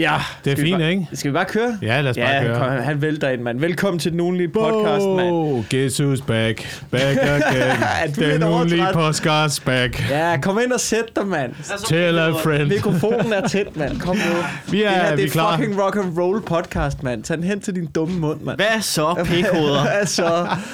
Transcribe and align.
Ja, 0.00 0.14
Det 0.44 0.52
er 0.52 0.56
fint, 0.62 0.78
bare, 0.78 0.90
ikke? 0.90 1.06
Skal 1.12 1.30
vi 1.30 1.32
bare 1.34 1.44
køre? 1.44 1.78
Ja, 1.82 2.00
lad 2.00 2.10
os 2.10 2.16
bare 2.16 2.26
ja, 2.28 2.42
køre. 2.42 2.58
Kom, 2.58 2.68
han 2.84 3.02
vælter 3.02 3.28
ind, 3.28 3.42
mand. 3.42 3.60
Velkommen 3.60 3.98
til 3.98 4.12
den 4.12 4.20
ugenlige 4.20 4.48
podcast, 4.48 5.04
mand. 5.06 5.30
Oh, 5.30 5.64
guess 5.70 6.00
who's 6.00 6.24
back? 6.26 6.84
Back 6.90 7.18
Er 7.22 7.34
again. 8.02 8.14
Den 8.30 8.42
ugenlige 8.42 8.86
podcast 8.92 9.64
back. 9.64 10.10
Ja, 10.10 10.36
kom 10.42 10.58
ind 10.64 10.72
og 10.72 10.80
sæt 10.80 11.04
dig, 11.16 11.26
mand. 11.26 11.52
Tell 11.86 12.18
a 12.18 12.30
friend. 12.30 12.68
Mikrofonen 12.68 13.32
er 13.32 13.48
tæt, 13.48 13.76
mand. 13.76 14.00
Kom 14.00 14.16
nu. 14.16 14.22
Vi 14.72 14.82
er- 14.82 14.88
det 14.90 14.98
her, 15.00 15.16
vi 15.16 15.22
det 15.22 15.28
er 15.28 15.32
klar. 15.32 15.56
fucking 15.56 15.80
rock 15.82 15.96
and 15.96 16.18
roll 16.18 16.42
podcast, 16.42 17.02
mand. 17.02 17.22
Tag 17.22 17.36
den 17.36 17.44
hen 17.44 17.60
til 17.60 17.74
din 17.74 17.86
dumme 17.86 18.18
mund, 18.18 18.40
mand. 18.40 18.56
Hvad 18.58 18.80
så, 18.80 19.14
pikhoveder? 19.30 19.84
altså, 19.86 20.24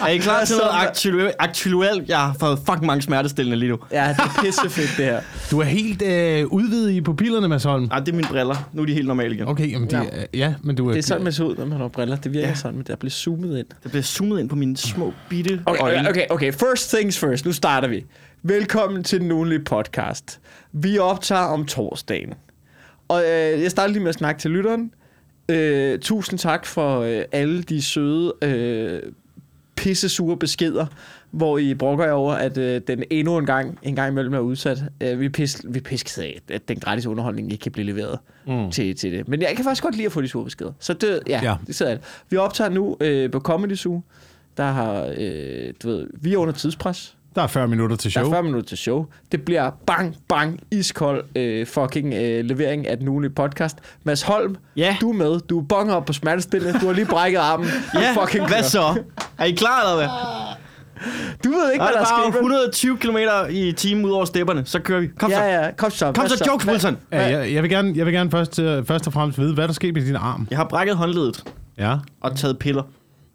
Er 0.03 0.07
I 0.09 0.17
klar 0.19 0.37
Hvad 0.37 0.47
til 0.47 0.57
så, 0.57 0.63
noget 0.63 0.87
aktuelt? 0.89 1.35
aktuelt? 1.39 2.09
Jeg 2.09 2.19
har 2.19 2.37
fået 2.41 2.59
fucking 2.67 2.87
mange 2.87 3.03
smertestillende 3.03 3.57
lige 3.59 3.71
nu. 3.71 3.79
Ja, 3.93 4.09
det 4.09 4.19
er 4.25 4.43
pissefedt, 4.45 4.91
det 4.97 5.05
her. 5.05 5.21
Du 5.51 5.61
er 5.61 5.65
helt 5.65 6.03
øh, 6.03 6.47
udvidet 6.47 6.91
i 6.93 7.01
pupillerne, 7.01 7.49
Mads 7.49 7.65
Holm. 7.65 7.89
Ah, 7.93 8.01
det 8.01 8.09
er 8.09 8.13
mine 8.17 8.29
briller. 8.29 8.69
Nu 8.73 8.83
er 8.83 8.87
de 8.87 8.95
helt 8.95 9.09
normale 9.17 9.35
igen. 9.35 9.49
Okay, 9.49 9.73
jamen 9.73 9.91
det, 9.91 9.95
ja. 10.13 10.25
ja, 10.35 10.55
men 10.63 10.77
du 10.77 10.89
er... 10.89 10.93
Det 10.93 10.99
er 10.99 11.03
sådan, 11.03 11.25
man 11.25 11.33
ser 11.33 11.45
ud, 11.45 11.57
når 11.57 11.65
man 11.67 11.79
har 11.81 11.89
briller. 11.89 12.17
Det 12.17 12.33
virker 12.33 12.49
Ja. 12.49 12.55
sådan, 12.55 12.77
men 12.77 12.87
der 12.87 12.97
bliver 12.97 13.11
zoomet 13.11 13.59
ind. 13.59 13.67
Det 13.83 13.91
bliver 13.91 14.03
zoomet 14.03 14.41
ind 14.41 14.49
på 14.49 14.57
mine 14.57 14.77
små 14.77 15.13
bitte 15.29 15.63
Okay, 15.67 15.81
øjne. 15.83 15.99
okay, 16.09 16.11
okay, 16.11 16.27
okay. 16.31 16.53
First 16.53 16.95
things 16.95 17.19
first. 17.19 17.45
Nu 17.47 17.53
starter 17.53 17.89
vi. 17.89 18.05
Velkommen 18.43 19.05
til 19.05 19.21
den 19.21 19.33
ugenlige 19.33 19.65
podcast. 19.65 20.41
Vi 20.73 20.99
optager 20.99 21.43
om 21.43 21.67
torsdagen. 21.67 22.35
Og 23.09 23.23
øh, 23.23 23.63
jeg 23.63 23.71
starter 23.71 23.93
lige 23.93 24.03
med 24.03 24.09
at 24.09 24.15
snakke 24.15 24.41
til 24.41 24.51
lytteren. 24.51 24.91
Øh, 25.49 25.99
tusind 25.99 26.39
tak 26.39 26.67
for 26.67 27.01
øh, 27.01 27.23
alle 27.33 27.63
de 27.63 27.83
søde, 27.83 28.33
øh, 28.43 29.03
pissesure 29.77 30.37
beskeder, 30.37 30.87
hvor 31.37 31.59
I 31.59 31.75
brokker 31.75 32.05
jer 32.05 32.13
over, 32.13 32.35
at 32.35 32.59
øh, 32.59 32.81
den 32.89 33.05
endnu 33.11 33.39
en 33.39 33.47
gang, 33.47 33.79
en 33.83 33.95
gang 33.97 34.11
imellem 34.13 34.35
er 34.35 34.39
udsat. 34.39 34.83
Øh, 35.01 35.21
vi 35.21 35.29
pis, 35.29 35.61
vi 35.69 35.79
er 35.79 35.83
pisket 35.83 36.23
af, 36.23 36.41
at 36.51 36.69
den 36.69 36.81
gratis 36.81 37.07
underholdning 37.07 37.53
ikke 37.53 37.63
kan 37.63 37.73
blive 37.73 37.87
leveret 37.87 38.19
mm. 38.47 38.71
til, 38.71 38.97
til 38.97 39.13
det. 39.13 39.29
Men 39.29 39.41
jeg 39.43 39.53
kan 39.57 39.65
faktisk 39.65 39.83
godt 39.83 39.95
lide 39.97 40.07
at 40.07 40.13
få 40.13 40.23
de 40.23 40.29
sure 40.29 40.45
beskeder. 40.45 40.73
Så 40.81 40.93
det, 40.93 41.21
ja, 41.29 41.41
Ja. 41.43 41.55
det 41.67 41.75
sidder 41.75 41.93
alt. 41.93 42.01
Vi 42.31 42.37
optager 42.37 42.71
nu 42.71 42.97
øh, 43.01 43.31
på 43.31 43.41
Comedy 43.41 43.75
Zoo. 43.75 44.03
Der 44.57 44.65
har, 44.65 45.15
øh, 45.19 45.73
du 45.83 45.89
ved, 45.89 46.07
vi 46.21 46.33
er 46.33 46.39
under 46.39 46.55
tidspres. 46.55 47.13
Der 47.35 47.43
er 47.43 47.47
40 47.47 47.69
minutter 47.69 47.97
til 47.97 48.05
Der 48.15 48.21
show. 48.21 48.27
er 48.31 48.35
40 48.35 48.43
minutter 48.43 48.69
til 48.69 48.79
show. 48.79 49.07
Det 49.33 49.45
bliver 49.45 49.71
bang, 49.87 50.17
bang, 50.29 50.61
iskold 50.71 51.25
øh, 51.37 51.67
fucking 51.67 52.15
øh, 52.15 52.45
levering 52.45 52.87
af 52.89 52.99
den 52.99 53.09
ugenlige 53.09 53.31
podcast. 53.33 53.77
Mads 54.05 54.23
Holm, 54.23 54.57
Ja. 54.77 54.97
du 55.01 55.09
er 55.11 55.15
med. 55.15 55.41
Du 55.41 55.59
er 55.61 55.65
bonger 55.65 55.95
op 55.95 56.05
på 56.05 56.13
smertestillende. 56.13 56.81
Du 56.81 56.87
har 56.87 56.93
lige 56.93 57.07
brækket 57.07 57.39
armen. 57.39 57.67
Ja, 57.95 58.23
fucking 58.23 58.43
hvad 58.47 58.57
kører. 58.59 58.63
så? 58.63 59.03
Er 59.39 59.45
I 59.45 59.51
klar, 59.53 59.81
eller 59.83 59.97
hvad? 59.97 60.09
Du 61.45 61.49
ved 61.51 61.73
ikke, 61.73 61.85
hvad 61.85 61.93
der 61.93 61.93
der 61.93 61.99
er 61.99 62.01
er 62.01 62.05
sket. 62.05 62.17
bare 62.17 62.27
vel? 62.27 62.35
120 62.35 62.97
km 62.97 63.17
i 63.51 63.73
timen 63.73 64.05
ud 64.05 64.11
over 64.11 64.25
stepperne. 64.25 64.63
Så 64.67 64.79
kører 64.79 65.01
vi. 65.01 65.07
Kom 65.19 65.31
så. 65.31 65.37
Ja, 65.37 65.65
ja. 65.65 65.71
Kom 65.77 65.91
så. 65.91 66.05
Kom 66.07 66.15
Hvad 66.15 66.29
så, 66.29 66.45
jokes, 66.51 66.67
Wilson. 66.67 66.97
Ja, 67.13 67.39
jeg, 67.39 67.53
jeg 67.55 67.63
vil 67.63 67.71
gerne, 67.71 67.93
jeg 67.97 68.07
vil 68.07 68.15
gerne 68.15 68.31
først, 68.31 68.59
øh, 68.59 68.85
først 68.85 69.07
og 69.07 69.13
fremmest 69.13 69.39
vide, 69.39 69.55
hvad 69.55 69.69
der 69.69 69.75
skete 69.75 69.93
med 69.93 70.03
din 70.07 70.17
arm. 70.17 70.47
Jeg 70.51 70.59
har 70.59 70.65
brækket 70.65 70.97
håndledet 70.97 71.45
Ja, 71.79 71.97
og 72.21 72.37
taget 72.37 72.59
piller. 72.59 72.83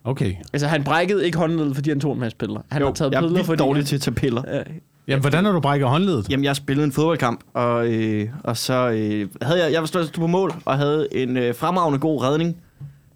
okay. 0.04 0.34
Altså, 0.54 0.68
han 0.68 0.84
brækkede 0.84 1.26
ikke 1.26 1.38
håndledet, 1.38 1.76
fordi 1.76 1.90
han 1.90 2.00
tog 2.00 2.14
en 2.14 2.20
masse 2.20 2.38
piller. 2.38 2.62
Han 2.72 2.82
har 2.82 2.92
taget 2.92 3.12
jeg 3.12 3.18
er 3.18 3.28
piller, 3.28 3.44
fordi... 3.44 3.58
dårlig 3.60 3.86
til 3.86 3.96
at 3.96 4.02
tage 4.02 4.14
piller. 4.16 4.42
Ja, 4.54 4.62
Jamen, 5.08 5.22
hvordan 5.22 5.46
har 5.46 5.52
du 5.52 5.60
brækket 5.60 5.88
håndledet? 5.90 6.30
Jamen, 6.30 6.44
jeg 6.44 6.56
spillede 6.56 6.86
en 6.86 6.92
fodboldkamp, 6.92 7.40
og, 7.54 7.88
øh, 7.88 8.28
og 8.44 8.58
så 8.58 8.74
øh, 8.90 9.28
havde 9.42 9.64
jeg, 9.64 9.72
jeg 9.74 9.82
var 9.82 9.88
stået 9.88 10.12
på 10.16 10.28
mål, 10.28 10.54
og 10.66 10.78
havde 10.78 11.08
en 11.12 11.38
øh, 11.38 11.56
fremragende 11.56 12.00
god 12.00 12.22
redning, 12.24 12.58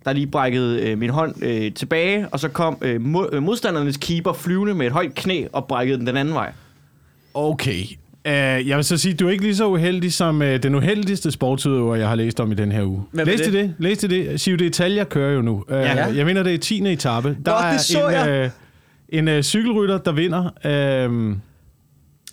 der 0.06 0.14
lige 0.14 0.28
brækkede 0.28 0.82
øh, 0.82 0.98
min 0.98 1.10
hånd 1.10 1.44
øh, 1.44 1.72
tilbage, 1.74 2.28
og 2.32 2.40
så 2.40 2.50
kom 2.50 2.78
øh, 2.82 3.02
mod, 3.02 3.30
øh, 3.32 3.44
modstandernes 3.44 3.98
keeper 3.98 4.34
flyvende 4.34 4.74
med 4.74 4.86
et 4.86 4.92
højt 4.92 5.16
knæ 5.16 5.46
og 5.54 5.66
brækkede 5.66 5.98
den 6.00 6.08
den 6.08 6.18
anden 6.18 6.34
vej. 6.34 6.52
Okay. 7.34 7.84
Uh, 8.28 8.32
jeg 8.68 8.78
vil 8.78 8.84
så 8.84 8.98
sige, 8.98 9.14
du 9.14 9.28
er 9.28 9.32
ikke 9.32 9.44
lige 9.44 9.56
så 9.56 9.68
uheldig 9.68 10.14
som 10.14 10.42
uh, 10.42 10.48
den 10.48 10.76
uheldigste 10.76 11.32
sportsudøver, 11.32 11.96
jeg 11.96 12.08
har 12.08 12.16
læst 12.16 12.40
om 12.40 12.52
i 12.52 12.56
den 12.56 12.72
her 12.72 12.84
uge. 12.84 13.04
Er 13.20 13.24
Læste 13.26 13.46
det? 13.46 13.54
det? 13.54 13.74
Læste 13.78 14.08
det? 14.08 14.42
Giro 14.42 14.58
d'Italia 14.58 15.04
kører 15.04 15.34
jo 15.34 15.42
nu. 15.42 15.54
Uh, 15.68 15.74
Ja. 15.76 16.06
Jeg 16.16 16.26
mener, 16.26 16.44
det 16.44 16.54
er 16.54 16.58
10. 16.58 16.92
etape. 16.94 17.38
Der 17.46 17.52
Nå, 17.52 17.68
er 17.68 17.72
det 17.72 17.82
så 17.82 18.08
en, 18.08 18.14
jeg. 18.14 18.52
uh, 19.12 19.20
en 19.20 19.28
uh, 19.38 19.42
cykelrytter, 19.42 19.98
der 19.98 20.12
vinder. 20.12 20.42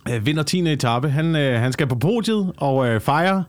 Uh, 0.08 0.14
uh, 0.16 0.26
vinder 0.26 0.42
10. 0.42 0.72
etape. 0.72 1.10
Han, 1.10 1.26
uh, 1.26 1.40
han 1.40 1.72
skal 1.72 1.86
på 1.86 1.94
podiet 1.94 2.52
og 2.56 2.76
uh, 2.76 3.00
fejre 3.00 3.44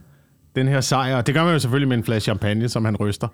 den 0.56 0.68
her 0.68 0.80
sejr. 0.80 1.20
Det 1.20 1.34
gør 1.34 1.44
man 1.44 1.52
jo 1.52 1.58
selvfølgelig 1.58 1.88
med 1.88 1.96
en 1.96 2.04
flaske 2.04 2.24
champagne, 2.24 2.68
som 2.68 2.84
han 2.84 2.96
ryster. 2.96 3.28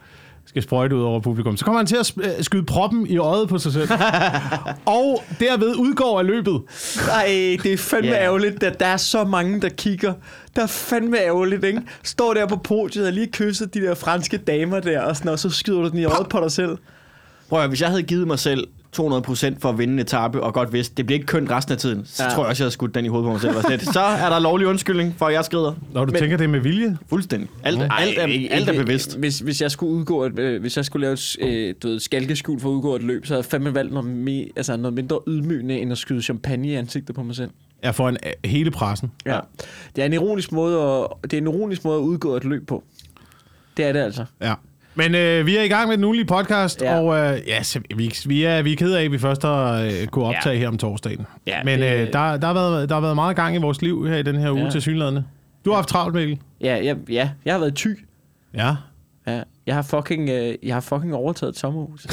Skal 0.50 0.62
sprøjte 0.62 0.96
ud 0.96 1.02
over 1.02 1.20
publikum. 1.20 1.56
Så 1.56 1.64
kommer 1.64 1.78
han 1.78 1.86
til 1.86 1.96
at 1.96 2.12
øh, 2.22 2.44
skyde 2.44 2.62
proppen 2.62 3.06
i 3.06 3.16
øjet 3.16 3.48
på 3.48 3.58
sig 3.58 3.72
selv. 3.72 3.88
og 5.00 5.22
derved 5.40 5.76
udgår 5.76 6.18
af 6.18 6.26
løbet. 6.26 6.62
Ej, 7.10 7.56
det 7.62 7.72
er 7.72 7.76
fandme 7.76 8.10
yeah. 8.10 8.22
ærgerligt, 8.22 8.62
at 8.62 8.80
der 8.80 8.86
er 8.86 8.96
så 8.96 9.24
mange, 9.24 9.60
der 9.60 9.68
kigger. 9.68 10.12
Der 10.56 10.62
er 10.62 10.66
fandme 10.66 11.18
ærgerligt, 11.18 11.64
ikke? 11.64 11.82
Står 12.02 12.34
der 12.34 12.46
på 12.46 12.56
podiet 12.56 13.06
og 13.06 13.12
lige 13.12 13.26
kysset 13.26 13.74
de 13.74 13.80
der 13.80 13.94
franske 13.94 14.36
damer 14.36 14.80
der, 14.80 15.00
og, 15.00 15.16
sådan, 15.16 15.30
og 15.30 15.38
så 15.38 15.50
skyder 15.50 15.80
du 15.80 15.88
den 15.88 15.98
i 15.98 16.04
øjet 16.04 16.28
på 16.28 16.40
dig 16.40 16.52
selv. 16.52 16.78
Prøv 17.48 17.62
at, 17.62 17.68
hvis 17.68 17.80
jeg 17.80 17.88
havde 17.88 18.02
givet 18.02 18.26
mig 18.26 18.38
selv 18.38 18.66
200% 18.96 19.00
for 19.60 19.68
at 19.68 19.78
vinde 19.78 19.92
en 19.94 19.98
etape, 19.98 20.42
og 20.42 20.54
godt 20.54 20.72
vidste, 20.72 20.94
det 20.94 21.06
bliver 21.06 21.16
ikke 21.16 21.26
kønt 21.26 21.50
resten 21.50 21.72
af 21.72 21.78
tiden, 21.78 22.04
så 22.06 22.22
Ja. 22.22 22.28
ja. 22.28 22.34
tror 22.34 22.42
jeg 22.42 22.48
også, 22.50 22.62
jeg 22.62 22.64
havde 22.64 22.72
skudt 22.72 22.94
den 22.94 23.04
i 23.04 23.08
hovedet 23.08 23.26
på 23.26 23.32
mig 23.32 23.40
selv. 23.40 23.54
sådan. 23.54 23.80
Så 23.80 24.00
er 24.00 24.28
der 24.30 24.38
lovlig 24.38 24.66
undskyldning 24.66 25.14
for, 25.18 25.26
at 25.26 25.34
jeg 25.34 25.44
skrider. 25.44 25.72
Når 25.92 26.04
du 26.04 26.12
Men- 26.12 26.20
tænker 26.20 26.36
det 26.36 26.50
med 26.50 26.60
vilje. 26.60 26.98
Fuldstændig. 27.08 27.48
Alt, 27.64 27.78
Ej, 27.78 27.88
alt, 28.00 28.18
er, 28.18 28.26
ikke- 28.26 28.52
alt 28.52 28.68
er 28.68 28.72
bevidst. 28.84 29.18
Hvis, 29.18 29.38
hvis 29.38 29.62
jeg 29.62 29.70
skulle 29.70 29.92
udgå 29.92 30.24
et, 30.24 30.38
øh, 30.38 30.60
hvis 30.60 30.76
jeg 30.76 30.84
skulle 30.84 31.00
lave 31.00 31.12
et 31.12 31.36
øh, 31.40 31.74
du 31.82 31.88
ved, 31.88 32.00
skalkeskjul 32.00 32.60
for 32.60 32.68
at 32.68 32.72
udgå 32.72 32.96
et 32.96 33.02
løb, 33.02 33.26
så 33.26 33.32
havde 33.34 33.38
jeg 33.38 33.44
fandme 33.50 33.74
valgt 33.74 33.92
noget, 33.92 34.10
me, 34.10 34.44
altså 34.56 34.76
noget 34.76 34.94
mindre 34.94 35.18
ydmygende, 35.28 35.78
end 35.80 35.92
at 35.92 35.98
skyde 35.98 36.22
champagne 36.22 36.68
i 36.68 36.74
ansigtet 36.74 37.14
på 37.14 37.22
mig 37.22 37.36
selv. 37.36 37.50
er 37.82 37.92
foran 37.92 38.16
øh, 38.26 38.50
hele 38.50 38.70
pressen. 38.70 39.10
Ja. 39.26 39.38
Det 39.96 40.02
er 40.02 40.06
en 40.06 40.12
ironisk 40.12 40.52
måde 40.52 40.80
at, 40.82 41.06
det 41.22 41.32
er 41.32 41.38
en 41.38 41.46
ironisk 41.46 41.84
måde 41.84 41.96
at 41.98 42.02
udgå 42.02 42.36
et 42.36 42.44
løb 42.44 42.66
på. 42.66 42.82
Det 43.76 43.84
er 43.84 43.92
det 43.92 44.00
altså. 44.00 44.24
Ja. 44.40 44.54
Men 44.94 45.14
øh, 45.14 45.46
vi 45.46 45.56
er 45.56 45.62
i 45.62 45.68
gang 45.68 45.88
med 45.88 45.96
den 45.96 46.04
ugenlige 46.04 46.26
podcast, 46.26 46.82
Ja. 46.82 46.98
og 47.00 47.18
øh, 47.34 47.40
ja, 47.46 47.62
så 47.62 47.80
vi, 47.96 48.12
vi, 48.26 48.44
er, 48.44 48.62
vi 48.62 48.72
er 48.72 48.76
ked 48.76 48.92
af, 48.92 49.04
at 49.04 49.12
vi 49.12 49.18
først 49.18 49.42
har 49.42 49.80
øh, 49.82 50.06
kunne 50.06 50.24
optage 50.24 50.54
ja. 50.54 50.60
her 50.60 50.68
om 50.68 50.78
torsdagen. 50.78 51.26
Ja, 51.46 51.64
Men 51.64 51.80
det- 51.80 51.92
øh, 52.00 52.12
der, 52.12 52.36
der, 52.36 52.46
har 52.46 52.54
været, 52.54 52.88
der 52.88 52.94
har 52.94 53.00
været 53.00 53.14
meget 53.14 53.36
gang 53.36 53.54
i 53.56 53.58
vores 53.58 53.82
liv 53.82 54.06
her 54.08 54.16
i 54.16 54.22
den 54.22 54.36
her 54.36 54.50
uge 54.50 54.58
Ja. 54.60 54.64
ja. 54.64 54.70
til 54.70 54.82
synlædende. 54.82 55.24
Du 55.64 55.70
har 55.70 55.76
haft 55.76 55.88
travlt, 55.88 56.14
Mikkel. 56.14 56.38
Ja, 56.60 56.76
ja, 56.76 56.94
ja, 57.10 57.30
jeg 57.44 57.54
har 57.54 57.58
været 57.58 57.74
ty. 57.74 57.88
Ja. 58.54 58.74
Ja, 59.26 59.42
jeg 59.66 59.74
har 59.74 59.82
fucking, 59.82 60.28
øh, 60.30 60.54
jeg 60.62 60.74
har 60.74 60.80
fucking 60.80 61.14
overtaget 61.14 61.52
et 61.52 61.58
sommerhus. 61.58 62.06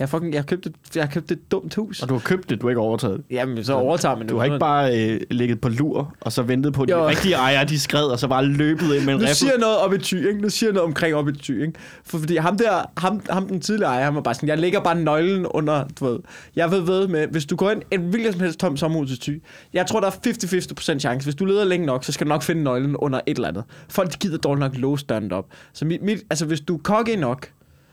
Jeg 0.00 0.08
har, 0.08 0.18
fucking, 0.18 0.32
jeg 0.34 0.40
har, 0.40 0.46
købt, 0.46 0.66
et, 0.66 0.74
jeg 0.94 1.02
har 1.04 1.10
købt 1.10 1.30
et 1.30 1.50
dumt 1.50 1.74
hus. 1.74 2.02
Og 2.02 2.08
du 2.08 2.14
har 2.14 2.20
købt 2.20 2.50
det, 2.50 2.60
du 2.60 2.66
har 2.66 2.70
ikke 2.70 2.80
overtaget 2.80 3.16
det. 3.16 3.24
Jamen, 3.30 3.64
så 3.64 3.74
overtager 3.74 4.14
man 4.14 4.22
det. 4.22 4.30
Du 4.30 4.38
har 4.38 4.44
ikke 4.44 4.58
bare 4.58 5.10
øh, 5.10 5.20
ligget 5.30 5.60
på 5.60 5.68
lur, 5.68 6.14
og 6.20 6.32
så 6.32 6.42
ventet 6.42 6.72
på, 6.72 6.82
at 6.82 6.88
de 6.88 6.98
Jo. 6.98 7.08
rigtige 7.08 7.34
ejere, 7.34 7.64
de 7.64 7.80
skred, 7.80 8.04
og 8.04 8.18
så 8.18 8.28
bare 8.28 8.44
løbet 8.44 8.94
ind 8.94 9.04
med 9.04 9.14
en 9.14 9.20
Nu 9.20 9.26
siger 9.26 9.58
noget 9.58 9.78
om 9.78 9.94
et 9.94 10.02
ty, 10.02 10.14
ikke? 10.14 10.40
Nu 10.40 10.48
siger 10.48 10.72
noget 10.72 10.86
omkring 10.86 11.14
op 11.14 11.28
et 11.28 11.38
ty, 11.38 11.50
ikke? 11.50 11.72
For, 12.04 12.18
fordi 12.18 12.36
ham 12.36 12.58
der, 12.58 12.90
ham, 12.96 13.20
ham 13.30 13.48
den 13.48 13.60
tidligere 13.60 13.90
ejer, 13.90 14.04
han 14.04 14.14
var 14.14 14.20
bare 14.20 14.34
sådan, 14.34 14.48
jeg 14.48 14.58
lægger 14.58 14.80
bare 14.80 15.00
nøglen 15.00 15.46
under, 15.46 15.84
du 16.00 16.06
ved. 16.06 16.18
Jeg 16.56 16.70
ved 16.70 16.80
ved 16.80 17.08
med, 17.08 17.26
hvis 17.26 17.46
du 17.46 17.56
går 17.56 17.70
ind 17.70 17.82
en 17.90 18.00
hvilken 18.00 18.32
som 18.32 18.40
helst 18.40 18.58
tom 18.60 18.76
sommerhus 18.76 19.10
i 19.10 19.18
ty, 19.18 19.30
jeg 19.72 19.86
tror, 19.86 20.00
der 20.00 20.06
er 20.06 20.94
50-50% 20.94 20.98
chance. 20.98 21.26
Hvis 21.26 21.34
du 21.34 21.44
leder 21.44 21.64
længe 21.64 21.86
nok, 21.86 22.04
så 22.04 22.12
skal 22.12 22.26
du 22.26 22.28
nok 22.28 22.42
finde 22.42 22.62
nøglen 22.62 22.96
under 22.96 23.20
et 23.26 23.36
eller 23.36 23.48
andet. 23.48 23.64
Folk 23.88 24.12
de 24.12 24.18
gider 24.18 24.38
dårligt 24.38 24.60
nok 24.60 24.76
låse 24.76 25.06
døren 25.06 25.32
op. 25.32 25.46
Så 25.72 25.84
mit, 25.84 26.02
mit, 26.02 26.18
altså, 26.30 26.46
hvis 26.46 26.60
du 26.60 26.76
er 26.76 27.18
nok, 27.18 27.48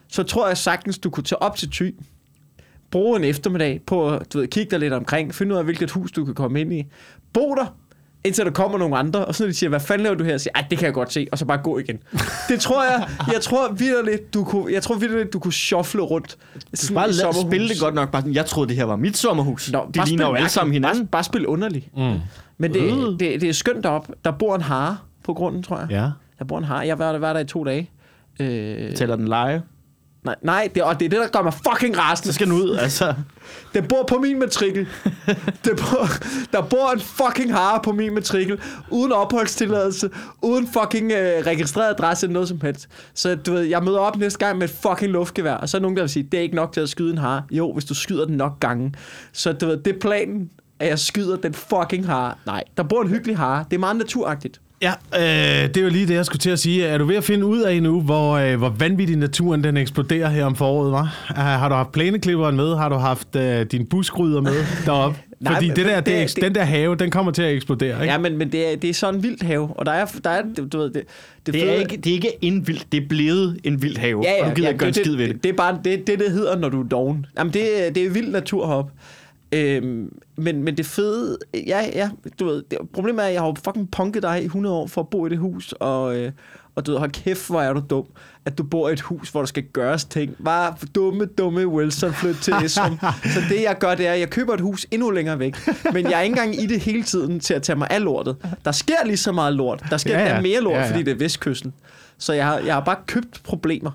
så 0.10 0.24
tror 0.24 0.48
jeg 0.48 0.58
sagtens, 0.58 0.98
du 0.98 1.10
kunne 1.10 1.24
tage 1.24 1.42
op 1.42 1.56
til 1.56 1.70
ty, 1.70 1.92
bruge 2.92 3.18
en 3.20 3.24
eftermiddag 3.24 3.82
på 3.88 4.10
at 4.14 4.34
du 4.34 4.40
ved, 4.40 4.48
kigge 4.48 4.72
dig 4.72 4.80
lidt 4.80 4.94
omkring, 4.94 5.36
finde 5.36 5.54
ud 5.54 5.58
af, 5.58 5.64
hvilket 5.64 5.92
hus 5.92 6.12
du 6.12 6.26
kan 6.26 6.36
komme 6.36 6.62
ind 6.62 6.74
i. 6.74 6.86
Bo 7.34 7.56
der, 7.56 7.76
indtil 8.24 8.46
der 8.46 8.52
kommer 8.52 8.78
nogle 8.78 8.98
andre, 8.98 9.26
og 9.26 9.36
så 9.36 9.44
når 9.44 9.48
de 9.48 9.54
siger, 9.54 9.70
hvad 9.70 9.80
fanden 9.80 10.04
laver 10.04 10.16
du 10.16 10.24
her? 10.24 10.34
Og 10.34 10.42
siger, 10.42 10.54
det 10.70 10.78
kan 10.78 10.86
jeg 10.86 10.94
godt 10.94 11.14
se, 11.14 11.28
og 11.32 11.38
så 11.38 11.46
bare 11.46 11.58
gå 11.58 11.78
igen. 11.80 12.00
Det 12.50 12.60
tror 12.60 12.84
jeg, 12.84 13.08
jeg 13.34 13.42
tror 13.42 13.72
vidderligt, 13.72 14.34
du 14.34 14.44
kunne, 14.44 14.74
jeg 14.74 14.84
tror 14.84 14.96
vidderligt, 14.96 15.34
du 15.34 15.40
kunne 15.40 15.54
shuffle 15.54 16.02
rundt. 16.02 16.38
Du 16.90 16.94
bare 16.94 17.12
lade, 17.12 17.34
spille 17.48 17.70
det 17.70 17.80
godt 17.80 17.96
nok. 17.96 18.12
Bare 18.12 18.22
sådan, 18.22 18.36
jeg 18.36 18.46
troede, 18.46 18.68
det 18.70 18.76
her 18.78 18.84
var 18.84 18.96
mit 18.96 19.18
sommerhus. 19.18 19.72
Nå, 19.72 19.90
de 19.94 20.06
ligner 20.06 20.28
jo 20.28 20.34
alle 20.34 20.50
sammen 20.50 20.74
hinanden. 20.74 21.00
Bare, 21.04 21.12
bare 21.12 21.24
spil 21.24 21.48
underlig. 21.48 21.90
Mm. 21.98 22.20
Men 22.58 22.74
det, 22.74 22.82
Øh. 22.82 22.92
det, 22.92 23.20
det, 23.20 23.44
er 23.44 23.54
skønt 23.54 23.84
deroppe. 23.84 24.14
Der 24.26 24.32
bor 24.32 24.56
en 24.56 24.62
hare 24.62 24.98
på 25.24 25.34
grunden, 25.34 25.64
tror 25.64 25.80
jeg. 25.80 25.88
Ja. 25.90 26.10
Der 26.40 26.46
bor 26.46 26.58
en 26.58 26.64
hare. 26.64 26.88
Jeg 26.88 27.00
været 27.00 27.14
der, 27.14 27.20
været 27.20 27.36
der 27.36 27.42
i 27.42 27.46
to 27.46 27.64
dage. 27.64 27.90
Øh, 28.40 28.96
Tæller 28.96 29.16
den 29.16 29.28
leje. 29.28 29.62
Nej, 30.24 30.36
nej 30.42 30.70
det, 30.76 30.84
og 30.84 31.00
det 31.00 31.06
er 31.06 31.10
det, 31.10 31.20
der 31.20 31.28
gør 31.28 31.42
mig 31.42 31.54
fucking 31.54 31.98
rasende. 31.98 32.28
Så 32.28 32.34
skal 32.34 32.48
den 32.48 32.56
ud, 32.56 32.76
altså. 32.76 33.14
Den 33.74 33.88
bor 33.88 34.04
på 34.04 34.18
min 34.18 34.40
matrikel. 34.40 34.88
der, 35.66 35.76
bor, 35.76 36.08
der 36.52 36.62
bor 36.62 36.92
en 36.92 37.00
fucking 37.00 37.54
hare 37.54 37.80
på 37.84 37.92
min 37.92 38.14
matrikel, 38.14 38.60
uden 38.92 39.12
opholdstilladelse, 39.12 40.10
uden 40.42 40.68
fucking 40.68 41.12
øh, 41.12 41.46
registreret 41.46 41.90
adresse 41.90 42.26
eller 42.26 42.34
noget 42.34 42.48
som 42.48 42.62
helst. 42.62 42.88
Så 43.14 43.36
du 43.36 43.54
ved, 43.54 43.62
jeg 43.62 43.84
møder 43.84 44.00
op 44.00 44.18
næste 44.18 44.40
gang 44.40 44.58
med 44.58 44.70
et 44.70 44.76
fucking 44.82 45.12
luftgevær, 45.12 45.54
og 45.54 45.70
så 45.70 45.78
er 45.78 45.82
nogen, 45.82 45.98
der 45.98 46.04
vil 46.04 46.10
sige, 46.10 46.24
det 46.24 46.38
er 46.38 46.42
ikke 46.42 46.56
nok 46.56 46.72
til 46.74 46.82
at 46.82 46.90
skyde 46.90 47.12
en 47.12 47.18
hare. 47.18 47.44
Jo, 47.52 47.74
hvis 47.74 47.86
du 47.86 47.94
skyder 47.94 48.26
den 48.26 48.38
nok 48.38 48.60
gange. 48.60 48.94
Så 49.34 49.54
du 49.54 49.66
ved, 49.66 49.78
det 49.78 49.96
er 49.96 50.00
planen, 50.00 50.50
at 50.80 50.88
jeg 50.88 51.00
skyder 51.00 51.38
den 51.38 51.54
fucking 51.54 52.06
hare. 52.06 52.34
Nej, 52.46 52.64
der 52.78 52.84
bor 52.84 53.02
en 53.02 53.08
hyggelig 53.08 53.38
hare. 53.38 53.66
Det 53.72 53.76
er 53.76 53.80
meget 53.80 53.96
naturagtigt. 53.96 54.62
Ja, 54.82 54.92
øh, 55.16 55.68
det 55.68 55.78
er 55.78 55.82
jo 55.82 55.90
lige 55.90 56.08
det, 56.08 56.14
jeg 56.14 56.26
skulle 56.26 56.40
til 56.40 56.50
at 56.50 56.60
sige. 56.60 56.86
Er 56.86 56.98
du 56.98 57.06
ved 57.06 57.16
at 57.16 57.24
finde 57.24 57.46
ud 57.46 57.62
af 57.62 57.84
nu, 57.84 58.02
hvor, 58.02 58.32
øh, 58.34 58.58
hvor 58.58 58.70
vanvittig 58.70 59.16
naturen 59.18 59.64
den 59.64 59.78
eksploderer 59.78 60.30
her 60.30 60.46
om 60.46 60.56
foråret, 60.56 60.92
var? 60.92 61.28
Uh, 61.32 61.38
har 61.38 61.70
du 61.70 61.76
haft 61.76 61.92
plæneklipperen 61.92 62.56
med? 62.56 62.76
Har 62.76 62.90
du 62.90 62.96
haft 62.96 63.36
øh, 63.36 63.66
din 63.72 63.86
busgryder 63.86 64.42
med 64.42 64.52
deroppe? 64.86 65.18
Nej, 65.40 65.54
Fordi 65.54 65.68
men 65.68 65.76
det 65.76 65.86
der, 65.86 65.96
det- 66.02 66.06
det, 66.06 66.36
det- 66.36 66.44
den 66.44 66.56
der 66.56 66.64
have, 66.64 66.96
den 66.96 67.12
kommer 67.12 67.32
til 67.32 67.42
at 67.42 67.54
eksplodere, 67.56 68.02
ikke? 68.02 68.12
Ja, 68.14 68.18
men, 68.18 68.38
men 68.38 68.52
det, 68.52 68.74
er, 68.74 68.76
det 68.78 68.90
er 68.90 68.94
sådan 68.94 69.16
en 69.16 69.24
vild 69.24 69.44
have, 69.46 69.70
og 69.76 69.86
der 69.86 69.92
er, 69.92 70.06
der 70.24 70.30
er 70.30 70.42
du 70.74 70.78
ved, 70.78 70.86
det, 70.90 70.94
det, 71.46 71.54
Det 71.54 71.56
er, 71.64 71.66
fede- 71.68 71.80
ikke, 71.80 71.98
det 71.98 72.08
er 72.10 72.14
ikke 72.14 72.32
en 72.42 72.68
vild, 72.68 72.80
det 72.92 73.04
er 73.04 73.08
blevet 73.10 73.58
en 73.64 73.82
vild 73.82 73.98
have. 73.98 74.22
Ja, 74.24 74.32
ja, 74.32 74.44
og 74.44 74.50
du 74.50 74.56
gider 74.56 74.68
ja, 74.68 74.72
ikke 74.72 74.80
gøre 74.80 74.88
en 74.90 74.94
det, 74.94 75.04
skid 75.06 75.16
ved 75.16 75.26
det, 75.28 75.34
det. 75.36 75.44
det, 75.44 75.50
er 75.50 75.54
bare 75.54 75.80
det, 75.84 76.08
det, 76.08 76.20
det 76.20 76.32
hedder, 76.32 76.58
når 76.58 76.70
du 76.70 76.84
er 76.84 76.88
doven. 76.88 77.26
Jamen, 77.38 77.54
det, 77.54 77.88
er- 77.88 77.92
det 77.92 78.06
er 78.06 78.10
vild 78.10 78.28
natur 78.32 78.68
heroppe. 78.68 78.92
Øhm, 79.52 80.12
men, 80.38 80.64
men 80.64 80.78
det 80.78 80.86
fede... 80.86 81.38
Ja, 81.54 81.86
ja, 81.94 82.10
du 82.40 82.46
ved, 82.46 82.64
det, 82.72 82.78
problemet 82.94 83.24
er, 83.24 83.28
at 83.28 83.34
jeg 83.34 83.42
har 83.42 83.48
jo 83.48 83.56
fucking 83.64 83.92
punket 83.92 84.24
dig 84.24 84.42
i 84.42 84.46
100 84.46 84.76
år 84.76 84.88
for 84.88 85.02
at 85.02 85.08
bo 85.10 85.26
i 85.26 85.30
det 85.30 85.38
hus, 85.38 85.74
og, 85.80 86.18
øh, 86.18 86.32
og 86.76 86.86
du 86.86 86.92
ved, 86.92 87.00
hold 87.00 87.12
kæft, 87.12 87.48
hvor 87.48 87.62
er 87.62 87.74
du 87.74 87.84
dum, 87.90 88.06
at 88.46 88.58
du 88.58 88.64
bor 88.64 88.90
i 88.90 88.94
et 88.94 89.02
hus, 89.02 89.30
hvor 89.30 89.42
der 89.42 89.46
skal 89.46 89.64
gøres 89.64 90.06
ting. 90.06 90.36
Bare 90.46 90.76
dumme, 90.96 91.26
dumme 91.26 91.68
Wilson 91.68 92.14
flytte 92.14 92.42
til 92.42 92.54
Esrum. 92.64 93.00
Så 93.34 93.40
det, 93.50 93.62
jeg 93.64 93.78
gør, 93.80 93.96
det 93.96 94.08
er, 94.08 94.14
at 94.14 94.20
jeg 94.20 94.30
køber 94.30 94.54
et 94.54 94.62
hus 94.62 94.86
endnu 94.92 95.10
længere 95.10 95.40
væk, 95.40 95.56
men 95.94 96.06
jeg 96.06 96.14
er 96.14 96.22
ikke 96.22 96.34
engang 96.34 96.64
i 96.64 96.66
det 96.66 96.80
hele 96.80 97.04
tiden 97.04 97.40
til 97.40 97.54
at 97.54 97.64
tage 97.64 97.76
mig 97.76 97.88
af 97.92 98.04
lortet. 98.04 98.36
Der 98.66 98.72
sker 98.72 99.06
lige 99.06 99.18
så 99.18 99.32
meget 99.32 99.54
lort. 99.54 99.84
Der 99.90 99.98
sker 99.98 100.20
Ja, 100.20 100.36
ja, 100.36 100.42
mere 100.42 100.62
lort, 100.62 100.74
Ja, 100.74 100.82
ja, 100.82 100.90
fordi 100.90 101.04
det 101.04 101.12
er 101.12 101.18
vestkysten. 101.18 101.74
Så 102.18 102.34
jeg 102.34 102.46
har, 102.46 102.58
jeg 102.58 102.74
har 102.74 102.82
bare 102.82 102.98
købt 103.06 103.42
problemer. 103.44 103.92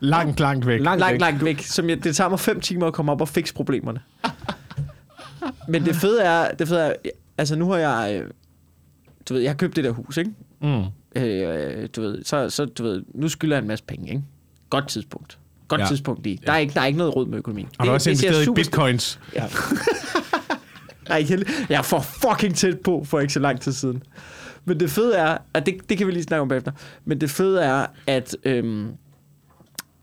Langt, 0.00 0.40
langt 0.40 0.66
væk. 0.66 0.80
Langt 0.80 1.00
langt, 1.00 1.12
væk. 1.12 1.20
langt 1.20 1.44
væk. 1.44 1.62
Som 1.62 1.88
jeg, 1.88 2.04
det 2.04 2.16
tager 2.16 2.30
mig 2.30 2.40
fem 2.40 2.60
timer 2.60 2.86
at 2.86 2.92
komme 2.92 3.12
op 3.12 3.20
og 3.20 3.28
fikse 3.28 3.54
problemerne. 3.54 4.00
Men 5.68 5.84
det 5.84 5.96
fede 5.96 6.22
er, 6.22 6.54
det 6.54 6.68
fede 6.68 6.80
er, 6.80 6.92
altså 7.38 7.56
nu 7.56 7.70
har 7.70 7.78
jeg, 7.78 8.20
øh, 8.22 8.30
du 9.28 9.34
ved, 9.34 9.40
jeg 9.42 9.50
har 9.50 9.56
købt 9.56 9.76
det 9.76 9.84
der 9.84 9.90
hus, 9.90 10.16
ikke? 10.16 10.30
Mm. 10.62 10.84
Øh, 11.22 11.88
du 11.96 12.00
ved, 12.02 12.24
så, 12.24 12.50
så 12.50 12.64
du 12.64 12.82
ved, 12.82 13.02
nu 13.14 13.28
skylder 13.28 13.56
jeg 13.56 13.62
en 13.62 13.68
masse 13.68 13.84
penge, 13.84 14.08
ikke? 14.10 14.22
Godt 14.70 14.88
tidspunkt. 14.88 15.38
Godt 15.68 15.80
Ja. 15.80 15.86
tidspunkt 15.86 16.22
lige. 16.24 16.38
Der 16.46 16.52
er, 16.52 16.56
ikke, 16.58 16.74
der 16.74 16.80
er 16.80 16.86
ikke 16.86 16.98
noget 16.98 17.16
råd 17.16 17.26
med 17.26 17.38
økonomien. 17.38 17.68
Har 17.78 17.86
du 17.86 17.92
også 17.92 18.04
ser 18.04 18.10
investeret 18.10 18.46
i 18.48 18.50
bitcoins? 18.54 19.20
Ja. 19.34 19.46
Nej, 21.08 21.26
jeg, 21.30 21.42
jeg 21.68 21.78
er 21.78 21.82
for 21.82 22.00
fucking 22.00 22.54
tæt 22.56 22.80
på 22.80 23.04
for 23.04 23.20
ikke 23.20 23.32
så 23.32 23.40
lang 23.40 23.60
tid 23.60 23.72
siden. 23.72 24.02
Men 24.64 24.80
det 24.80 24.90
fede 24.90 25.16
er, 25.16 25.38
at 25.54 25.66
det, 25.66 25.74
det 25.88 25.98
kan 25.98 26.06
vi 26.06 26.12
lige 26.12 26.22
snakke 26.22 26.40
om 26.42 26.48
bagefter, 26.48 26.72
men 27.04 27.20
det 27.20 27.30
fede 27.30 27.62
er, 27.62 27.86
at, 28.06 28.36
øhm, 28.44 28.88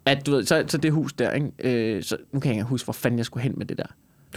at 0.05 0.25
du 0.25 0.31
ved, 0.31 0.45
så, 0.45 0.63
så 0.67 0.77
det 0.77 0.91
hus 0.91 1.13
der, 1.13 1.31
ikke? 1.31 1.51
Øh, 1.95 2.03
så, 2.03 2.17
nu 2.31 2.39
kan 2.39 2.49
jeg 2.51 2.55
ikke 2.55 2.69
huske, 2.69 2.85
hvor 2.85 2.93
fanden 2.93 3.17
jeg 3.17 3.25
skulle 3.25 3.43
hen 3.43 3.53
med 3.57 3.65
det 3.65 3.77
der. 3.77 3.85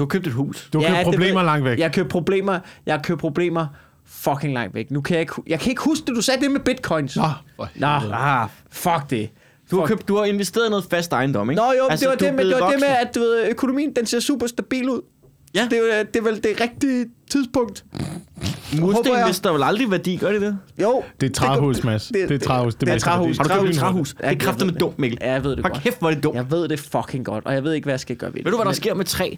Du 0.01 0.05
har 0.05 0.09
købt 0.09 0.27
et 0.27 0.33
hus. 0.33 0.69
Du 0.73 0.81
har 0.81 0.87
købt 0.89 0.97
det 0.99 1.05
problemer 1.05 1.41
ved- 1.41 1.45
langt 1.47 1.65
væk. 1.65 1.79
Jeg 1.79 1.93
køber 1.93 2.09
problemer, 2.09 2.59
jeg 2.87 3.01
køber 3.05 3.19
problemer 3.21 3.67
fucking 4.07 4.53
langt 4.55 4.75
væk. 4.75 4.91
Nu 4.91 5.01
kan 5.01 5.15
jeg 5.15 5.21
ikke, 5.21 5.33
jeg 5.47 5.61
kan 5.61 5.71
ikke 5.71 5.83
huske 5.83 6.07
det, 6.07 6.17
du 6.17 6.21
sagde 6.23 6.41
det 6.43 6.51
med 6.51 6.61
bitcoins. 6.61 7.17
Nå, 7.17 7.23
Nå, 7.77 7.87
Ah, 7.87 8.49
fuck 8.71 9.11
det. 9.11 9.31
du, 9.71 9.77
har 9.81 9.87
Fuck. 9.87 9.89
købt, 9.99 10.09
du 10.09 10.17
har 10.17 10.25
investeret 10.25 10.67
i 10.67 10.71
noget 10.71 10.85
fast 10.91 11.13
ejendom, 11.13 11.51
ikke? 11.51 11.63
Nå 11.63 11.73
jo, 11.79 11.87
altså, 11.91 12.05
det 12.05 12.09
var, 12.09 12.27
er 12.27 12.31
det, 12.31 12.35
med, 12.37 12.55
det 12.55 12.61
var 12.61 12.71
det 12.71 12.81
med, 12.81 12.89
at 12.89 13.15
du 13.15 13.21
ved, 13.21 13.49
økonomien 13.51 13.93
den 13.97 14.07
ser 14.07 14.21
super 14.21 14.47
stabil 14.47 14.89
ud. 14.91 15.01
Ja. 15.55 15.69
Det, 15.71 15.73
er, 15.73 15.99
jo- 15.99 16.05
det 16.15 16.17
er 16.17 16.23
vel 16.23 16.43
det 16.45 16.61
rigtige 16.61 17.07
tidspunkt. 17.31 17.85
Mursten 18.81 19.13
mister 19.27 19.53
vel 19.53 19.63
aldrig 19.63 19.91
værdi, 19.91 20.17
gør 20.17 20.33
det 20.33 20.41
det? 20.41 20.59
Jo. 20.83 21.03
Det 21.21 21.31
er 21.31 21.33
træhus, 21.35 21.85
Mads. 21.85 22.07
Det 22.15 22.31
er 22.31 22.39
træhus. 22.39 22.75
Det 22.75 22.89
er 22.89 22.93
et 22.93 22.95
mister 22.97 23.11
træhus. 23.11 23.37
Har 23.39 23.45
du 23.45 23.61
købt 23.61 23.71
et 23.71 23.77
Træhus. 23.77 24.15
Det 24.15 24.25
er 24.27 24.35
kraftigt 24.35 24.61
jeg 24.67 24.73
med 24.73 24.81
dumt, 24.81 24.99
Mikkel. 24.99 25.19
Ja, 25.23 25.33
jeg 25.33 25.45
ved 25.45 25.51
det 25.57 25.65
Hold 25.65 25.73
godt. 25.73 25.83
kæft, 25.83 25.99
hvor 25.99 26.11
er 26.11 26.15
det 26.15 26.23
dumt. 26.25 26.37
Jeg 26.37 26.51
ved 26.51 26.69
det 26.69 26.81
fucking 26.81 27.25
godt, 27.25 27.47
og 27.47 27.55
jeg 27.55 27.65
ved 27.65 27.73
ikke, 27.73 27.85
hvad 27.85 27.93
jeg 27.93 28.01
skal 28.01 28.17
gøre 28.17 28.31
ved 28.33 28.39
det. 28.39 28.45
Ved 28.45 28.53
du, 28.53 28.57
hvad 28.59 28.67
der 28.67 28.73
sker 28.73 28.95
med 28.95 29.05
træ? 29.05 29.35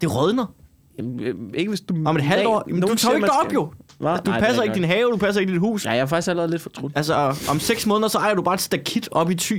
Det 0.00 0.16
rådner. 0.16 0.54
Jamen, 0.98 1.20
øh, 1.20 1.34
ikke 1.54 1.68
hvis 1.68 1.80
du... 1.80 1.94
Om 2.06 2.16
et 2.16 2.22
halvt 2.22 2.46
år. 2.46 2.64
Jamen, 2.68 2.82
du 2.82 2.94
tager 2.94 3.12
jo 3.12 3.16
ikke 3.16 3.26
derop, 3.26 3.54
jo. 3.54 3.72
Hva? 3.98 4.16
Du 4.16 4.30
Nej, 4.30 4.40
passer 4.40 4.60
er 4.60 4.64
ikke 4.64 4.74
din 4.74 4.84
have, 4.84 5.10
du 5.10 5.16
passer 5.16 5.40
ikke 5.40 5.52
dit 5.52 5.60
hus. 5.60 5.84
Ja, 5.86 5.90
jeg 5.90 5.98
er 6.00 6.06
faktisk 6.06 6.28
allerede 6.28 6.50
lidt 6.50 6.62
fortrudt. 6.62 6.92
Altså, 6.96 7.14
om 7.50 7.60
seks 7.60 7.86
måneder, 7.86 8.08
så 8.08 8.18
ejer 8.18 8.34
du 8.34 8.42
bare 8.42 8.54
et 8.54 8.60
stakit 8.60 9.08
op 9.12 9.30
i 9.30 9.34
ty. 9.34 9.52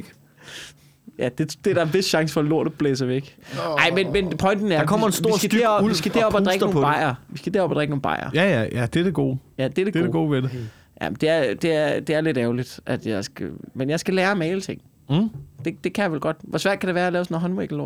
Ja, 1.20 1.30
det, 1.38 1.56
det 1.66 1.72
er 1.72 1.74
der 1.74 1.82
en 1.86 1.94
vis 1.94 2.06
chance 2.06 2.34
for, 2.34 2.42
at 2.42 2.48
lortet 2.48 2.74
blæser 2.74 3.06
væk. 3.06 3.38
Nej, 3.76 3.92
men, 3.96 4.12
men 4.12 4.38
pointen 4.38 4.72
er... 4.72 4.78
Der 4.78 4.86
kommer 4.86 5.08
en 5.08 5.12
vi- 5.12 5.16
stor 5.16 5.30
vi 5.32 5.38
skal 5.38 5.50
styk 5.50 5.62
derop, 5.62 5.90
Vi 5.90 5.94
skal 5.94 6.12
og 6.12 6.16
derop 6.16 6.34
og, 6.34 6.46
drikke 6.46 6.66
puster 6.66 6.82
nogle 6.82 6.94
bajer. 6.94 7.14
Vi 7.30 7.38
skal 7.38 7.54
derop 7.54 7.70
og 7.70 7.76
drikke 7.76 7.92
nogle 7.92 8.02
bajer. 8.02 8.30
Ja, 8.34 8.44
ja, 8.62 8.68
ja, 8.82 8.86
det 8.86 9.00
er 9.00 9.04
det 9.04 9.14
gode. 9.14 9.38
Ja, 9.58 9.64
det 9.68 9.78
er 9.80 9.86
det 9.86 9.94
Det 9.94 10.00
er 10.00 10.04
det 10.04 10.12
gode. 10.12 10.32
ved 10.32 10.42
det. 10.42 10.52
Ja, 11.02 11.10
det 11.10 11.30
er, 11.30 11.54
det, 11.54 11.76
er, 11.76 12.00
det 12.00 12.16
er 12.16 12.22
lidt 12.22 12.38
ærgerligt, 12.38 12.80
at 12.86 13.06
jeg 13.06 13.24
skal... 13.24 13.50
Men 13.74 13.90
jeg 13.90 14.00
skal 14.00 14.14
lære 14.14 14.32
at 14.32 14.38
male 14.38 14.62
ting. 14.62 14.82
Mm. 15.10 15.30
Det, 15.66 15.84
det 15.84 15.94
kan 15.94 16.02
jeg 16.04 16.12
vel 16.12 16.20
godt. 16.20 16.38
Hvor 16.44 16.58
svært 16.58 16.80
kan 16.80 16.88
det 16.88 16.96
være 16.96 17.08
at 17.08 17.14
lave 17.14 17.26
sådan 17.26 17.34
noget 17.36 17.42
håndviklet 17.42 17.82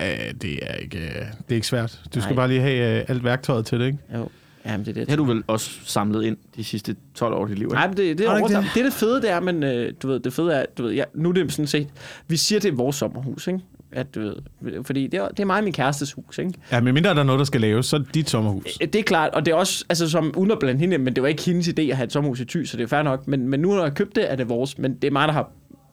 Ja, 0.00 0.32
det 0.42 0.58
er 0.62 0.74
ikke, 0.74 0.98
øh, 0.98 1.14
det 1.14 1.50
er 1.50 1.54
ikke 1.54 1.66
svært. 1.66 2.00
Du 2.14 2.20
skal 2.20 2.30
Nej. 2.30 2.36
bare 2.36 2.48
lige 2.48 2.60
have 2.60 3.00
øh, 3.00 3.04
alt 3.08 3.24
værktøjet 3.24 3.66
til 3.66 3.80
det, 3.80 3.86
ikke? 3.86 3.98
Jo. 4.14 4.28
Jamen, 4.66 4.86
det 4.86 4.90
er 4.90 4.94
det. 4.94 5.00
Det 5.00 5.08
har 5.08 5.16
du 5.16 5.24
vel 5.24 5.42
også 5.46 5.70
samlet 5.84 6.24
ind 6.24 6.36
de 6.56 6.64
sidste 6.64 6.96
12 7.14 7.34
år 7.34 7.42
af 7.42 7.48
dit 7.48 7.58
liv, 7.58 7.66
ikke? 7.66 7.74
Nej, 7.74 7.86
men 7.86 7.96
det, 7.96 8.18
det, 8.18 8.26
er 8.26 8.36
ikke 8.36 8.48
det? 8.48 8.64
det 8.74 8.80
er 8.80 8.84
det 8.84 8.92
fede, 8.92 9.22
det 9.22 9.30
er, 9.30 9.40
men 9.40 9.62
øh, 9.62 9.92
du 10.02 10.08
ved, 10.08 10.20
det 10.20 10.32
fede 10.32 10.52
er, 10.52 10.64
du 10.78 10.82
ved, 10.82 10.92
ja, 10.92 11.04
nu 11.14 11.28
er 11.28 11.32
det 11.32 11.52
sådan 11.52 11.66
set, 11.66 11.88
vi 12.28 12.36
siger, 12.36 12.60
det 12.60 12.70
er 12.70 12.76
vores 12.76 12.96
sommerhus, 12.96 13.46
ikke? 13.46 13.60
At, 13.92 14.14
du 14.14 14.20
ved, 14.20 14.36
fordi 14.84 15.06
det 15.06 15.20
er, 15.20 15.28
det 15.28 15.40
er 15.40 15.44
mig 15.44 15.58
og 15.58 15.64
min 15.64 15.72
kærestes 15.72 16.12
hus, 16.12 16.38
ikke? 16.38 16.52
Ja, 16.72 16.80
men 16.80 16.94
mindre 16.94 17.10
der 17.10 17.20
er 17.20 17.22
noget, 17.22 17.38
der 17.38 17.44
skal 17.44 17.60
laves, 17.60 17.86
så 17.86 17.96
er 17.96 18.00
det 18.00 18.14
dit 18.14 18.30
sommerhus. 18.30 18.78
Det 18.78 18.94
er 18.94 19.02
klart, 19.02 19.30
og 19.34 19.46
det 19.46 19.52
er 19.52 19.56
også, 19.56 19.84
altså 19.88 20.10
som 20.10 20.34
blande 20.60 20.80
hende, 20.80 20.98
men 20.98 21.14
det 21.14 21.22
var 21.22 21.28
ikke 21.28 21.42
hendes 21.42 21.68
idé 21.68 21.82
at 21.82 21.96
have 21.96 22.04
et 22.04 22.12
sommerhus 22.12 22.40
i 22.40 22.44
Thy, 22.44 22.64
så 22.64 22.76
det 22.76 22.82
er 22.82 22.88
fair 22.88 23.02
nok. 23.02 23.28
Men, 23.28 23.48
men 23.48 23.60
nu 23.60 23.74
når 23.74 23.82
jeg 23.82 23.94
købt 23.94 24.16
det, 24.16 24.32
er 24.32 24.36
det 24.36 24.48
vores, 24.48 24.78
men 24.78 24.94
det 24.94 25.04
er 25.04 25.10
mig, 25.10 25.28
der 25.28 25.34
har 25.34 25.50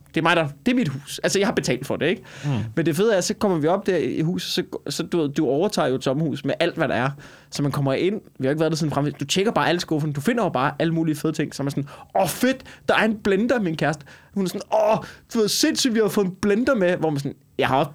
det 0.08 0.18
er 0.18 0.22
mig, 0.22 0.36
der, 0.36 0.48
det 0.66 0.72
er 0.72 0.76
mit 0.76 0.88
hus. 0.88 1.20
Altså, 1.24 1.40
jeg 1.40 1.48
har 1.48 1.54
betalt 1.54 1.88
for 1.88 1.96
det, 1.96 2.06
ikke? 2.06 2.24
Mm. 2.46 2.50
Men 2.76 2.86
det 2.86 2.96
fede 2.96 3.16
er, 3.16 3.22
så 3.22 3.34
kommer 3.34 3.58
vi 3.58 3.68
op 3.68 3.88
der 3.88 3.98
i 3.98 4.22
huset, 4.22 4.52
så, 4.52 4.64
så 4.90 5.04
du, 5.04 5.28
du 5.28 5.48
overtager 5.48 5.88
jo 5.88 5.96
et 5.96 6.04
sommerhus 6.04 6.46
med 6.46 6.54
alt, 6.60 6.76
hvad 6.76 6.88
der 6.88 6.96
er. 6.96 7.10
Så 7.52 7.64
man 7.64 7.72
kommer 7.72 7.94
ind, 7.94 8.22
vi 8.40 8.46
har 8.46 8.50
ikke 8.50 8.60
været 8.60 8.72
der 8.72 8.78
siden 8.78 8.94
frem. 8.94 9.14
Du 9.14 9.26
tjekker 9.26 9.52
bare 9.52 9.70
alle 9.70 9.82
skuffen, 9.82 10.14
du 10.14 10.22
finder 10.22 10.44
jo 10.44 10.50
bare 10.50 10.74
alle 10.80 10.94
mulige 10.94 11.16
fede 11.16 11.34
ting. 11.34 11.56
Så 11.56 11.62
er 11.62 11.64
man 11.64 11.72
sådan, 11.72 11.90
åh 12.20 12.28
fedt, 12.28 12.64
der 12.88 12.96
er 12.96 13.04
en 13.06 13.18
blender, 13.18 13.60
min 13.60 13.78
kæreste. 13.78 14.06
Hun 14.34 14.44
er 14.44 14.48
sådan, 14.48 14.62
åh, 14.74 14.98
du 15.34 15.40
ved, 15.40 15.48
sindssygt, 15.48 15.94
vi 15.94 16.00
har 16.00 16.08
fået 16.08 16.26
en 16.26 16.36
blender 16.42 16.76
med. 16.76 16.98
Hvor 16.98 17.10
man 17.10 17.20
sådan, 17.20 17.36
jeg 17.58 17.68
har 17.68 17.78
også 17.78 17.92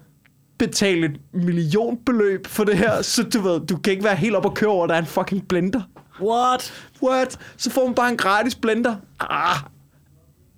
betalt 0.59 1.05
et 1.05 1.21
millionbeløb 1.33 2.47
for 2.47 2.65
det 2.65 2.79
her, 2.79 3.03
så 3.03 3.23
du 3.23 3.41
ved, 3.41 3.61
du 3.67 3.77
kan 3.77 3.91
ikke 3.91 4.05
være 4.05 4.17
helt 4.17 4.35
op 4.35 4.45
og 4.45 4.55
køre 4.55 4.71
over, 4.71 4.85
at 4.85 4.89
der 4.89 4.95
er 4.95 5.01
en 5.01 5.07
fucking 5.07 5.49
blender. 5.49 5.81
What? 6.21 6.73
What? 7.03 7.39
Så 7.57 7.71
får 7.71 7.87
man 7.87 7.95
bare 7.95 8.11
en 8.11 8.17
gratis 8.17 8.55
blender. 8.55 8.97
Ah. 9.21 9.57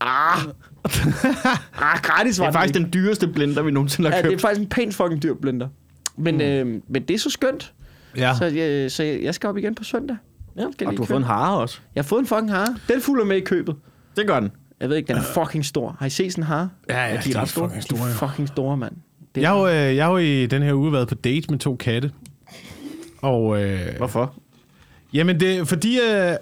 Ah. 0.00 0.38
Ah, 0.84 1.98
gratis 2.02 2.38
var 2.38 2.44
Det 2.46 2.48
er 2.54 2.58
faktisk 2.58 2.74
den 2.74 2.82
den 2.82 2.92
dyreste 2.92 3.28
blender, 3.28 3.62
vi 3.62 3.70
nogensinde 3.70 4.08
ikke. 4.08 4.14
har 4.14 4.18
Ja, 4.18 4.22
det 4.22 4.28
er 4.28 4.32
købt. 4.32 4.40
faktisk 4.40 4.60
en 4.60 4.68
pænt 4.68 4.94
fucking 4.94 5.22
dyr 5.22 5.34
blender. 5.34 5.68
Men, 6.16 6.34
mm. 6.34 6.40
øh, 6.40 6.66
men 6.88 7.02
det 7.02 7.14
er 7.14 7.18
så 7.18 7.30
skønt. 7.30 7.72
Ja. 8.16 8.34
Så, 8.38 8.44
jeg, 8.44 8.90
så 8.90 9.02
jeg, 9.02 9.34
skal 9.34 9.48
op 9.48 9.56
igen 9.56 9.74
på 9.74 9.84
søndag. 9.84 10.16
Ja, 10.56 10.62
Skal 10.72 10.86
og 10.86 10.92
du 10.92 10.96
har 10.96 10.96
købe. 10.96 11.06
fået 11.06 11.16
en 11.18 11.24
hare 11.24 11.56
også. 11.58 11.78
Jeg 11.94 12.02
har 12.02 12.06
fået 12.08 12.20
en 12.20 12.26
fucking 12.26 12.50
hare. 12.50 12.76
Den 12.88 13.00
fulder 13.00 13.24
med 13.24 13.36
i 13.36 13.40
købet. 13.40 13.76
Det 14.16 14.26
gør 14.26 14.40
den. 14.40 14.50
Jeg 14.80 14.88
ved 14.88 14.96
ikke, 14.96 15.06
den 15.08 15.16
er 15.16 15.22
fucking 15.22 15.64
stor. 15.64 15.96
Har 15.98 16.06
I 16.06 16.10
set 16.10 16.32
sådan 16.32 16.44
en 16.44 16.46
hare? 16.46 16.70
Ja, 16.88 17.04
ja, 17.06 17.20
de 17.24 17.32
er 17.32 17.40
ret 17.40 17.48
store. 17.48 17.68
fucking 17.68 17.82
De 17.82 17.86
store, 17.86 18.00
er 18.00 18.12
jo. 18.20 18.28
fucking 18.28 18.48
store, 18.48 18.76
mand. 18.76 18.92
Det 19.34 19.40
Jeg 19.40 19.50
har, 19.50 19.58
jo, 19.58 19.66
øh, 19.68 19.96
jeg 19.96 20.04
har 20.04 20.10
jo 20.12 20.18
i 20.18 20.46
den 20.46 20.62
her 20.62 20.72
uge 20.74 20.92
været 20.92 21.08
på 21.08 21.14
date 21.14 21.46
med 21.50 21.58
to 21.58 21.76
katte. 21.76 22.10
Og 23.22 23.62
øh, 23.62 23.80
Hvorfor? 23.96 24.34
Jamen, 25.14 25.40
det 25.40 25.68
fordi, 25.68 25.98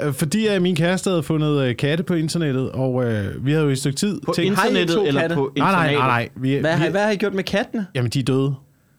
øh, 0.07 0.13
fordi 0.13 0.49
øh, 0.49 0.63
min 0.63 0.77
kæreste 0.77 1.11
havde 1.11 1.23
fundet 1.23 1.61
øh, 1.63 1.77
katte 1.77 2.05
på 2.05 2.15
internettet, 2.15 2.71
og 2.73 3.05
øh, 3.05 3.47
vi 3.47 3.51
havde 3.53 3.63
jo 3.65 3.69
i 3.69 3.73
et 3.73 3.79
stykke 3.79 3.97
tid 3.97 4.21
På 4.27 4.33
tænkt... 4.37 4.59
Har 4.59 4.67
internettet 4.69 5.09
eller 5.09 5.21
katte? 5.21 5.37
på 5.37 5.53
Nej, 5.57 5.73
nej, 5.73 5.95
nej, 5.95 6.07
nej. 6.07 6.29
Vi, 6.37 6.55
hvad, 6.57 6.71
har, 6.73 6.85
vi, 6.87 6.91
hvad 6.91 7.03
har 7.05 7.11
I 7.11 7.17
gjort 7.17 7.35
med 7.35 7.45
kattene? 7.45 7.87
Jamen, 7.95 8.11
de 8.11 8.19
er 8.19 8.23
døde. 8.23 8.55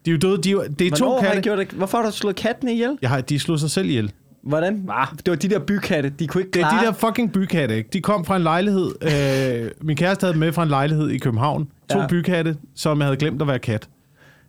De 0.05 0.11
er 0.11 0.13
jo 0.15 0.17
døde. 0.17 0.37
De, 0.41 0.51
er 0.51 0.57
det 0.79 0.87
er 0.87 0.95
to 0.95 1.05
Hvornår 1.05 1.19
har 1.21 1.27
I 1.27 1.29
katte. 1.35 1.41
gjort 1.41 1.57
det? 1.57 1.67
Hvorfor 1.67 1.97
har 1.97 2.05
du 2.05 2.11
slået 2.11 2.35
kattene 2.35 2.73
ihjel? 2.73 2.97
Jeg 3.01 3.09
har, 3.09 3.21
de 3.21 3.39
slog 3.39 3.59
sig 3.59 3.71
selv 3.71 3.89
ihjel. 3.89 4.11
Hvordan? 4.43 4.73
Det 5.17 5.27
var 5.27 5.35
de 5.35 5.49
der 5.49 5.59
bykatte. 5.59 6.09
De 6.19 6.27
kunne 6.27 6.41
ikke 6.41 6.51
Det 6.53 6.61
er 6.61 6.69
klare... 6.69 6.81
de 6.81 6.85
der 6.85 6.93
fucking 6.93 7.33
bykatte, 7.33 7.75
ikke? 7.77 7.89
De 7.93 8.01
kom 8.01 8.25
fra 8.25 8.35
en 8.35 8.41
lejlighed. 8.43 8.91
Øh, 9.65 9.71
min 9.81 9.97
kæreste 9.97 10.25
havde 10.25 10.37
med 10.37 10.51
fra 10.51 10.63
en 10.63 10.69
lejlighed 10.69 11.09
i 11.09 11.17
København. 11.17 11.67
To 11.91 11.97
Ja. 11.97 12.01
ja. 12.01 12.07
bykatte, 12.07 12.55
som 12.75 13.01
havde 13.01 13.15
glemt 13.17 13.41
at 13.41 13.47
være 13.47 13.59
kat. 13.59 13.87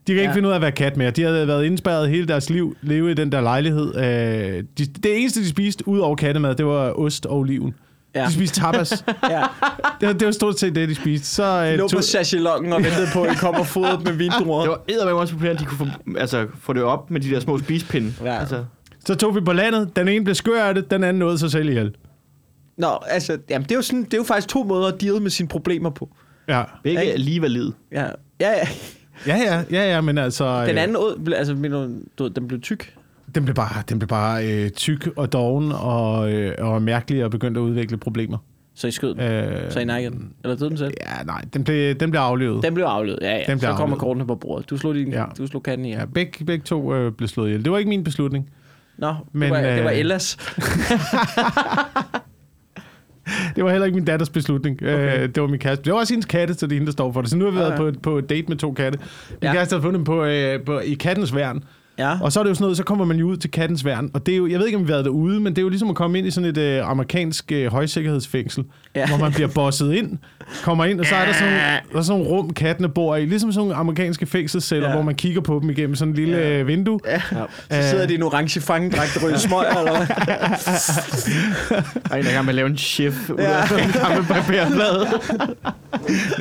De 0.06 0.12
kan 0.12 0.20
ikke 0.20 0.30
Ja. 0.30 0.34
finde 0.34 0.49
ud 0.49 0.52
af 0.52 0.56
at 0.56 0.62
være 0.62 0.73
kat 0.73 0.96
mere. 0.96 1.11
De 1.11 1.23
havde 1.23 1.46
været 1.49 1.64
indspærret 1.64 2.08
hele 2.08 2.28
deres 2.28 2.50
liv, 2.50 2.76
leve 2.82 3.11
i 3.11 3.14
den 3.14 3.32
der 3.32 3.40
lejlighed. 3.40 3.96
Øh, 3.96 4.64
de, 4.78 4.87
det 4.87 5.20
eneste, 5.20 5.40
de 5.40 5.49
spiste, 5.49 5.88
ud 5.88 5.99
over 5.99 6.16
kattemad, 6.16 6.54
det 6.54 6.66
var 6.66 6.99
ost 6.99 7.26
og 7.26 7.38
oliven. 7.38 7.75
Ja. 8.14 8.25
De 8.26 8.32
spiste 8.32 8.61
tapas. 8.61 9.04
Ja. 9.30 9.42
det, 10.00 10.06
var, 10.08 10.12
det 10.12 10.26
var 10.26 10.32
stort 10.32 10.58
set 10.58 10.75
det, 10.75 10.88
de 10.88 10.94
spiste. 10.94 11.26
Så, 11.26 11.44
øh, 11.73 11.78
lå 11.78 11.84
på 11.84 11.88
tog, 11.88 12.04
sachelongen 12.04 12.73
og 12.73 12.82
ventede 12.84 13.06
på, 13.12 13.23
at 13.23 13.32
I 13.32 13.37
kom 13.37 13.54
og 13.54 13.66
fodret 13.66 14.04
med 14.04 14.12
vindruer. 14.12 14.61
Det 14.61 14.70
var 14.70 14.80
eddermame 14.88 15.18
også 15.18 15.32
populært, 15.34 15.54
at 15.54 15.61
de 15.61 15.64
kunne 15.64 15.78
få, 15.78 16.16
altså, 16.18 16.46
få 16.61 16.73
det 16.73 16.82
op 16.82 17.11
med 17.11 17.20
de 17.20 17.30
der 17.30 17.40
små 17.40 17.58
spisepinde. 17.58 18.12
Ja. 18.25 18.38
Altså, 18.38 18.64
så 19.06 19.14
tog 19.14 19.34
vi 19.34 19.40
på 19.40 19.52
landet. 19.52 19.96
Den 19.96 20.08
ene 20.08 20.25
blev 20.25 20.34
skør 20.34 20.64
af 20.64 20.75
det, 20.75 20.90
den 20.90 21.04
anden 21.04 21.18
nåede 21.18 21.38
sig 21.38 21.50
selv 21.50 21.68
ihjel. 21.68 21.94
Nå, 22.78 22.88
altså, 23.06 23.38
jamen, 23.50 23.64
det 23.64 23.70
er, 23.73 23.76
jo 23.76 23.82
sådan, 23.82 24.04
det 24.04 24.14
er 24.14 24.18
jo 24.18 24.25
faktisk 24.25 24.49
to 24.49 24.62
måder 24.62 24.87
at 24.92 25.00
deal 25.00 25.23
med 25.23 25.30
sine 25.30 25.49
problemer 25.49 25.90
på. 25.90 26.08
Ja. 26.49 26.62
begge 26.82 27.00
Ikke? 27.00 27.12
er 27.14 27.18
lige 27.18 27.42
valide. 27.42 27.73
Ja, 27.92 28.02
ja, 28.40 28.50
ja. 28.50 28.68
Ja, 29.26 29.37
ja, 29.37 29.62
ja, 29.71 29.94
ja, 29.94 30.00
men 30.00 30.18
altså... 30.18 30.66
Den 30.66 30.76
øh, 30.76 30.83
anden, 30.83 30.97
ud, 30.97 31.28
ble- 31.28 31.35
altså, 31.35 31.54
du, 32.18 32.28
den 32.28 32.49
blev 32.49 32.61
tyk. 32.61 32.94
Den 33.35 33.44
blev 33.44 33.54
bare, 33.54 33.83
den 33.88 33.99
blev 33.99 34.09
bare 34.09 34.47
øh, 34.49 34.71
tyk 34.71 35.09
og 35.16 35.33
doven 35.33 35.73
og, 35.73 36.33
øh, 36.33 36.54
og 36.59 36.83
mærkelig 36.83 37.25
og 37.25 37.30
begyndte 37.30 37.61
at 37.61 37.62
udvikle 37.62 37.97
problemer. 37.97 38.38
Så 38.75 38.87
I 38.87 38.90
skød 38.90 39.14
den. 39.14 39.21
Øh, 39.21 39.73
Så 39.73 39.80
I 39.80 39.85
nakkede 39.85 40.12
den. 40.14 40.33
Eller 40.44 40.56
døde 40.56 40.71
den 40.71 40.78
selv. 40.78 40.94
Ja, 41.00 41.23
nej, 41.25 41.44
den 41.54 41.64
blev, 41.64 41.94
den 41.94 42.11
blev 42.11 42.21
aflevet. 42.21 42.62
Den 42.62 42.75
blev 42.75 42.85
aflevet, 42.85 43.18
ja, 43.23 43.37
ja. 43.37 43.42
Den 43.47 43.61
så 43.61 43.73
kommer 43.73 43.97
kortene 43.97 44.26
på 44.26 44.35
bordet. 44.35 44.71
Du 44.71 44.76
slog, 44.76 44.94
din, 44.94 45.12
ja. 45.12 45.25
Du 45.38 45.47
slog 45.47 45.62
katten 45.62 45.87
i 45.87 45.90
Ja, 45.92 46.04
begge, 46.04 46.44
begge 46.44 46.64
to 46.64 46.94
øh, 46.94 47.12
blev 47.12 47.28
slået 47.28 47.49
ihjel. 47.49 47.64
Det 47.64 47.73
var 47.73 47.78
ikke 47.78 47.88
min 47.88 48.04
beslutning. 48.04 48.50
Nå, 48.99 49.14
Men, 49.33 49.42
det, 49.42 49.50
var, 49.50 49.61
det 49.71 49.85
var 49.85 49.90
øh, 49.90 49.99
Ellas. 49.99 50.37
det 53.56 53.64
var 53.64 53.70
heller 53.70 53.86
ikke 53.86 53.96
min 53.96 54.04
datters 54.04 54.30
beslutning. 54.30 54.82
Okay. 54.82 55.22
Øh, 55.22 55.28
det 55.28 55.40
var 55.40 55.48
min 55.48 55.60
kæreste. 55.60 55.84
Det 55.84 55.92
var 55.92 55.98
også 55.98 56.12
hendes 56.12 56.26
katte, 56.26 56.54
så 56.54 56.66
det 56.66 56.72
er 56.72 56.76
hende, 56.76 56.86
der 56.86 56.92
står 56.92 57.12
for 57.12 57.20
det. 57.20 57.30
Så 57.30 57.36
nu 57.36 57.44
har 57.44 57.52
vi 57.52 57.58
været 57.58 57.70
ja. 57.70 57.76
på, 57.76 57.92
på 58.02 58.20
date 58.20 58.48
med 58.48 58.56
to 58.56 58.72
katte. 58.72 58.98
Min 59.30 59.38
ja. 59.42 59.52
kæreste 59.52 59.74
har 59.74 59.82
fundet 59.82 59.98
dem 59.98 60.04
på, 60.04 60.24
øh, 60.24 60.64
på, 60.64 60.78
i 60.78 60.94
kattens 60.94 61.34
værn. 61.34 61.64
Ja. 61.98 62.18
Og 62.20 62.32
så 62.32 62.40
er 62.40 62.44
det 62.44 62.48
jo 62.50 62.54
sådan 62.54 62.64
noget, 62.64 62.76
så 62.76 62.82
kommer 62.84 63.04
man 63.04 63.16
jo 63.16 63.26
ud 63.26 63.36
til 63.36 63.50
kattens 63.50 63.84
værn. 63.84 64.10
Og 64.14 64.26
det 64.26 64.32
er 64.32 64.36
jo, 64.38 64.46
jeg 64.46 64.58
ved 64.58 64.66
ikke, 64.66 64.78
om 64.78 64.82
vi 64.82 64.86
har 64.86 64.94
været 64.94 65.04
derude, 65.04 65.40
men 65.40 65.52
det 65.52 65.58
er 65.58 65.62
jo 65.62 65.68
ligesom 65.68 65.90
at 65.90 65.96
komme 65.96 66.18
ind 66.18 66.26
i 66.26 66.30
sådan 66.30 66.50
et 66.50 66.58
øh, 66.58 66.90
amerikansk 66.90 67.52
øh, 67.52 67.66
højsikkerhedsfængsel, 67.72 68.64
Ja. 68.94 69.00
ja. 69.00 69.08
hvor 69.08 69.16
man 69.18 69.32
bliver 69.32 69.48
bosset 69.48 69.92
ind, 69.92 70.18
kommer 70.62 70.84
ind, 70.84 71.00
og 71.00 71.06
så 71.06 71.14
er 71.14 71.24
der 71.26 71.32
sådan, 71.32 71.52
der 71.52 71.98
er 71.98 72.02
sådan 72.02 72.20
nogle 72.20 72.36
rum, 72.36 72.50
kattene 72.52 72.88
bor 72.88 73.16
i. 73.16 73.24
Ligesom 73.26 73.52
sådan 73.52 73.60
nogle 73.60 73.74
amerikanske 73.74 74.26
fængselsceller, 74.26 74.84
Ja. 74.84 74.90
ja. 74.90 74.96
hvor 74.96 75.04
man 75.04 75.14
kigger 75.14 75.40
på 75.40 75.58
dem 75.62 75.70
igennem 75.70 75.94
sådan 75.96 76.12
en 76.12 76.16
lille 76.16 76.36
Ja. 76.36 76.56
ja. 76.56 76.62
vindue. 76.62 77.00
Ja. 77.06 77.20
Så 77.70 77.88
sidder 77.90 78.06
de 78.06 78.12
i 78.12 78.16
en 78.16 78.22
orange 78.22 78.60
fangedragt 78.60 79.16
og 79.32 79.40
smøg, 79.40 79.66
eller 79.78 79.96
hvad? 79.96 80.06
En, 82.18 82.24
der 82.24 82.30
er 82.38 82.42
med 82.42 82.48
at 82.48 82.54
lave 82.54 82.66
en 82.68 82.76
chef 82.78 83.30
ud 83.30 83.36
Ja. 83.38 83.44
af 83.50 83.84
en 83.84 83.92
gammel 83.92 84.24
papirblad. 84.24 85.06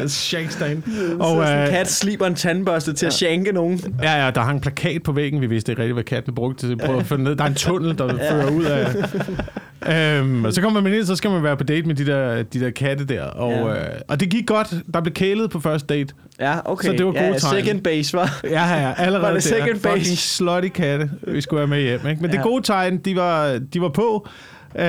Shankstein. 0.10 0.83
Og, 1.19 1.31
Og, 1.31 1.45
så 1.45 1.48
sådan 1.48 1.60
en 1.60 1.63
øh, 1.67 1.69
kat 1.69 1.91
sliber 1.91 2.27
en 2.27 2.36
tandbørste 2.36 2.93
til 2.93 3.05
at 3.05 3.13
shanke 3.13 3.51
nogen. 3.51 3.81
Ja, 4.03 4.25
ja, 4.25 4.31
der 4.31 4.41
hang 4.41 4.55
en 4.55 4.62
plakat 4.62 5.03
på 5.03 5.12
væggen. 5.12 5.41
Vi 5.43 5.47
vidste 5.47 5.71
ikke 5.71 5.81
rigtigt, 5.81 5.95
hvad 5.95 6.03
kattene 6.03 6.35
brugte 6.35 6.67
til. 6.67 6.77
Prøv 6.77 6.97
at 6.97 7.05
få 7.05 7.15
den 7.15 7.23
ned. 7.23 7.35
Der 7.35 7.43
er 7.43 7.47
en 7.47 7.55
tunnel, 7.55 7.97
der 7.97 8.05
ja. 8.23 8.31
fører 8.31 8.51
ud 8.51 8.63
af... 8.65 8.95
Øhm, 10.19 10.45
og 10.45 10.53
så 10.53 10.62
kommer 10.62 10.81
man 10.81 10.93
ind, 10.93 11.05
så 11.05 11.15
skal 11.15 11.31
man 11.31 11.43
være 11.43 11.57
på 11.57 11.63
date 11.63 11.88
med 11.88 11.95
de 11.95 12.05
der, 12.05 12.43
de 12.43 12.59
der 12.59 12.69
katte 12.69 13.05
der. 13.05 13.23
Og, 13.23 13.51
Ja. 13.51 13.67
ja. 13.67 13.93
øh, 13.93 14.00
og 14.07 14.19
det 14.19 14.29
gik 14.29 14.47
godt. 14.47 14.73
Der 14.93 15.01
blev 15.01 15.13
kælet 15.13 15.50
på 15.51 15.59
første 15.59 15.88
date. 15.95 16.13
Ja, 16.39 16.55
okay. 16.65 16.85
Så 16.88 16.91
det 16.91 17.05
var 17.05 17.13
ja, 17.15 17.27
gode 17.27 17.39
tegn. 17.39 17.63
second 17.65 17.81
base, 17.81 18.17
var. 18.17 18.39
Ja, 18.43 18.73
ja, 18.81 18.93
allerede 19.05 19.21
Var 19.21 19.33
det 19.33 19.43
der. 19.43 19.50
second 19.50 19.79
base? 19.81 19.97
Fucking 20.00 20.17
slutty 20.17 20.67
katte, 20.67 21.09
vi 21.27 21.41
skulle 21.41 21.59
have 21.59 21.67
med 21.69 21.81
hjem. 21.81 21.93
Ikke? 21.93 22.07
Men 22.07 22.15
ja. 22.21 22.27
Ja. 22.27 22.31
det 22.31 22.43
gode 22.43 22.63
tegn, 22.63 22.97
de 22.97 23.15
var, 23.15 23.59
de 23.73 23.81
var 23.81 23.89
på. 23.89 24.27
Øh, 24.75 24.84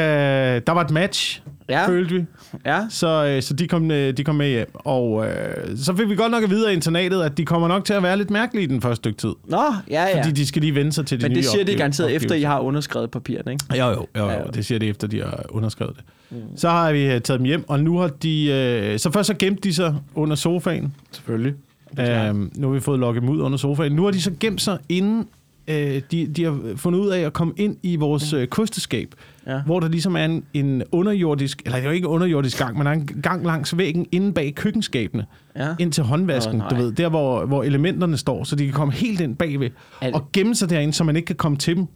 der 0.67 0.73
var 0.73 0.81
et 0.85 0.91
match, 0.91 1.43
Ja. 1.69 1.89
følte 1.89 2.15
vi. 2.15 2.25
Ja. 2.67 2.81
Så, 2.91 3.27
øh, 3.27 3.43
så 3.43 3.55
de, 3.55 3.69
kom, 3.69 3.91
øh, 3.91 4.17
de 4.17 4.25
kom 4.25 4.35
med 4.35 4.49
hjem. 4.49 4.71
Og 4.75 5.27
øh, 5.27 5.77
så 5.77 5.97
fik 5.97 6.09
vi 6.09 6.17
godt 6.17 6.31
nok 6.33 6.43
at 6.45 6.51
vide 6.51 6.69
af 6.69 6.73
internatet, 6.73 7.23
at 7.23 7.37
de 7.39 7.45
kommer 7.45 7.69
nok 7.69 7.85
til 7.85 7.93
at 7.95 8.03
være 8.03 8.17
lidt 8.17 8.31
mærkelige 8.31 8.67
den 8.67 8.81
første 8.83 8.97
stykke 8.97 9.19
tid. 9.19 9.33
Nå, 9.49 9.63
ja, 9.91 10.03
ja. 10.05 10.19
Fordi 10.19 10.33
de 10.33 10.47
skal 10.47 10.63
lige 10.63 10.75
vende 10.75 10.93
sig 10.93 11.07
til 11.07 11.19
de 11.19 11.23
Men 11.25 11.31
nye 11.33 11.37
det 11.37 11.45
siger 11.45 11.65
de 11.65 11.75
garanteret 11.77 12.13
efter, 12.15 12.35
I 12.35 12.43
har 12.43 12.61
underskrevet 12.61 13.11
papirerne, 13.11 13.53
ikke? 13.53 13.65
Jo, 13.79 13.87
jo, 13.91 13.91
jo, 13.93 14.07
Ja, 14.15 14.33
jo. 14.33 14.39
jo. 14.39 14.51
Det 14.55 14.67
siger 14.67 14.79
de 14.79 14.87
efter, 14.87 15.07
de 15.09 15.21
har 15.21 15.45
underskrevet 15.49 15.97
det. 15.97 16.05
Mm. 16.31 16.57
Så 16.57 16.69
har 16.71 16.93
vi 16.93 17.05
øh, 17.05 17.21
taget 17.21 17.39
dem 17.41 17.45
hjem, 17.47 17.65
og 17.69 17.81
nu 17.81 17.99
har 17.99 18.09
de... 18.09 18.47
Øh, 18.53 18.99
så 18.99 19.11
først 19.13 19.27
så 19.27 19.35
gemte 19.39 19.69
de 19.69 19.75
sig 19.75 19.95
under 20.15 20.37
sofaen. 20.37 20.95
Selvfølgelig. 21.13 21.55
Øhm, 22.01 22.53
nu 22.57 22.67
har 22.67 22.75
vi 22.75 22.81
fået 22.81 23.01
lukket 23.01 23.21
dem 23.23 23.31
ud 23.31 23.41
under 23.41 23.59
sofaen. 23.59 23.93
Nu 23.93 24.05
har 24.05 24.11
de 24.11 24.23
så 24.23 24.31
gemt 24.41 24.61
sig 24.63 24.79
inden... 24.89 25.27
Øh, 25.69 26.03
de, 26.11 26.27
de 26.27 26.45
har 26.45 26.73
fundet 26.77 27.01
ud 27.01 27.09
af 27.09 27.21
at 27.21 27.33
komme 27.33 27.55
ind 27.57 27.77
i 27.83 27.97
vores 27.97 28.33
øh, 28.33 28.47
kosteskab, 28.49 29.15
Ja. 29.47 29.61
hvor 29.67 29.81
der 29.81 29.89
ligesom 29.89 30.17
er 30.17 30.25
en, 30.25 30.45
en 30.55 30.83
underjordisk, 30.93 31.63
eller 31.65 31.77
det 31.77 31.85
er 31.85 31.89
jo 31.89 31.95
ikke 31.95 32.05
en 32.05 32.11
underjordisk 32.11 32.59
gang, 32.59 32.77
men 32.79 32.87
der 32.87 32.93
er 32.93 32.97
en 32.97 33.07
gang 33.23 33.45
langs 33.47 33.77
væggen 33.79 34.07
inde 34.13 34.33
bag 34.33 34.55
køkkenskabene, 34.55 35.27
Ja. 35.57 35.75
ind 35.79 35.93
til 35.93 36.05
håndvasken, 36.05 36.61
Åh, 36.63 36.71
du 36.71 36.75
ved, 36.75 36.93
der 36.93 37.09
hvor, 37.09 37.47
hvor 37.47 37.63
elementerne 37.63 38.17
står, 38.17 38.45
så 38.45 38.57
de 38.57 38.65
kan 38.65 38.73
komme 38.75 38.95
helt 38.95 39.21
ind 39.21 39.37
bagved, 39.37 39.71
det- 40.03 40.15
og 40.15 40.29
gemme 40.33 40.55
sig 40.55 40.71
derinde, 40.71 40.93
så 40.95 41.05
man 41.05 41.17
ikke 41.17 41.27
kan 41.27 41.37
komme 41.37 41.59
til 41.59 41.77
dem. 41.77 41.87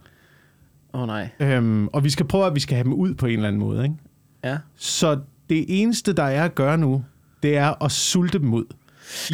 Åh, 0.93 1.01
oh, 1.01 1.07
nej. 1.07 1.29
Øhm, 1.39 1.87
og 1.87 2.03
vi 2.03 2.09
skal 2.09 2.25
prøve, 2.25 2.45
at 2.45 2.55
vi 2.55 2.59
skal 2.59 2.75
have 2.75 2.83
dem 2.83 2.93
ud 2.93 3.13
på 3.13 3.25
en 3.25 3.33
eller 3.33 3.47
anden 3.47 3.59
måde, 3.59 3.83
ikke? 3.83 3.95
Ja. 4.43 4.57
Så 4.75 5.19
det 5.49 5.65
eneste, 5.67 6.13
der 6.13 6.23
er 6.23 6.43
at 6.45 6.55
gøre 6.55 6.77
nu, 6.77 7.03
det 7.43 7.57
er 7.57 7.83
at 7.83 7.91
sulte 7.91 8.39
dem 8.39 8.53
ud. 8.53 8.65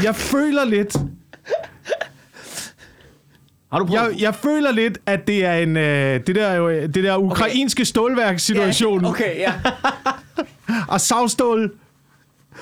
Jeg 0.03 0.15
føler 0.15 0.65
lidt, 0.65 0.97
Har 3.75 3.79
du 3.79 3.85
prøvet? 3.85 4.11
jeg, 4.13 4.21
jeg 4.21 4.35
føler 4.35 4.71
lidt, 4.71 4.97
at 5.05 5.27
det 5.27 5.45
er 5.45 5.53
en 5.53 5.77
øh, 5.77 6.19
det 6.27 6.35
der 6.35 6.53
jo, 6.53 6.69
det 6.71 6.95
der 7.03 7.17
ukrainske 7.17 7.85
stålværkssituation 7.85 9.01
Ja, 9.03 9.09
okay, 9.09 9.37
ja. 9.37 9.53
og 10.93 11.01
savstål. 11.01 11.71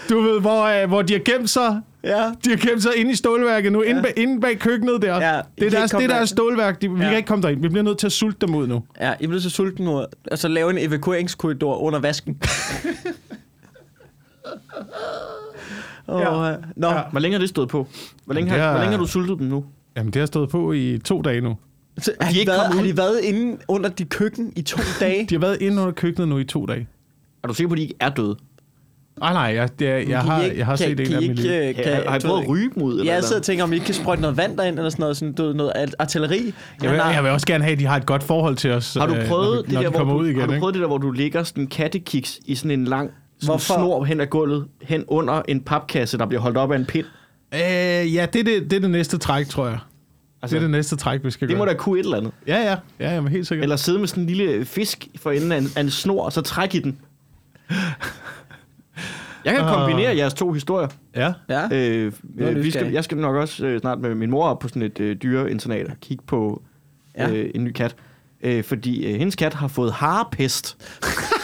Du 0.10 0.22
ved, 0.22 0.39
hvor, 0.41 0.63
øh, 0.63 0.88
hvor 0.88 1.01
de 1.01 1.13
har 1.13 1.20
gemt 1.20 1.50
sig. 1.50 1.82
ja. 2.03 2.32
De 2.46 2.50
har 2.50 2.58
gemt 2.70 2.84
sig 2.84 2.91
inde 2.96 3.12
i 3.12 3.15
stålværket 3.15 3.72
nu, 3.72 3.84
ja. 3.84 3.89
inde, 3.89 4.01
bag, 4.01 4.13
inde 4.17 4.41
bag 4.41 4.60
køkkenet 4.60 5.01
der. 5.01 5.15
Ja, 5.15 5.39
I 5.39 5.41
det 5.60 5.65
er 5.65 5.70
deres, 5.70 5.91
det 5.91 6.03
er 6.03 6.08
deres 6.08 6.29
stålværk. 6.29 6.82
De, 6.82 6.91
vi 6.91 7.01
Ja. 7.01 7.08
kan 7.08 7.17
ikke 7.17 7.27
komme 7.27 7.41
derind. 7.43 7.62
Vi 7.62 7.70
bliver 7.70 7.84
nødt 7.84 7.98
til 7.98 8.05
at 8.05 8.12
sulte 8.12 8.48
dem 8.48 8.55
ud 8.55 8.67
nu. 8.67 8.84
Ja, 9.01 9.13
I 9.20 9.27
bliver 9.27 9.41
så 9.41 9.50
sulten 9.50 9.86
nu. 9.86 10.05
Og 10.32 10.38
så 10.38 10.48
lave 10.48 10.70
en 10.70 10.77
evakueringskorridor 10.77 11.77
under 11.77 12.00
vasken. 12.00 12.41
Åh, 16.08 16.22
Ja. 16.22 16.46
ja. 16.50 16.55
Nå, 16.75 16.88
Ja. 16.88 16.93
ja. 16.96 17.01
Hvor 17.12 17.20
længe 17.20 17.34
har 17.36 17.39
det 17.39 17.50
stået 17.50 17.70
på? 17.70 17.88
Hvor 18.25 18.34
længe, 18.34 18.50
har, 18.51 18.58
er- 18.58 18.72
hvor 18.72 18.79
længe 18.79 18.91
har 18.91 18.98
du 19.03 19.08
sultet 19.08 19.39
dem 19.39 19.48
nu? 19.48 19.65
Jamen, 19.98 20.14
det 20.14 20.20
har 20.20 20.26
stået 20.26 20.50
på 20.50 20.72
i 20.74 21.00
to 21.06 21.22
dage 21.22 21.42
nu. 21.42 21.58
Så, 22.00 22.12
har, 22.22 22.30
de 22.30 22.34
de 22.34 22.40
ikke 22.40 22.50
været, 22.50 22.62
har 22.74 22.82
ud? 22.82 22.88
de 22.88 22.98
været 22.98 23.20
inde 23.24 23.58
under 23.68 23.90
dit 23.90 24.10
køkken 24.10 24.54
i 24.56 24.62
to 24.62 24.78
dage? 25.00 25.26
De 25.30 25.36
har 25.36 25.40
været 25.40 25.62
inde 25.62 25.82
under 25.82 25.94
køkkenet 25.94 26.28
nu 26.28 26.38
i 26.38 26.44
to 26.44 26.66
dage. 26.66 26.88
Er 27.44 27.48
du 27.48 27.54
sikker 27.54 27.68
på, 27.70 27.74
at 27.74 27.78
de 27.78 27.82
ikke 27.84 27.96
er 28.00 28.10
døde? 28.10 28.36
Ah, 29.22 29.34
nej, 29.34 29.42
jeg, 29.44 29.70
det, 29.80 29.86
jeg, 29.88 30.08
I 30.08 30.12
har, 30.12 30.42
ikke- 30.44 30.58
jeg 30.58 30.66
har 30.66 30.76
kan- 30.78 30.98
set 30.98 30.98
kan 30.98 31.06
en 31.08 31.12
I 31.12 31.16
af 31.16 31.22
dem 31.22 31.30
i 31.30 31.32
ikke, 31.32 31.42
livet. 31.42 31.70
øh, 31.70 31.76
kan- 31.76 31.86
har 32.08 32.16
I 32.16 32.20
du 32.20 32.28
prøvet 32.28 32.42
at 32.44 32.50
ryge 32.50 32.70
dem 32.76 32.84
ud? 32.84 32.92
Eller 32.94 33.06
Ja, 33.06 33.14
jeg 33.14 33.24
sidder 33.24 33.40
og 33.40 33.44
tænker, 33.46 33.64
om 33.64 33.72
I 33.72 33.76
ikke 33.76 33.86
kan 33.86 33.96
sprøjte 33.96 34.22
noget 34.22 34.38
vand 34.38 34.58
derind, 34.58 34.78
eller 34.78 34.90
sådan 34.90 35.02
noget, 35.04 35.18
sådan, 35.18 35.34
du 35.34 35.54
noget 35.54 35.72
artilleri. 36.00 36.54
Jeg 36.82 36.90
vil, 36.92 36.98
nej. 36.98 37.08
jeg 37.08 37.24
vil 37.24 37.32
også 37.32 37.48
gerne 37.48 37.64
have, 37.64 37.74
at 37.74 37.80
de 37.80 37.86
har 37.86 37.98
et 37.98 38.06
godt 38.06 38.24
forhold 38.24 38.56
til 38.56 38.72
os, 38.72 38.94
Har 38.94 39.06
du 39.06 39.14
øh, 39.14 39.28
prøvet, 39.28 39.56
når, 39.56 39.62
det 39.62 39.72
når 39.74 39.82
der, 39.82 39.90
de 39.90 39.96
kommer 39.96 40.14
hvor 40.14 40.22
ud 40.22 40.26
du, 40.26 40.30
igen. 40.30 40.40
har 40.40 40.48
du 40.48 40.54
ikke? 40.54 40.60
prøvet 40.60 40.74
det 40.74 40.82
der, 40.82 40.88
hvor 40.88 40.98
du 40.98 41.12
lægger 41.12 41.44
sådan 41.44 41.64
en 41.64 41.68
kattekiks 41.68 42.40
i 42.46 42.56
sådan 42.56 42.72
en 42.72 42.86
lang 42.86 43.12
sådan 43.40 43.48
Hvorfor? 43.52 43.74
snor 43.74 44.04
hen 44.04 44.22
ad 44.22 44.28
gulvet, 44.28 44.66
hen 44.82 45.04
under 45.08 45.42
en 45.48 45.62
papkasse, 45.62 46.18
der 46.18 46.26
bliver 46.26 46.42
holdt 46.42 46.58
op 46.58 46.72
af 46.72 46.76
en 46.76 46.86
pind? 46.86 47.06
Øh, 47.53 47.60
ja, 48.15 48.25
det 48.33 48.39
er 48.39 48.43
det, 48.43 48.63
det 48.72 48.74
er 48.74 48.79
det 48.79 48.89
næste 48.89 49.17
træk, 49.17 49.48
tror 49.48 49.67
jeg. 49.67 49.79
Altså, 50.41 50.55
det 50.55 50.62
er 50.62 50.63
det 50.63 50.72
næste 50.72 50.95
træk, 50.95 51.24
vi 51.24 51.31
skal 51.31 51.48
Det 51.48 51.55
gøre. 51.55 51.65
må 51.65 51.72
da 51.72 51.77
kunne 51.77 52.00
et 52.00 52.03
eller 52.03 52.17
andet. 52.17 52.31
Ja, 52.48 52.57
ja. 52.72 52.75
Ja, 53.00 53.13
jamen, 53.15 53.31
helt 53.31 53.48
sikkert. 53.48 53.63
Eller 53.63 53.75
sidde 53.75 54.00
med 54.00 54.07
sådan 54.07 54.24
en 54.24 54.29
lille 54.29 54.65
fisk 54.65 55.07
for 55.15 55.31
enden 55.31 55.51
af 55.51 55.57
en, 55.57 55.67
af 55.75 55.81
en 55.81 55.89
snor, 55.89 56.24
og 56.25 56.33
så 56.33 56.41
trække 56.41 56.77
i 56.77 56.81
den. 56.81 56.98
Jeg 59.45 59.53
kan 59.53 59.62
Ah. 59.63 59.74
kombinere 59.74 60.17
jeres 60.17 60.33
to 60.33 60.51
historier. 60.51 60.88
Ja. 61.15 61.33
Ja. 61.50 61.67
Øh, 61.72 62.12
øh, 62.38 62.63
vi 62.63 62.72
skal, 62.72 62.91
jeg 62.91 63.03
skal 63.03 63.17
nok 63.17 63.36
også 63.36 63.65
øh, 63.65 63.79
snart 63.81 64.00
med 64.00 64.15
min 64.15 64.29
mor 64.29 64.48
op 64.48 64.60
på 64.60 64.67
sådan 64.67 64.81
et 64.81 65.00
øh, 65.00 65.15
dyreinternat 65.24 65.88
og 65.88 65.93
kigge 66.01 66.24
på 66.27 66.63
Ja. 67.17 67.29
øh, 67.31 67.50
en 67.55 67.63
ny 67.63 67.72
kat. 67.72 67.95
Øh, 68.43 68.63
fordi 68.63 69.05
øh, 69.05 69.15
hendes 69.19 69.36
kat 69.36 69.53
har 69.53 69.67
fået 69.67 69.91
harpest. 69.93 70.77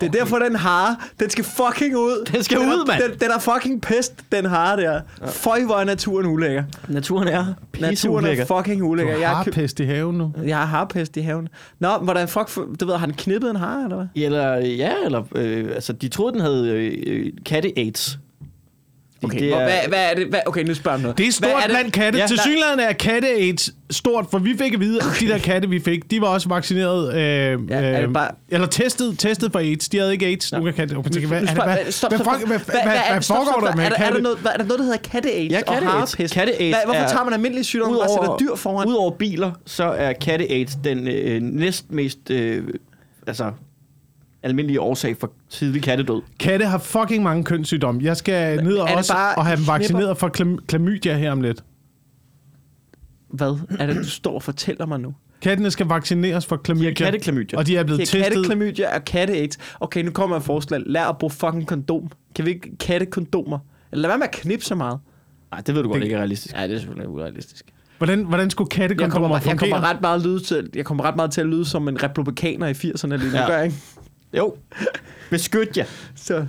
Det 0.00 0.06
er 0.06 0.10
derfor, 0.10 0.38
den 0.38 0.56
hare, 0.56 0.96
den 1.20 1.30
skal 1.30 1.44
fucking 1.44 1.96
ud. 1.96 2.24
Den 2.32 2.42
skal 2.42 2.60
den 2.60 2.68
ud, 2.68 2.86
mand. 2.86 3.02
Den, 3.02 3.18
den 3.20 3.30
er 3.30 3.38
fucking 3.38 3.82
pest, 3.82 4.12
den 4.32 4.44
hare 4.44 4.76
der. 4.80 5.00
Føj, 5.26 5.62
hvor 5.64 5.74
er 5.74 5.84
naturen 5.84 6.26
ulækker. 6.26 6.64
Naturen 6.88 7.28
er 7.28 7.46
Naturen 7.80 8.24
er 8.24 8.44
fucking 8.44 8.80
Du 8.80 8.86
ulækker. 8.86 9.16
Jeg 9.16 9.28
har 9.28 9.36
har, 9.36 9.44
pest 9.44 9.80
i 9.80 9.84
haven 9.84 10.18
nu. 10.18 10.32
jeg 10.44 10.56
har 10.58 10.64
harpest 10.64 11.16
i 11.16 11.20
haven. 11.20 11.48
Nå, 11.78 11.88
hvordan 12.02 12.28
fuck, 12.28 12.54
du 12.80 12.86
ved, 12.86 12.96
har 12.96 13.06
den 13.06 13.14
knippet 13.14 13.50
en 13.50 13.56
hare, 13.56 13.84
eller 13.84 13.96
hvad? 13.96 14.06
Eller, 14.24 14.56
ja, 14.56 14.92
eller, 15.04 15.22
øh, 15.34 15.70
altså, 15.74 15.92
de 15.92 16.08
troede, 16.08 16.32
den 16.32 16.40
havde 16.40 16.68
øh, 16.68 17.02
øh, 17.06 17.32
katte-aids. 17.46 18.18
Okay, 19.24 19.38
det 19.38 19.52
er- 19.52 19.56
hvad, 19.64 19.72
hvad 19.88 20.10
er 20.10 20.14
det? 20.14 20.26
Hvad, 20.26 20.40
okay, 20.46 20.62
nu 20.64 20.74
spørger 20.74 20.96
jeg 20.98 21.02
noget. 21.02 21.18
Det 21.18 21.26
er 21.28 21.32
stort 21.32 21.50
hvad 21.50 21.62
er 21.62 21.68
blandt 21.68 21.92
katte. 21.92 22.18
Ja, 22.18 22.26
til 22.26 22.38
synligheden 22.38 22.80
er 22.80 22.92
katte-AIDS 22.92 23.70
stort, 23.90 24.26
for 24.30 24.38
vi 24.38 24.56
fik 24.58 24.74
at 24.74 24.80
vide, 24.80 24.98
at 25.00 25.06
de 25.20 25.28
der 25.28 25.38
katte, 25.38 25.68
vi 25.68 25.80
fik, 25.80 26.10
de 26.10 26.20
var 26.20 26.26
også 26.26 26.48
vaccineret. 26.48 27.14
Øh, 27.14 27.20
Ja, 27.20 27.74
er 27.76 28.00
det 28.00 28.06
øh, 28.08 28.12
bare- 28.14 28.30
Eller 28.48 28.66
testet, 28.66 29.18
testet 29.18 29.52
for 29.52 29.58
AIDS. 29.58 29.88
De 29.88 29.98
havde 29.98 30.12
ikke 30.12 30.26
AIDS. 30.26 30.52
Nu 30.52 30.62
kan 30.64 30.72
katte... 30.74 30.94
Okay, 30.94 31.10
tænke, 31.10 31.28
hvad, 31.28 31.42
er 31.42 31.46
spørger- 31.46 31.74
hvad, 31.82 31.92
stop, 31.92 32.10
hvad, 32.10 32.18
stop, 32.18 32.26
hvad, 32.38 32.46
hvad, 32.46 32.58
hvad, 32.58 32.92
er- 32.96 33.12
hvad 33.12 33.22
stop, 33.22 33.36
foregår 33.36 33.66
der 33.66 33.76
med 33.76 33.84
er, 33.84 33.88
der, 33.88 33.96
er, 33.96 33.98
der 34.00 34.06
katte? 34.06 34.22
noget, 34.22 34.38
hvad, 34.38 34.50
er 34.52 34.56
der 34.56 34.64
noget, 34.64 34.78
der 34.78 34.84
hedder 34.84 34.98
katte-aids 34.98 35.52
Ja, 35.52 35.58
og 35.58 35.74
katte-aids. 35.74 36.12
harpest? 36.12 36.34
Katte-aids 36.34 36.76
Hvad, 36.76 36.84
hvorfor 36.84 37.00
er- 37.00 37.08
tager 37.08 37.24
man 37.24 37.32
almindelige 37.34 37.64
sygdomme 37.64 38.00
og 38.00 38.08
sætter 38.10 38.36
dyr 38.36 38.54
foran? 38.56 38.88
Udover 38.88 39.10
biler, 39.10 39.50
så 39.66 39.84
er 39.84 40.12
katte-aids 40.12 40.72
den 40.84 41.08
øh, 41.08 41.40
næstmest 41.42 42.30
øh, 42.30 42.62
altså, 43.26 43.50
almindelige 44.42 44.80
årsag 44.80 45.16
for 45.16 45.32
tidlig 45.48 45.82
kattedød. 45.82 46.22
Katte 46.40 46.66
har 46.66 46.78
fucking 46.78 47.22
mange 47.22 47.44
kønssygdomme. 47.44 48.00
Jeg 48.04 48.16
skal 48.16 48.64
ned 48.64 48.76
og, 48.76 48.88
også, 48.96 49.12
og 49.36 49.46
have 49.46 49.56
dem 49.56 49.66
vaccineret 49.66 50.18
for 50.18 50.28
klam- 50.28 50.66
klamydia 50.66 51.16
her 51.16 51.32
om 51.32 51.40
lidt. 51.42 51.64
Hvad 53.30 53.58
er 53.78 53.86
det, 53.86 53.96
du 53.96 54.04
står 54.08 54.34
og 54.34 54.42
fortæller 54.42 54.86
mig 54.86 55.00
nu? 55.00 55.14
Kattene 55.42 55.70
skal 55.70 55.86
vaccineres 55.86 56.46
for 56.46 56.56
klamydia. 56.56 56.92
Katteklamydia. 56.94 57.58
Og 57.58 57.66
de 57.66 57.76
er 57.76 57.84
blevet 57.84 58.00
Det 58.00 58.08
er 58.08 58.10
testet. 58.18 58.32
katteklamydia 58.34 58.94
og 58.96 59.04
katte-aids. 59.04 59.58
Okay, 59.80 60.02
nu 60.04 60.10
kommer 60.10 60.36
jeg 60.36 60.40
et 60.40 60.44
forslag. 60.46 60.80
Lær 60.86 61.04
at 61.06 61.18
bruge 61.18 61.30
fucking 61.30 61.66
kondom. 61.66 62.10
Kan 62.34 62.44
vi 62.46 62.50
ikke 62.50 62.76
kattekondomer? 62.76 63.58
Eller 63.92 64.02
lad 64.02 64.10
være 64.10 64.18
med 64.18 64.26
at 64.26 64.32
knippe 64.34 64.64
så 64.64 64.74
meget. 64.74 64.98
Nej, 65.50 65.60
det 65.60 65.74
ved 65.74 65.82
du 65.82 65.88
godt 65.88 65.96
Det- 65.98 66.04
ikke 66.04 66.14
er 66.16 66.18
realistisk. 66.18 66.54
Ja, 66.56 66.62
det 66.68 66.74
er 66.74 66.78
selvfølgelig 66.78 67.08
urealistisk. 67.08 67.64
Hvordan, 67.98 68.24
hvordan 68.24 68.50
skulle 68.50 68.68
Jeg 68.78 68.88
kommer, 68.88 68.88
kattekondomer 68.96 69.36
jeg 69.36 69.42
fungere? 69.42 69.70
kommer 69.70 69.88
ret 69.90 70.00
meget 70.00 70.22
lyde 70.22 70.40
til, 70.40 70.70
jeg 70.74 70.84
kommer 70.84 71.04
ret 71.04 71.16
meget 71.16 71.30
til 71.30 71.40
at 71.40 71.46
lyde 71.46 71.64
som 71.64 71.88
en 71.88 72.02
republikaner 72.02 72.66
i 72.66 72.72
80'erne 72.72 73.06
lige 73.16 73.30
nu, 73.30 73.36
Ja. 73.36 73.46
gør 73.46 73.56
jeg 73.56 73.64
ikke? 73.64 73.76
Jo. 74.38 74.56
Beskyt 75.30 75.76
jer. 75.76 75.84
Så 76.16 76.46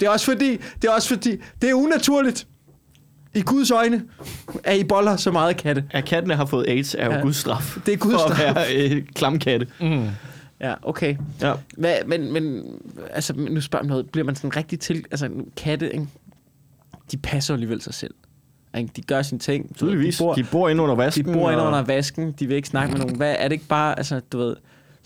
det 0.00 0.06
er 0.06 0.10
også 0.10 0.26
fordi, 0.26 0.56
det 0.82 0.88
er 0.88 0.90
også 0.92 1.08
fordi, 1.08 1.36
det 1.62 1.70
er 1.70 1.74
unaturligt. 1.74 2.46
I 3.34 3.40
Guds 3.42 3.70
øjne 3.70 4.02
er 4.64 4.72
I 4.74 4.84
boller 4.84 5.16
så 5.16 5.30
meget 5.32 5.56
katte. 5.56 5.84
At 5.90 6.04
kattene 6.04 6.34
har 6.34 6.46
fået 6.46 6.66
aids 6.68 6.94
er 6.94 7.06
jo 7.06 7.12
Ja. 7.12 7.20
Guds 7.20 7.36
straf. 7.36 7.78
Det 7.86 7.94
er 7.94 7.98
Guds 7.98 8.12
for 8.14 8.28
straf. 8.34 8.48
at 8.48 8.54
være 8.54 8.90
øh, 8.90 9.02
klamkatte. 9.14 9.66
Mm. 9.80 10.04
Ja, 10.60 10.74
okay. 10.82 11.16
Ja. 11.40 11.52
Hvad, 11.76 11.94
men, 12.06 12.32
men, 12.32 12.62
altså, 13.10 13.32
nu 13.36 13.60
spørger 13.60 13.84
jeg 13.84 13.88
noget. 13.88 14.10
Bliver 14.10 14.24
man 14.24 14.36
sådan 14.36 14.56
rigtig 14.56 14.80
til... 14.80 15.04
Altså, 15.10 15.30
katte, 15.56 15.92
ikke? 15.92 16.06
de 17.12 17.16
passer 17.16 17.54
jo 17.54 17.56
alligevel 17.56 17.80
sig 17.82 17.94
selv. 17.94 18.14
Ikke? 18.78 18.90
De 18.96 19.02
gør 19.02 19.22
sine 19.22 19.38
ting. 19.38 19.76
Tydeligvis. 19.76 20.16
De 20.16 20.22
bor, 20.24 20.34
De 20.34 20.44
bor 20.52 20.68
inde 20.68 20.82
under 20.82 20.94
vasken. 20.94 21.26
de 21.26 21.32
bor 21.32 21.50
inde 21.50 21.62
og- 21.62 21.66
under 21.68 21.82
vasken. 21.82 22.32
De 22.32 22.46
vil 22.46 22.56
ikke 22.56 22.68
snakke 22.68 22.92
med 22.92 23.00
nogen. 23.00 23.16
Hvad, 23.16 23.36
er 23.38 23.42
det 23.48 23.52
ikke 23.52 23.66
bare... 23.68 23.98
Altså, 23.98 24.20
du 24.32 24.38
ved... 24.38 24.56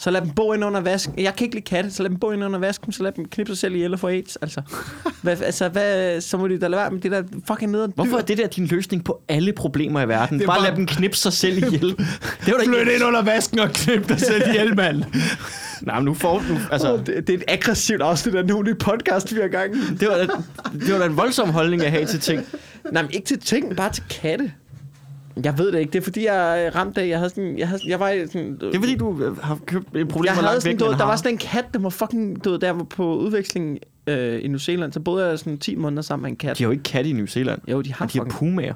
Så 0.03 0.11
lad 0.11 0.21
dem 0.21 0.31
bo 0.31 0.53
ind 0.53 0.65
under 0.65 0.81
vasken. 0.81 1.15
Jeg 1.19 1.37
kan 1.37 1.45
ikke 1.45 1.57
lide 1.57 1.65
katte, 1.65 1.91
så 1.91 2.03
lad 2.03 2.11
dem 2.11 2.19
bo 2.19 2.31
ind 2.31 2.45
under 2.45 2.59
vasken, 2.59 2.93
så 2.93 3.03
lad 3.03 3.13
dem 3.13 3.25
knippe 3.29 3.53
sig 3.53 3.59
selv 3.59 3.75
ihjel 3.75 3.93
og 3.93 3.99
få 4.01 4.09
AIDS. 4.09 4.37
Altså, 4.37 4.63
hvad, 5.23 5.43
altså 5.43 5.69
hvad, 5.69 6.21
så 6.21 6.37
må 6.39 6.49
de 6.49 6.59
da 6.61 6.69
lade 6.69 6.81
være 6.81 6.91
med 6.91 7.01
det 7.01 7.11
der 7.11 7.23
fucking 7.47 7.71
nederen 7.71 7.93
Hvorfor 7.95 8.17
er 8.17 8.23
det 8.23 8.39
der 8.39 8.47
din 8.47 8.67
løsning 8.67 9.05
på 9.05 9.23
alle 9.29 9.53
problemer 9.53 10.01
i 10.03 10.09
verden? 10.09 10.39
Det 10.39 10.45
er 10.45 10.47
Bare, 10.47 10.59
bare- 10.59 10.69
lad 10.69 10.77
dem 10.77 10.87
knipse 10.87 11.23
sig 11.23 11.33
selv 11.33 11.57
ihjel. 11.57 11.89
Det 12.47 12.53
var 12.53 12.59
da 12.59 12.65
Flyt 12.65 12.79
ikke... 12.81 12.95
ind 12.95 13.05
under 13.05 13.23
vasken 13.23 13.59
og 13.59 13.71
knip 13.71 14.09
dig 14.09 14.21
selv 14.21 14.49
ihjel, 14.49 14.77
mand. 14.77 15.03
Nej, 15.87 15.95
men 15.97 16.05
nu 16.05 16.15
får 16.15 16.39
du... 16.49 16.55
Altså, 16.73 16.89
Altså, 16.93 17.13
det, 17.13 17.27
det, 17.27 17.33
er 17.33 17.39
et 17.39 17.45
aggressivt 17.49 18.03
afsnit 18.03 18.35
af 18.35 18.47
nu 18.47 18.65
i 18.65 18.75
podcast, 18.75 19.35
vi 19.35 19.41
har 19.41 19.49
gang. 19.49 19.75
i. 19.77 19.79
det 20.01 20.09
var, 20.09 20.15
da, 20.17 20.27
det 20.73 20.93
var 20.93 20.99
da 20.99 21.07
en 21.07 21.17
voldsom 21.17 21.51
holdning 21.51 21.83
at 21.83 21.91
have 21.91 22.07
til 22.07 22.21
ting. 22.21 22.47
Nej, 22.93 23.03
men 23.03 23.11
ikke 23.11 23.27
til 23.27 23.39
ting, 23.41 23.77
bare 23.77 23.93
til 23.93 24.03
katte. 24.11 24.53
Jeg 25.45 25.59
ved 25.59 25.73
det 25.73 25.79
ikke. 25.79 25.93
Det 25.93 25.99
er 25.99 26.03
fordi, 26.03 26.25
jeg 26.25 26.65
er 26.67 26.77
ramt 26.77 26.99
af, 26.99 27.09
jeg 27.09 27.19
havde 27.19 27.31
sådan, 27.31 27.59
jeg, 27.59 27.69
havde, 27.69 27.83
jeg 27.89 28.01
var 28.01 28.27
sådan, 28.27 28.57
Det 28.61 28.75
er 28.75 28.79
fordi, 28.81 28.97
du 28.97 29.23
øh, 29.23 29.37
har 29.39 29.59
købt 29.67 29.97
et 29.97 30.09
problem, 30.09 30.27
jeg 30.27 30.35
havde 30.35 30.61
sådan, 30.61 30.73
væk 30.73 30.81
du, 30.81 30.85
der 30.85 30.97
har. 30.97 31.07
var 31.07 31.17
sådan 31.17 31.33
en 31.33 31.39
kat, 31.39 31.65
der 31.75 31.79
var 31.81 31.89
fucking, 31.89 32.45
du 32.45 32.51
ved, 32.51 32.59
der 32.59 32.71
var 32.71 32.85
på 32.85 33.17
udveksling 33.17 33.79
øh, 34.07 34.45
i 34.45 34.49
New 34.49 34.59
Zealand, 34.59 34.93
så 34.93 35.01
boede 35.01 35.27
jeg 35.29 35.39
sådan 35.39 35.59
10 35.59 35.75
måneder 35.75 36.03
sammen 36.03 36.23
med 36.23 36.31
en 36.31 36.37
kat. 36.37 36.59
De 36.59 36.63
har 36.65 36.69
jo 36.69 36.73
ikke 36.73 36.83
katte 36.83 37.11
i 37.11 37.13
New 37.13 37.27
Zealand. 37.27 37.61
Jo, 37.69 37.81
de 37.83 37.93
har 37.93 38.05
Men 38.05 38.11
de 38.13 38.19
har 38.19 38.25
fucking- 38.25 38.39
pumaer. 38.39 38.75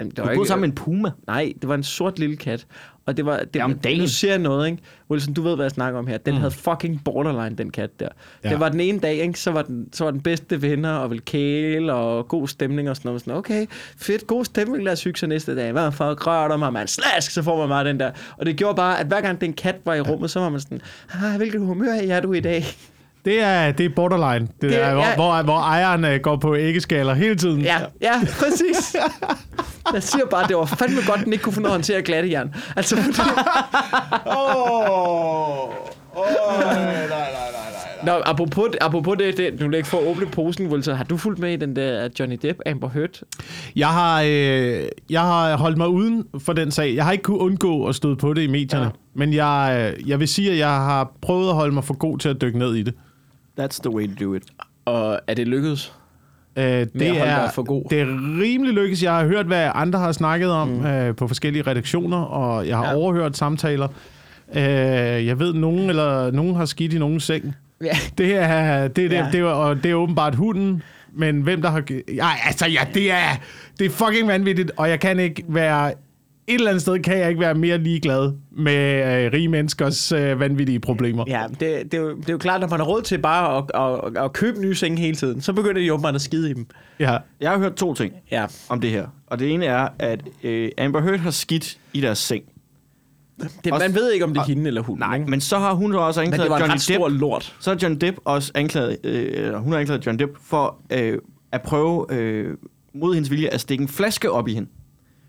Jamen, 0.00 0.10
det 0.10 0.16
Du 0.18 0.22
har 0.22 0.34
boet 0.34 0.48
sammen 0.48 0.60
med 0.60 0.68
en 0.68 0.74
puma. 0.74 1.10
Nej, 1.26 1.52
det 1.60 1.68
var 1.68 1.74
en 1.74 1.82
sort 1.82 2.18
lille 2.18 2.36
kat. 2.36 2.66
Og 3.06 3.16
det 3.16 3.26
var... 3.26 3.36
Det, 3.38 3.56
Ja, 3.56 3.64
om 3.64 3.74
dagen. 3.78 4.00
Nu 4.00 4.06
siger 4.08 4.30
jeg 4.30 4.38
noget, 4.38 4.66
ikke? 4.70 4.82
Wilson, 5.10 5.34
du 5.34 5.42
ved, 5.42 5.54
hvad 5.54 5.64
jeg 5.64 5.70
snakker 5.70 5.98
om 5.98 6.06
her. 6.06 6.18
Den 6.18 6.34
mm. 6.34 6.40
havde 6.40 6.50
fucking 6.50 7.00
borderline, 7.04 7.56
den 7.56 7.70
kat 7.70 8.00
der. 8.00 8.08
Ja. 8.44 8.48
Ja. 8.48 8.52
Det 8.54 8.60
var 8.60 8.68
den 8.68 8.80
ene 8.80 8.98
dag, 8.98 9.14
ikke? 9.14 9.40
Så 9.40 9.50
var 9.50 9.62
den, 9.62 9.86
så 9.92 10.04
var 10.04 10.10
den 10.10 10.20
bedste 10.20 10.62
venner 10.62 10.92
og 10.92 11.10
vil 11.10 11.20
kæle 11.24 11.92
og 11.94 12.28
god 12.28 12.48
stemning 12.48 12.90
og 12.90 12.96
sådan 12.96 13.08
noget. 13.08 13.20
Sådan, 13.20 13.34
okay, 13.34 13.66
fedt, 13.98 14.26
god 14.26 14.44
stemning, 14.44 14.84
lad 14.84 14.92
os 14.92 15.04
hygge 15.04 15.18
sig 15.18 15.28
næste 15.28 15.56
dag. 15.56 15.72
Hvad 15.72 15.92
for 15.92 16.26
rører 16.26 16.56
mig, 16.56 16.72
man? 16.72 16.86
Slask, 16.88 17.30
så 17.30 17.42
får 17.42 17.58
man 17.58 17.68
bare 17.68 17.84
den 17.84 18.00
der. 18.00 18.10
Og 18.38 18.46
det 18.46 18.56
gjorde 18.56 18.74
bare, 18.76 19.00
at 19.00 19.06
hver 19.06 19.20
gang 19.20 19.40
den 19.40 19.52
kat 19.52 19.76
var 19.84 19.94
i 19.94 20.00
rummet, 20.00 20.30
så 20.30 20.40
var 20.40 20.48
man 20.48 20.60
sådan, 20.60 20.80
ah, 21.24 21.36
hvilket 21.36 21.60
humør 21.60 21.92
er 22.08 22.20
du 22.20 22.32
i 22.32 22.40
dag? 22.40 22.64
Det 23.24 23.40
er, 23.42 23.72
det 23.72 23.86
er 23.86 23.90
borderline. 23.96 24.46
Det, 24.46 24.62
Det 24.62 24.70
det 24.70 24.80
er- 24.82 24.92
hvor, 24.94 25.02
ja. 25.02 25.14
hvor, 25.14 25.42
hvor 25.42 25.58
ejeren 25.58 26.04
øh, 26.04 26.20
går 26.20 26.36
på 26.36 26.56
æggeskaler 26.56 27.14
hele 27.14 27.34
tiden. 27.36 27.60
Ja, 27.60 27.78
ja, 28.00 28.12
præcis. 28.38 28.96
Jeg 29.94 30.02
siger 30.02 30.26
bare, 30.26 30.48
det 30.48 30.56
var 30.56 30.64
fandme 30.64 31.00
godt, 31.06 31.24
den 31.24 31.32
ikke 31.32 31.44
kunne 31.44 31.58
ud 31.58 31.64
af 31.64 31.68
at 31.68 31.72
håndtere 31.72 32.02
glatte 32.02 32.30
jern. 32.30 32.54
Altså, 32.76 32.96
fordi... 32.96 33.18
Åh, 34.26 35.68
åh, 35.68 35.70
nej, 36.60 36.84
nej, 36.84 37.08
nej, 37.08 37.08
nej. 37.08 37.60
Nå, 38.02 38.12
apropos, 38.26 38.68
apropos 38.80 39.18
det, 39.18 39.36
det, 39.36 39.60
nu 39.60 39.66
vil 39.66 39.70
jeg 39.70 39.78
ikke 39.78 39.88
få 39.88 39.98
åbne 39.98 40.26
posen, 40.26 40.66
Wilson. 40.66 40.96
Har 40.96 41.04
du 41.04 41.16
fulgt 41.16 41.38
med 41.38 41.52
i 41.52 41.56
den 41.56 41.76
der 41.76 42.08
Johnny 42.20 42.38
Depp 42.42 42.60
Amber 42.66 42.88
Heard? 42.88 43.20
Jeg 43.76 43.88
har, 43.88 44.22
øh, 44.22 44.84
jeg 45.10 45.20
har 45.20 45.56
holdt 45.56 45.78
mig 45.78 45.88
uden 45.88 46.24
for 46.38 46.52
den 46.52 46.70
sag. 46.70 46.94
Jeg 46.94 47.04
har 47.04 47.12
ikke 47.12 47.22
kunnet 47.22 47.40
undgå 47.40 47.86
at 47.86 47.94
støde 47.94 48.16
på 48.16 48.34
det 48.34 48.42
i 48.42 48.46
medierne. 48.46 48.84
Ja. 48.84 48.90
Ja. 48.90 48.90
Men 49.14 49.34
jeg, 49.34 49.92
øh, 49.98 50.08
jeg 50.08 50.20
vil 50.20 50.28
sige, 50.28 50.50
at 50.50 50.58
jeg 50.58 50.68
har 50.68 51.12
prøvet 51.22 51.48
at 51.48 51.54
holde 51.54 51.74
mig 51.74 51.84
for 51.84 51.94
god 51.94 52.18
til 52.18 52.28
at 52.28 52.40
dykke 52.40 52.58
ned 52.58 52.74
i 52.74 52.82
det. 52.82 52.94
That's 53.60 53.78
the 53.82 53.90
way 53.90 54.08
to 54.08 54.24
do 54.24 54.34
it. 54.34 54.42
Og 54.84 55.20
er 55.26 55.34
det 55.34 55.48
lykkedes? 55.48 55.92
Øh, 56.60 56.86
det, 57.00 57.20
er, 57.20 57.50
for 57.50 57.62
god. 57.62 57.84
det 57.90 58.00
er 58.00 58.06
rimelig 58.42 58.74
lykkes. 58.74 59.02
Jeg 59.02 59.12
har 59.12 59.24
hørt, 59.24 59.46
hvad 59.46 59.70
andre 59.74 59.98
har 59.98 60.12
snakket 60.12 60.50
om 60.50 60.68
mm. 60.68 60.86
øh, 60.86 61.16
på 61.16 61.28
forskellige 61.28 61.62
redaktioner, 61.62 62.18
og 62.18 62.68
jeg 62.68 62.76
har 62.76 62.86
ja. 62.86 62.94
overhørt 62.94 63.36
samtaler. 63.36 63.88
Øh, 64.54 64.62
jeg 65.26 65.38
ved, 65.38 65.54
nogen 65.54 65.88
eller 65.90 66.30
nogen 66.30 66.56
har 66.56 66.64
skidt 66.64 66.92
i 66.92 66.98
nogen 66.98 67.20
seng. 67.20 67.54
Ja. 67.84 67.96
Det 68.18 68.36
er, 68.36 68.88
det, 68.88 69.04
er, 69.04 69.08
det, 69.08 69.16
Ja. 69.16 69.26
det, 69.32 69.40
er, 69.40 69.44
og 69.44 69.82
det 69.82 69.90
er 69.90 69.94
åbenbart 69.94 70.34
hunden, 70.34 70.82
men 71.12 71.40
hvem 71.40 71.62
der 71.62 71.70
har... 71.70 71.82
Ja, 72.14 72.28
altså, 72.46 72.68
ja, 72.68 72.80
det 72.94 73.12
er, 73.12 73.36
det 73.78 73.86
er 73.86 73.90
fucking 73.90 74.28
vanvittigt, 74.28 74.72
og 74.76 74.88
jeg 74.88 75.00
kan 75.00 75.18
ikke 75.18 75.44
være... 75.48 75.92
Et 76.50 76.54
eller 76.54 76.68
andet 76.70 76.82
sted 76.82 76.98
kan 77.02 77.18
jeg 77.18 77.28
ikke 77.28 77.40
være 77.40 77.54
mere 77.54 77.78
ligeglad 77.78 78.32
med 78.52 79.24
øh, 79.24 79.32
rige 79.32 79.48
menneskers 79.48 80.12
øh, 80.12 80.40
vanvittige 80.40 80.80
problemer. 80.80 81.24
Ja, 81.28 81.44
det, 81.50 81.60
det, 81.60 81.94
er 81.94 81.98
jo, 81.98 82.16
det 82.16 82.28
er 82.28 82.32
jo 82.32 82.38
klart, 82.38 82.60
når 82.60 82.68
man 82.68 82.80
har 82.80 82.86
råd 82.86 83.02
til 83.02 83.18
bare 83.18 83.58
at, 83.58 83.64
at, 84.16 84.24
at 84.24 84.32
købe 84.32 84.60
nye 84.60 84.74
senge 84.74 84.98
hele 85.00 85.16
tiden, 85.16 85.40
så 85.40 85.52
begynder 85.52 85.80
de 85.82 85.92
åbenbart 85.92 86.14
at 86.14 86.20
skide 86.20 86.50
i 86.50 86.54
dem. 86.54 86.66
Ja. 87.00 87.16
Jeg 87.40 87.50
har 87.50 87.58
hørt 87.58 87.74
to 87.74 87.94
ting 87.94 88.12
Ja. 88.30 88.46
om 88.68 88.80
det 88.80 88.90
her. 88.90 89.06
Og 89.26 89.38
det 89.38 89.50
ene 89.54 89.64
er, 89.66 89.88
at 89.98 90.20
øh, 90.42 90.68
Amber 90.78 91.00
Heard 91.00 91.18
har 91.18 91.30
skidt 91.30 91.78
i 91.92 92.00
deres 92.00 92.18
seng. 92.18 92.42
Det, 93.64 93.72
Også- 93.72 93.86
man 93.88 93.94
ved 93.94 94.12
ikke, 94.12 94.24
om 94.24 94.30
det 94.30 94.36
er 94.36 94.40
og- 94.42 94.46
hende 94.48 94.66
eller 94.66 94.82
hunden. 94.82 94.98
Nej, 95.08 95.16
ikke? 95.16 95.30
men 95.30 95.40
så 95.40 95.58
har 95.58 95.74
hun 95.74 95.92
jo 95.92 96.06
også 96.06 96.20
men 96.20 96.26
anklaget 96.26 96.42
det 96.44 96.50
var 96.50 96.56
en 96.56 96.60
Johnny 96.60 96.72
ret 96.72 96.88
Depp. 96.88 96.96
stor 96.96 97.08
lort. 97.08 97.56
Så 97.60 97.70
har 97.70 97.78
John 97.82 97.94
Depp 97.94 98.16
også 98.24 98.52
anklaget, 98.54 98.96
øh, 99.04 99.26
eller 99.32 99.58
hun 99.58 99.72
har 99.72 99.78
anklaget 99.80 100.06
John 100.06 100.18
Depp 100.18 100.32
for 100.44 100.76
øh, 100.92 101.18
at 101.52 101.62
prøve 101.62 102.06
øh, 102.14 102.56
mod 102.94 103.14
hendes 103.14 103.30
vilje 103.30 103.48
at 103.48 103.60
stikke 103.60 103.82
en 103.82 103.88
flaske 103.88 104.30
op 104.30 104.48
i 104.48 104.54
hende. 104.54 104.68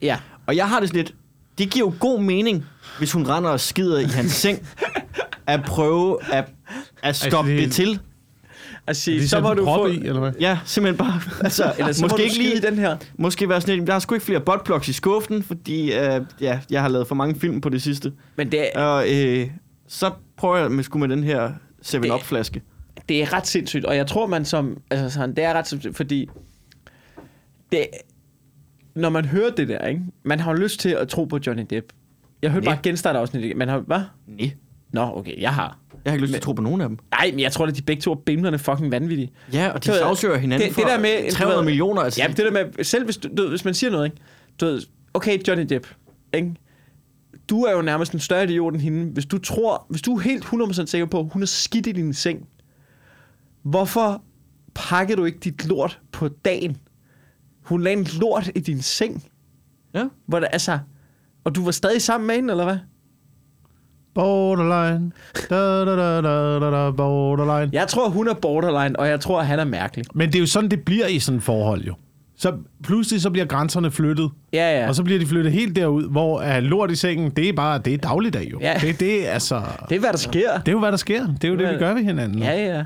Ja. 0.01 0.17
Og 0.45 0.55
jeg 0.55 0.69
har 0.69 0.79
det 0.79 0.89
sådan 0.89 0.97
lidt, 1.03 1.13
det 1.57 1.69
giver 1.69 1.85
jo 1.87 1.93
god 1.99 2.21
mening, 2.21 2.65
hvis 2.97 3.11
hun 3.11 3.27
render 3.27 3.49
og 3.49 3.59
skider 3.59 3.99
i 3.99 4.03
hans 4.03 4.31
seng, 4.31 4.67
at 5.47 5.63
prøve 5.67 6.19
at, 6.33 6.45
at 7.03 7.15
stoppe 7.15 7.51
det- 7.51 7.63
det 7.63 7.71
til. 7.71 7.99
Altså, 8.87 9.11
De 9.11 9.27
så 9.27 9.39
må 9.39 9.53
du 9.53 9.65
få... 9.65 9.87
i, 9.87 9.95
eller 9.97 10.19
hvad? 10.19 10.31
Ja, 10.39 10.59
simpelthen 10.65 10.97
bare, 11.05 11.21
altså, 11.43 11.73
Eller 11.77 11.93
så 11.93 12.01
måske 12.01 12.13
må 12.13 12.17
du 12.17 12.23
ikke 12.23 12.37
lige, 12.37 12.61
den 12.61 12.77
her. 12.79 12.97
måske 13.17 13.49
være 13.49 13.61
sådan 13.61 13.75
lidt, 13.77 13.87
der 13.87 13.93
er 13.93 13.99
sgu 13.99 14.15
ikke 14.15 14.25
flere 14.25 14.39
buttplugs 14.41 14.87
i 14.87 14.93
skuffen, 14.93 15.43
fordi 15.43 15.93
øh, 15.93 16.21
ja, 16.41 16.59
jeg 16.69 16.81
har 16.81 16.89
lavet 16.89 17.07
for 17.07 17.15
mange 17.15 17.39
film 17.39 17.61
på 17.61 17.69
det 17.69 17.81
sidste. 17.81 18.13
Men 18.35 18.51
det, 18.51 18.67
er- 18.73 18.81
Og 18.81 19.05
øh, 19.13 19.49
så 19.87 20.11
prøver 20.37 20.57
jeg 20.57 20.71
med, 20.71 20.83
sgu 20.83 20.99
med 20.99 21.07
den 21.09 21.23
her 21.23 21.51
7-Up-flaske. 21.85 22.61
det 23.09 23.21
er 23.21 23.33
ret 23.33 23.47
sindssygt, 23.47 23.85
og 23.85 23.95
jeg 23.95 24.07
tror, 24.07 24.27
man 24.27 24.45
som... 24.45 24.77
Altså, 24.91 25.09
sådan, 25.09 25.35
det 25.35 25.43
er 25.43 25.53
ret 25.53 25.67
sindssygt, 25.67 25.97
fordi... 25.97 26.29
Det, 27.71 27.87
når 28.95 29.09
man 29.09 29.25
hører 29.25 29.49
det 29.49 29.67
der, 29.67 29.87
ikke? 29.87 30.01
Man 30.23 30.39
har 30.39 30.51
jo 30.51 30.57
lyst 30.57 30.79
til 30.79 30.89
at 30.89 31.07
tro 31.07 31.25
på 31.25 31.39
Johnny 31.47 31.65
Depp. 31.69 31.85
Jeg 32.41 32.51
hørte 32.51 32.63
Ja. 32.65 32.71
bare 32.71 32.79
genstart 32.83 33.15
afsnit. 33.15 33.57
Man 33.57 33.67
har... 33.67 33.79
Hvad? 33.79 34.01
Nej, 34.27 34.51
Nå, 34.93 35.01
okay, 35.15 35.41
jeg 35.41 35.53
har. 35.53 35.77
jeg 36.05 36.11
har 36.11 36.15
ikke 36.15 36.21
lyst 36.21 36.31
til 36.31 36.37
at 36.37 36.41
tro 36.43 36.53
på 36.53 36.61
nogen 36.61 36.81
af 36.81 36.89
dem. 36.89 36.97
Nej, 37.11 37.29
men 37.31 37.39
jeg 37.39 37.51
tror, 37.51 37.65
at 37.65 37.75
de 37.77 37.81
begge 37.81 38.01
to 38.01 38.11
er 38.11 38.15
bimlerne 38.15 38.59
fucking 38.59 38.91
vanvittige. 38.91 39.31
Ja, 39.53 39.69
og 39.69 39.83
de 39.83 39.87
sagsøger 39.87 40.37
hinanden 40.37 40.67
det- 40.67 40.73
for 40.75 40.81
det 40.81 40.89
der 40.89 40.99
med- 40.99 41.29
du 41.29 41.35
300 41.35 41.57
ved- 41.57 41.65
millioner. 41.65 42.01
Altså, 42.01 42.21
Ja, 42.21 42.27
det 42.27 42.37
der 42.37 42.51
med, 42.51 42.83
selv 42.83 43.05
hvis, 43.05 43.17
du, 43.17 43.49
hvis 43.49 43.65
man 43.65 43.73
siger 43.73 43.91
noget, 43.91 44.05
ikke? 44.05 44.17
Du 44.61 44.65
ved, 44.65 44.81
okay, 45.13 45.37
Johnny 45.47 45.65
Depp, 45.69 45.87
ikke? 46.33 46.53
Du 47.49 47.63
er 47.63 47.71
jo 47.71 47.81
nærmest 47.81 48.13
en 48.13 48.19
større 48.19 48.43
idiot 48.43 48.73
end 48.73 48.81
hende. 48.81 49.11
Hvis 49.13 49.25
du 49.25 49.37
tror, 49.37 49.85
hvis 49.89 50.01
du 50.01 50.15
er 50.15 50.19
helt 50.21 50.43
100% 50.45 50.85
sikker 50.85 51.05
på, 51.05 51.19
at 51.19 51.25
hun 51.33 51.41
er 51.41 51.45
skidt 51.45 51.87
i 51.87 51.91
din 51.91 52.13
seng, 52.13 52.47
hvorfor 53.63 54.21
pakker 54.75 55.15
du 55.15 55.25
ikke 55.25 55.39
dit 55.39 55.67
lort 55.67 55.99
på 56.11 56.27
dagen? 56.27 56.77
Hun 57.71 57.81
lagde 57.83 57.97
en 57.99 58.07
lort 58.19 58.49
i 58.55 58.59
din 58.59 58.81
seng. 58.81 59.23
Ja. 59.93 60.03
Hvor 60.27 60.39
det, 60.39 60.47
altså, 60.51 60.79
og 61.43 61.55
du 61.55 61.63
var 61.63 61.71
stadig 61.71 62.01
sammen 62.01 62.27
med 62.27 62.35
hende, 62.35 62.51
eller 62.51 62.63
hvad? 62.63 62.77
Borderline. 64.13 65.11
Da, 65.49 65.85
da, 65.85 65.95
da, 65.95 66.21
da, 66.21 66.59
da, 66.59 66.85
da, 66.85 66.91
borderline. 66.91 67.69
Jeg 67.73 67.87
tror, 67.87 68.09
hun 68.09 68.27
er 68.27 68.33
borderline, 68.33 68.99
og 68.99 69.07
jeg 69.07 69.19
tror, 69.19 69.39
at 69.39 69.47
han 69.47 69.59
er 69.59 69.63
mærkelig. 69.63 70.05
Men 70.13 70.27
det 70.27 70.35
er 70.35 70.39
jo 70.39 70.45
sådan, 70.45 70.71
det 70.71 70.85
bliver 70.85 71.07
i 71.07 71.19
sådan 71.19 71.37
et 71.37 71.43
forhold 71.43 71.81
jo. 71.83 71.93
Så 72.35 72.53
pludselig 72.83 73.21
så 73.21 73.29
bliver 73.29 73.45
grænserne 73.45 73.91
flyttet, 73.91 74.29
Ja, 74.53 74.79
ja. 74.79 74.87
og 74.87 74.95
så 74.95 75.03
bliver 75.03 75.19
de 75.19 75.25
flyttet 75.25 75.53
helt 75.53 75.75
derud, 75.75 76.09
hvor 76.11 76.41
uh, 76.57 76.57
lort 76.63 76.91
i 76.91 76.95
sengen, 76.95 77.31
det 77.31 77.49
er 77.49 77.53
bare, 77.53 77.79
det 77.79 77.93
er 77.93 77.97
dagligdag 77.97 78.51
jo. 78.51 78.59
Ja. 78.61 78.73
Det, 78.81 78.99
det, 78.99 79.27
er 79.27 79.31
altså, 79.31 79.61
Det 79.89 79.95
er, 79.95 79.99
hvad 79.99 80.11
der 80.11 80.17
sker. 80.17 80.57
det 80.59 80.67
er 80.67 80.71
jo, 80.71 80.79
hvad 80.79 80.91
der 80.91 80.97
sker. 80.97 81.27
Det 81.27 81.43
er 81.43 81.47
jo 81.49 81.57
det, 81.57 81.69
vi 81.73 81.77
gør 81.79 81.93
ved 81.93 82.03
hinanden. 82.03 82.37
nu. 82.39 82.45
Ja, 82.45 82.75
ja. 82.75 82.85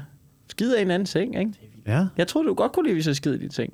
Skider 0.50 0.78
i 0.80 0.82
en 0.82 0.92
anden 0.92 1.06
seng, 1.06 1.40
ikke? 1.40 1.52
ja. 1.88 2.06
Jeg 2.18 2.28
troede, 2.28 2.48
du 2.48 2.54
godt 2.54 2.72
kunne 2.72 2.84
lide, 2.86 2.94
hvis 2.94 3.08
jeg 3.08 3.16
skide 3.16 3.36
i 3.36 3.40
din 3.40 3.52
seng. 3.52 3.74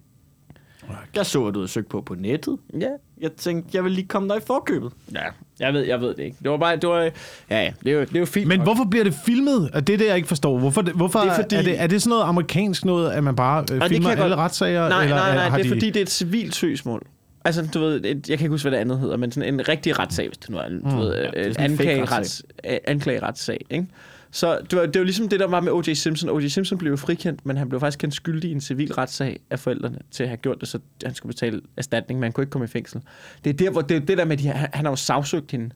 Jeg 1.15 1.25
så, 1.25 1.45
at 1.45 1.53
du 1.53 1.59
havde 1.59 1.67
søgt 1.71 1.89
på 1.89 2.01
på 2.01 2.15
nettet. 2.15 2.57
Ja. 2.79 2.87
Jeg 3.21 3.31
tænkte, 3.31 3.69
jeg 3.73 3.83
vil 3.83 3.91
lige 3.91 4.07
komme 4.07 4.29
dig 4.29 4.37
i 4.37 4.41
forkøbet. 4.47 4.91
Ja, 5.13 5.19
jeg 5.59 5.73
ved, 5.73 5.81
jeg 5.81 6.01
ved 6.01 6.07
det 6.15 6.19
ikke. 6.19 6.37
Det 6.43 6.51
var 6.51 6.57
bare, 6.57 6.75
det 6.75 6.89
var, 6.89 6.99
ja, 7.01 7.11
ja, 7.49 7.71
det 7.83 7.91
er 7.91 7.95
jo, 7.95 8.01
det 8.01 8.15
er 8.15 8.19
jo 8.19 8.25
fint. 8.25 8.47
Men 8.47 8.59
nok. 8.59 8.65
hvorfor 8.67 8.83
bliver 8.83 9.03
det 9.03 9.13
filmet? 9.25 9.69
Er 9.73 9.79
det 9.79 9.99
det, 9.99 10.05
jeg 10.07 10.15
ikke 10.15 10.27
forstår? 10.27 10.59
Hvorfor, 10.59 10.81
hvorfor 10.81 11.19
Det 11.19 11.27
er 11.27 11.31
er, 11.31 11.35
fordi- 11.35 11.55
er, 11.55 11.61
det, 11.61 11.81
er 11.81 11.87
det 11.87 12.01
sådan 12.01 12.09
noget 12.09 12.23
amerikansk 12.23 12.85
noget, 12.85 13.11
at 13.11 13.23
man 13.23 13.35
bare 13.35 13.65
øh, 13.71 13.81
filmer 13.87 14.09
alle 14.09 14.23
godt- 14.23 14.35
retssager? 14.37 14.89
Nej, 14.89 15.03
eller, 15.03 15.15
nej, 15.15 15.35
nej, 15.35 15.43
har 15.49 15.57
det 15.57 15.65
er 15.65 15.69
de... 15.69 15.75
fordi, 15.75 15.87
det 15.89 15.97
er 15.97 16.01
et 16.01 16.09
civilt 16.09 16.55
søgsmål. 16.55 17.03
Altså, 17.45 17.67
du 17.73 17.79
ved, 17.79 17.95
et, 18.05 18.29
jeg 18.29 18.37
kan 18.37 18.45
ikke 18.45 18.49
huske, 18.49 18.63
hvad 18.69 18.71
det 18.71 18.81
andet 18.81 18.99
hedder, 18.99 19.17
men 19.17 19.31
sådan 19.31 19.53
en 19.53 19.69
rigtig 19.69 19.99
retssag, 19.99 20.27
hvis 20.27 20.37
det 20.37 20.49
nu 20.49 20.57
er, 20.57 20.69
du 20.69 20.75
Mm. 20.83 20.97
ved, 20.97 21.15
Ja, 21.15 21.25
er 21.25 21.31
øh, 21.35 21.45
en 21.45 21.53
fake 21.55 21.63
anklagerets, 21.91 22.43
øh, 22.69 22.77
anklagerretssag, 22.87 23.65
ikke? 23.69 23.87
Så 24.33 24.59
det 24.71 24.79
var, 24.79 24.85
det 24.85 24.99
var 24.99 25.03
ligesom 25.03 25.29
det, 25.29 25.39
der 25.39 25.47
var 25.47 25.59
med 25.59 25.71
O.J. 25.71 25.93
Simpson. 25.93 26.29
O.J. 26.29 26.47
Simpson 26.47 26.77
blev 26.77 26.91
jo 26.91 26.97
frikendt, 26.97 27.45
men 27.45 27.57
han 27.57 27.69
blev 27.69 27.79
faktisk 27.79 27.99
kendt 27.99 28.15
skyldig 28.15 28.49
i 28.49 28.53
en 28.53 28.61
civil 28.61 28.93
retssag 28.93 29.39
af 29.49 29.59
forældrene 29.59 29.99
til 30.11 30.23
at 30.23 30.29
have 30.29 30.37
gjort 30.37 30.57
det, 30.61 30.67
så 30.67 30.79
han 31.05 31.15
skulle 31.15 31.33
betale 31.33 31.61
erstatning, 31.77 32.19
men 32.19 32.23
han 32.23 32.31
kunne 32.31 32.41
ikke 32.41 32.51
komme 32.51 32.65
i 32.65 32.67
fængsel. 32.67 33.01
Det 33.43 33.49
er 33.49 33.53
der, 33.53 33.69
hvor 33.71 33.81
det, 33.81 34.07
det 34.07 34.17
der 34.17 34.25
med, 34.25 34.31
at 34.33 34.39
de, 34.39 34.47
han, 34.47 34.85
har 34.85 34.89
jo 34.91 34.95
sagsøgt 34.95 35.51
hende, 35.51 35.69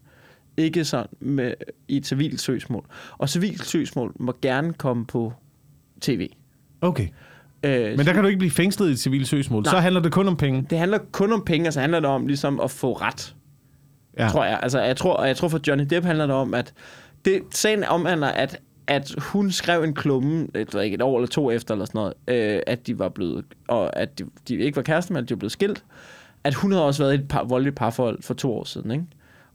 ikke 0.57 0.85
sådan 0.85 1.07
med, 1.19 1.53
i 1.87 1.97
et 1.97 2.05
civilt 2.07 2.41
søgsmål. 2.41 2.85
Og 3.17 3.29
civilt 3.29 3.65
søgsmål 3.65 4.13
må 4.19 4.33
gerne 4.41 4.73
komme 4.73 5.05
på 5.05 5.33
tv. 6.01 6.29
Okay. 6.81 7.07
Øh, 7.63 7.97
Men 7.97 8.05
der 8.05 8.13
kan 8.13 8.21
du 8.21 8.27
ikke 8.27 8.39
blive 8.39 8.51
fængslet 8.51 8.89
i 8.89 8.91
et 8.91 8.99
civilt 8.99 9.27
søgsmål. 9.27 9.63
Nej. 9.63 9.71
Så 9.71 9.79
handler 9.79 10.01
det 10.01 10.11
kun 10.11 10.27
om 10.27 10.37
penge. 10.37 10.65
det 10.69 10.77
handler 10.77 10.97
kun 11.11 11.33
om 11.33 11.43
penge, 11.45 11.65
altså 11.65 11.79
handler 11.79 11.99
det 11.99 12.09
om 12.09 12.27
ligesom 12.27 12.59
at 12.59 12.71
få 12.71 12.93
ret, 12.93 13.35
Ja. 14.17 14.27
tror 14.29 14.45
jeg. 14.45 14.59
Altså, 14.63 14.79
jeg 14.81 14.97
tror, 14.97 15.13
og 15.13 15.27
jeg 15.27 15.37
tror 15.37 15.47
for 15.47 15.59
Johnny 15.67 15.85
Depp 15.89 16.05
handler 16.05 16.25
det 16.25 16.35
om, 16.35 16.53
at 16.53 16.73
det, 17.25 17.43
sagen 17.51 17.83
omhandler, 17.83 18.27
at, 18.27 18.59
at 18.87 19.15
hun 19.17 19.51
skrev 19.51 19.83
en 19.83 19.93
klumme, 19.93 20.47
et, 20.55 20.75
ikke, 20.83 20.95
et 20.95 21.01
år 21.01 21.17
eller 21.17 21.27
to 21.27 21.51
efter, 21.51 21.73
eller 21.73 21.85
sådan 21.85 21.99
noget, 21.99 22.13
øh, 22.27 22.61
at 22.67 22.87
de 22.87 22.99
var 22.99 23.09
blevet, 23.09 23.45
og 23.67 23.99
at 23.99 24.19
de, 24.19 24.25
de 24.47 24.55
ikke 24.55 24.75
var 24.75 24.81
kærester, 24.81 25.13
men 25.13 25.23
at 25.23 25.29
de 25.29 25.33
var 25.33 25.39
blevet 25.39 25.51
skilt. 25.51 25.83
At 26.43 26.53
hun 26.53 26.71
havde 26.71 26.85
også 26.85 27.03
været 27.03 27.13
i 27.13 27.15
et 27.15 27.27
par, 27.27 27.43
voldeligt 27.43 27.75
parforhold 27.75 28.23
for 28.23 28.33
to 28.33 28.53
år 28.53 28.63
siden, 28.63 28.91
ikke? 28.91 29.05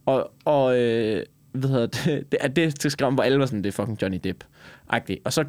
Og, 0.07 0.33
og, 0.45 0.79
øh, 0.79 1.23
hvad 1.53 1.71
hedder 1.71 1.87
det, 1.87 2.07
det, 2.33 2.39
at 2.41 2.57
det, 2.57 2.83
det 2.83 2.93
skrev, 2.93 3.11
hvor 3.11 3.23
alle 3.23 3.39
var 3.39 3.47
sådan, 3.47 3.65
det 3.65 3.69
er 3.69 3.73
fucking 3.73 4.03
Johnny 4.03 4.21
Depp. 4.25 4.45
-agtigt. 4.93 5.17
Og 5.25 5.33
så 5.33 5.45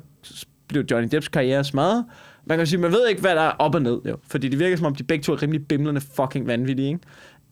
blev 0.68 0.84
Johnny 0.92 1.08
Depps 1.12 1.28
karriere 1.28 1.64
smadret. 1.64 2.06
Man 2.46 2.58
kan 2.58 2.68
sige, 2.68 2.80
man 2.80 2.92
ved 2.92 3.08
ikke, 3.08 3.22
hvad 3.22 3.36
der 3.36 3.42
er 3.42 3.52
op 3.52 3.76
og 3.76 3.82
ned, 3.82 4.00
jo. 4.06 4.18
Fordi 4.28 4.50
det 4.50 4.60
virker 4.60 4.78
som 4.78 4.86
om, 4.86 4.96
de 4.96 5.04
begge 5.04 5.24
to 5.24 5.34
er 5.34 5.42
rimelig 5.42 5.68
bimlerne 5.68 6.02
fucking 6.02 6.48
vanvittige, 6.48 6.88
ikke? 6.88 7.00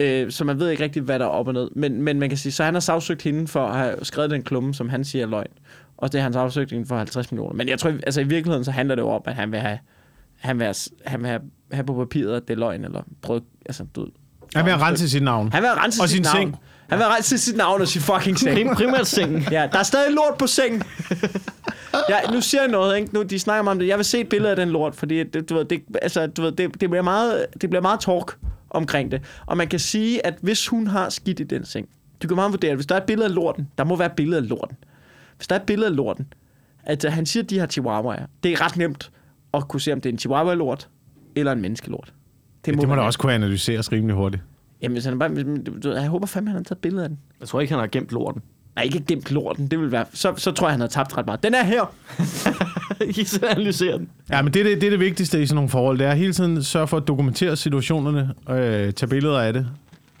Øh, 0.00 0.30
så 0.30 0.44
man 0.44 0.58
ved 0.60 0.70
ikke 0.70 0.82
rigtig, 0.84 1.02
hvad 1.02 1.18
der 1.18 1.24
er 1.24 1.28
op 1.28 1.48
og 1.48 1.54
ned. 1.54 1.68
Men, 1.76 2.02
men 2.02 2.18
man 2.20 2.28
kan 2.28 2.38
sige, 2.38 2.52
så 2.52 2.64
han 2.64 2.74
har 2.74 2.80
sagsøgt 2.80 3.22
hende 3.22 3.48
for 3.48 3.66
at 3.66 3.76
have 3.76 3.94
skrevet 4.02 4.30
den 4.30 4.42
klumme, 4.42 4.74
som 4.74 4.88
han 4.88 5.04
siger 5.04 5.24
er 5.24 5.28
løgn. 5.30 5.46
Og 5.96 6.12
det 6.12 6.20
har 6.20 6.22
han 6.24 6.32
sagsøgt 6.32 6.70
hende 6.72 6.86
for 6.86 6.96
50 6.96 7.30
millioner. 7.32 7.54
Men 7.54 7.68
jeg 7.68 7.78
tror, 7.78 7.90
altså 7.90 8.20
i 8.20 8.24
virkeligheden, 8.24 8.64
så 8.64 8.70
handler 8.70 8.94
det 8.94 9.02
jo 9.02 9.08
om, 9.08 9.22
at 9.24 9.34
han 9.34 9.52
vil 9.52 9.60
have, 9.60 9.78
han 10.38 10.58
vil 10.58 10.64
have, 10.64 10.74
han 11.06 11.20
vil 11.20 11.28
have, 11.28 11.40
have 11.72 11.84
på 11.84 11.94
papiret, 11.94 12.36
at 12.36 12.42
det 12.48 12.54
er 12.54 12.58
løgn, 12.58 12.84
eller 12.84 13.02
brød, 13.22 13.40
altså, 13.66 13.84
du, 13.96 14.06
Han 14.54 14.64
vil 14.64 14.72
have 14.72 14.84
renset 14.86 15.10
sit 15.10 15.22
navn. 15.22 15.52
han 15.52 15.62
vil 15.62 15.68
have 15.68 15.84
renset 15.84 16.02
Og 16.02 16.08
sit 16.08 16.16
sin 16.16 16.22
navn. 16.22 16.36
seng. 16.36 16.56
Han 16.88 16.98
vil 16.98 17.04
have 17.04 17.16
renset 17.16 17.40
sit 17.40 17.56
navn 17.56 17.80
og 17.80 17.88
sin 17.88 18.02
fucking 18.02 18.38
seng. 18.38 18.54
Prim, 18.54 18.68
primært 18.74 19.06
sengen. 19.06 19.42
Ja, 19.52 19.68
der 19.72 19.78
er 19.78 19.82
stadig 19.82 20.12
lort 20.14 20.38
på 20.38 20.46
sengen. 20.46 20.82
Ja, 22.08 22.32
nu 22.32 22.40
siger 22.40 22.62
jeg 22.62 22.70
noget, 22.70 22.96
ikke? 22.98 23.14
Nu, 23.14 23.22
de 23.22 23.38
snakker 23.38 23.70
om 23.70 23.78
det. 23.78 23.88
Jeg 23.88 23.96
vil 23.96 24.04
se 24.04 24.20
et 24.20 24.28
billede 24.28 24.50
af 24.50 24.56
den 24.56 24.68
lort, 24.68 24.94
fordi 24.94 25.24
det, 25.24 25.48
du 25.50 25.54
ved, 25.54 25.64
det, 25.64 25.82
altså, 26.02 26.26
du 26.26 26.42
ved, 26.42 26.52
det, 26.52 26.80
det, 26.80 26.90
bliver 26.90 27.02
meget, 27.02 27.46
det 27.60 27.70
bliver 27.70 27.82
meget 27.82 28.00
talk 28.00 28.36
omkring 28.70 29.10
det. 29.10 29.22
Og 29.46 29.56
man 29.56 29.68
kan 29.68 29.78
sige, 29.78 30.26
at 30.26 30.34
hvis 30.42 30.68
hun 30.68 30.86
har 30.86 31.08
skidt 31.08 31.40
i 31.40 31.44
den 31.44 31.64
seng, 31.64 31.88
du 32.22 32.28
kan 32.28 32.34
meget 32.34 32.52
vurdere, 32.52 32.70
at 32.70 32.76
hvis 32.76 32.86
der 32.86 32.94
er 32.94 33.00
et 33.00 33.06
billede 33.06 33.28
af 33.28 33.34
lorten, 33.34 33.68
der 33.78 33.84
må 33.84 33.96
være 33.96 34.06
et 34.06 34.16
billede 34.16 34.36
af 34.36 34.48
lorten. 34.48 34.76
Hvis 35.36 35.46
der 35.46 35.56
er 35.56 35.60
et 35.60 35.66
billede 35.66 35.90
af 35.90 35.96
lorten, 35.96 36.32
at 36.82 37.04
øh, 37.04 37.12
han 37.12 37.26
siger, 37.26 37.42
at 37.42 37.50
de 37.50 37.58
har 37.58 37.66
chihuahuaer, 37.66 38.26
det 38.42 38.52
er 38.52 38.60
ret 38.60 38.76
nemt 38.76 39.10
at 39.54 39.68
kunne 39.68 39.80
se, 39.80 39.92
om 39.92 40.00
det 40.00 40.08
er 40.08 40.12
en 40.12 40.18
chihuahua-lort 40.18 40.88
eller 41.34 41.52
en 41.52 41.60
menneskelort. 41.60 42.12
Det 42.64 42.88
må 42.88 42.94
da 42.94 43.00
også 43.00 43.18
kunne 43.18 43.32
analyseres 43.32 43.92
rimelig 43.92 44.16
hurtigt. 44.16 44.42
Jamen, 44.82 44.92
hvis 44.94 45.04
han 45.04 45.18
bare, 45.18 45.28
hvis, 45.28 45.44
du 45.66 45.88
ved, 45.88 45.98
jeg 45.98 46.08
håber 46.08 46.26
fandme, 46.26 46.50
han 46.50 46.56
har 46.56 46.62
taget 46.62 46.76
et 46.76 46.82
billede 46.82 47.02
af 47.02 47.08
den. 47.08 47.18
Jeg 47.40 47.48
tror 47.48 47.60
ikke, 47.60 47.72
han 47.72 47.80
har 47.80 47.86
gemt 47.86 48.12
lorten. 48.12 48.42
Nej, 48.80 48.84
ikke 48.84 49.04
gemt 49.08 49.32
lorten. 49.32 49.66
Det 49.66 49.80
vil 49.80 49.92
være, 49.92 50.04
så, 50.12 50.34
så 50.36 50.52
tror 50.52 50.66
jeg, 50.66 50.72
han 50.72 50.80
har 50.80 50.88
tabt 50.88 51.18
ret 51.18 51.26
meget. 51.26 51.42
Den 51.42 51.54
er 51.54 51.64
her. 51.64 51.94
I 53.20 53.24
så 53.24 53.46
analyserer 53.46 53.96
den. 53.96 54.08
Ja, 54.30 54.42
men 54.42 54.54
det, 54.54 54.60
er 54.60 54.64
det, 54.64 54.80
det 54.80 54.86
er 54.86 54.90
det 54.90 55.00
vigtigste 55.00 55.42
i 55.42 55.46
sådan 55.46 55.54
nogle 55.54 55.68
forhold. 55.68 55.98
Det 55.98 56.06
er 56.06 56.14
hele 56.14 56.32
tiden 56.32 56.62
sørge 56.62 56.86
for 56.86 56.96
at 56.96 57.08
dokumentere 57.08 57.56
situationerne, 57.56 58.34
øh, 58.50 58.92
tage 58.92 59.08
billeder 59.08 59.40
af 59.40 59.52
det, 59.52 59.66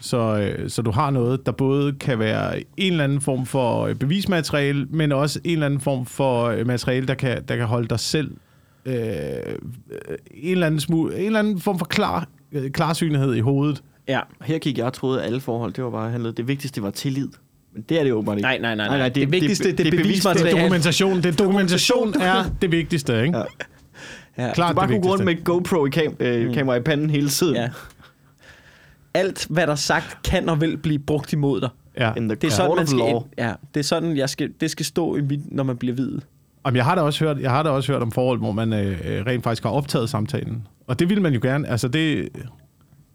så, 0.00 0.38
øh, 0.38 0.70
så 0.70 0.82
du 0.82 0.90
har 0.90 1.10
noget, 1.10 1.46
der 1.46 1.52
både 1.52 1.92
kan 1.92 2.18
være 2.18 2.58
en 2.58 2.92
eller 2.92 3.04
anden 3.04 3.20
form 3.20 3.46
for 3.46 3.86
øh, 3.86 3.94
bevismateriale, 3.94 4.86
men 4.90 5.12
også 5.12 5.40
en 5.44 5.52
eller 5.52 5.66
anden 5.66 5.80
form 5.80 6.06
for 6.06 6.44
øh, 6.44 6.66
materiale, 6.66 7.06
der 7.06 7.14
kan, 7.14 7.44
der 7.48 7.56
kan 7.56 7.66
holde 7.66 7.88
dig 7.88 8.00
selv 8.00 8.30
øh, 8.84 8.94
øh, 8.94 10.18
en, 10.30 10.52
eller 10.52 10.66
anden 10.66 10.80
smule, 10.80 11.18
en 11.18 11.26
eller 11.26 11.38
anden 11.38 11.60
form 11.60 11.78
for 11.78 11.86
klar, 11.86 12.28
øh, 12.52 12.70
klarsynlighed 12.70 13.34
i 13.34 13.40
hovedet. 13.40 13.82
Ja. 14.08 14.20
Her 14.42 14.58
gik 14.58 14.78
jeg 14.78 14.86
og 14.86 14.92
troede, 14.92 15.20
at 15.20 15.26
alle 15.26 15.40
forhold, 15.40 15.72
det 15.72 15.84
var 15.84 15.90
bare 15.90 16.10
handlet. 16.10 16.36
Det 16.36 16.48
vigtigste 16.48 16.82
var 16.82 16.90
tillid. 16.90 17.28
Men 17.74 17.84
det 17.88 17.98
er 18.00 18.04
det 18.04 18.12
åbenbart 18.12 18.36
ikke. 18.38 18.42
Nej, 18.42 18.58
nej, 18.58 18.74
nej. 18.74 18.98
nej. 18.98 19.08
det, 19.08 19.14
det 19.14 19.32
vigtigste, 19.32 19.64
det, 19.64 19.78
det, 19.78 19.84
det 19.86 19.92
Det 19.92 19.98
er 20.00 20.02
bevismateriale. 20.04 20.60
dokumentation. 20.60 21.22
Det 21.22 21.38
dokumentation 21.44 22.14
er 22.20 22.44
det 22.62 22.72
vigtigste, 22.72 23.22
ikke? 23.22 23.38
Ja. 23.38 23.44
Ja. 24.38 24.52
Klart 24.54 24.70
Du 24.70 24.74
bare 24.74 24.86
det 24.86 24.94
kunne 24.94 25.02
gå 25.02 25.08
rundt 25.08 25.24
med 25.24 25.44
GoPro 25.44 25.86
i 25.86 25.90
kam- 25.96 26.16
øh, 26.20 26.54
kamera 26.54 26.76
i 26.76 26.80
panden 26.80 27.10
hele 27.10 27.28
tiden. 27.28 27.54
ja. 27.56 27.68
Alt, 29.14 29.46
hvad 29.50 29.66
der 29.66 29.72
er 29.72 29.76
sagt, 29.76 30.18
kan 30.24 30.48
og 30.48 30.60
vil 30.60 30.76
blive 30.76 30.98
brugt 30.98 31.32
imod 31.32 31.60
dig. 31.60 31.68
Ja. 31.98 32.12
Det 32.16 32.44
er 32.44 32.50
sådan, 32.50 32.76
man 32.76 32.86
skal, 32.86 32.98
law. 32.98 33.22
ja, 33.38 33.52
det 33.74 33.80
er 33.80 33.84
sådan, 33.84 34.16
jeg 34.16 34.30
skal, 34.30 34.50
det 34.60 34.70
skal 34.70 34.86
stå, 34.86 35.16
i 35.16 35.20
mit, 35.20 35.40
når 35.52 35.64
man 35.64 35.76
bliver 35.76 35.94
videt. 35.96 36.22
Jamen, 36.66 36.76
jeg 36.76 36.84
har 36.84 36.94
da 36.94 37.00
også 37.00 37.24
hørt, 37.24 37.38
jeg 37.40 37.50
har 37.50 37.62
da 37.62 37.68
også 37.70 37.92
hørt 37.92 38.02
om 38.02 38.12
forhold, 38.12 38.38
hvor 38.38 38.52
man 38.52 38.72
øh, 38.72 38.86
øh, 39.04 39.26
rent 39.26 39.44
faktisk 39.44 39.62
har 39.62 39.70
optaget 39.70 40.10
samtalen. 40.10 40.66
Og 40.86 40.98
det 40.98 41.08
vil 41.08 41.22
man 41.22 41.32
jo 41.34 41.40
gerne. 41.42 41.68
Altså, 41.68 41.88
det... 41.88 42.28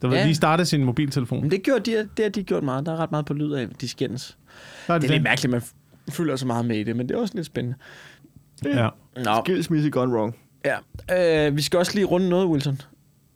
Der 0.01 0.08
vil 0.08 0.15
Ja. 0.17 0.23
lige 0.25 0.36
starte 0.36 0.65
sin 0.65 0.84
mobiltelefon. 0.84 1.41
Men 1.41 1.51
det, 1.51 1.63
gjorde 1.63 1.91
de, 1.91 2.10
det 2.17 2.25
har 2.25 2.29
de 2.29 2.43
gjort 2.43 2.63
meget. 2.63 2.86
Der 2.86 2.91
er 2.91 2.97
ret 2.97 3.12
meget 3.12 3.25
på 3.25 3.34
lyd 3.34 3.51
af, 3.51 3.67
de 3.69 3.88
skændes. 3.88 4.38
Er 4.88 4.97
Det 4.97 5.08
er 5.10 5.13
lidt 5.13 5.23
mærkeligt, 5.23 5.51
man 5.51 5.62
f- 5.62 5.73
følger 6.12 6.36
så 6.36 6.47
meget 6.47 6.65
med 6.65 6.77
i 6.77 6.84
det, 6.84 6.95
men 6.95 7.10
det 7.10 7.15
er 7.15 7.19
også 7.21 7.36
lidt 7.36 7.45
spændende. 7.45 7.77
Ja. 8.65 8.89
Nå, 9.25 9.41
Skilsmisse 9.45 9.89
gone 9.89 10.13
wrong. 10.17 10.36
ja. 10.65 11.47
Øh, 11.47 11.55
vi 11.58 11.62
skal 11.62 11.79
også 11.79 11.91
lige 11.95 12.05
runde 12.05 12.29
noget, 12.29 12.47
Wilson. 12.47 12.81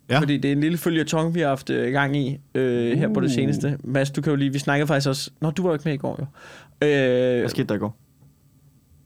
Ja. 0.10 0.19
Fordi 0.19 0.38
det 0.38 0.48
er 0.50 0.52
en 0.52 0.62
lille 0.62 0.78
følgetong, 0.78 1.36
vi 1.36 1.39
har 1.39 1.48
haft 1.48 1.69
øh, 1.69 1.91
gang 1.91 2.17
i 2.17 2.38
øh, 2.56 2.98
her 2.98 3.13
på 3.13 3.19
det 3.19 3.28
Uh. 3.28 3.34
seneste. 3.34 3.78
Mads, 3.84 4.12
du 4.12 4.22
kan 4.22 4.30
jo 4.32 4.36
lige... 4.36 4.54
Vi 4.54 4.60
snakkede 4.60 4.88
faktisk 4.88 5.10
også... 5.10 5.32
Nå, 5.41 5.52
du 5.52 5.62
var 5.63 5.69
jo 5.69 5.74
ikke 5.74 5.84
med 5.86 5.93
i 5.93 5.98
går, 5.98 6.17
jo. 6.19 6.26
Øh, 6.88 7.39
Hvad 7.39 7.50
skete 7.50 7.63
der 7.67 7.76
i 7.76 7.78
går? 7.78 7.98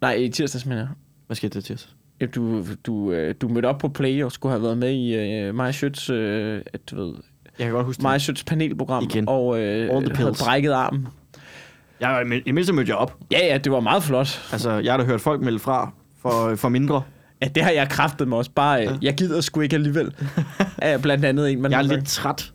nej, 0.02 0.13
i 0.13 0.30
tirsdags, 0.30 0.66
mener 0.66 0.82
jeg. 0.82 0.88
Hvad 1.28 1.36
skete 1.36 1.54
der 1.54 1.62
til 1.62 1.74
os? 1.74 1.96
Ja, 2.22 2.26
du, 2.26 2.66
du, 2.86 3.12
øh, 3.12 3.36
du 3.42 3.48
mødte 3.48 3.66
op 3.66 3.78
på 3.78 3.88
Play 3.89 4.24
og 4.24 4.32
skulle 4.32 4.52
have 4.54 4.63
været 4.63 4.78
med 4.78 4.92
i 4.92 5.16
øh, 5.16 5.56
Maja 5.56 5.72
Schøtz, 5.72 6.10
øh, 6.10 6.62
at 6.74 6.89
du 6.92 6.96
ved, 7.06 7.13
Jeg 7.60 7.66
kan 7.66 7.74
godt 7.74 7.86
huske. 7.86 8.20
Schøtz 8.20 8.44
panelprogram, 8.44 9.04
Igen. 9.04 9.26
og 9.30 9.60
øh, 9.60 9.89
All 9.96 10.06
the 10.06 10.16
havde 10.16 10.30
pills. 10.30 10.44
brækket 10.44 10.72
armen. 10.72 11.08
Jeg, 12.00 12.42
I 12.46 12.52
mindste 12.52 12.74
mødte 12.74 12.89
jeg 12.89 12.98
op. 12.98 13.18
Ja, 13.32 13.46
ja, 13.46 13.58
det 13.58 13.72
var 13.72 13.80
meget 13.80 14.04
flot. 14.04 14.50
Altså, 14.52 14.72
jeg 14.72 14.94
har 14.94 14.98
da 14.98 15.04
hørt 15.04 15.22
folk 15.22 15.42
melde 15.42 15.60
fra 15.60 15.92
for, 16.22 16.56
for 16.56 16.70
mindre. 16.70 17.02
Ja, 17.42 17.48
det 17.48 17.63
har 17.63 17.72
jeg 17.72 17.89
kraftet 17.89 18.28
mig 18.28 18.38
også. 18.38 18.52
Bare, 18.56 18.88
øh, 18.88 18.94
jeg 19.02 19.13
gider 19.16 19.42
sgu 19.42 19.62
ikke 19.62 19.76
alligevel. 19.76 20.13
Af 20.78 21.02
blandt 21.02 21.26
andet 21.26 21.52
en, 21.52 21.62
man 21.62 21.72
Jeg 21.72 21.78
er 21.78 21.82
lidt 21.84 22.08
træt. 22.08 22.52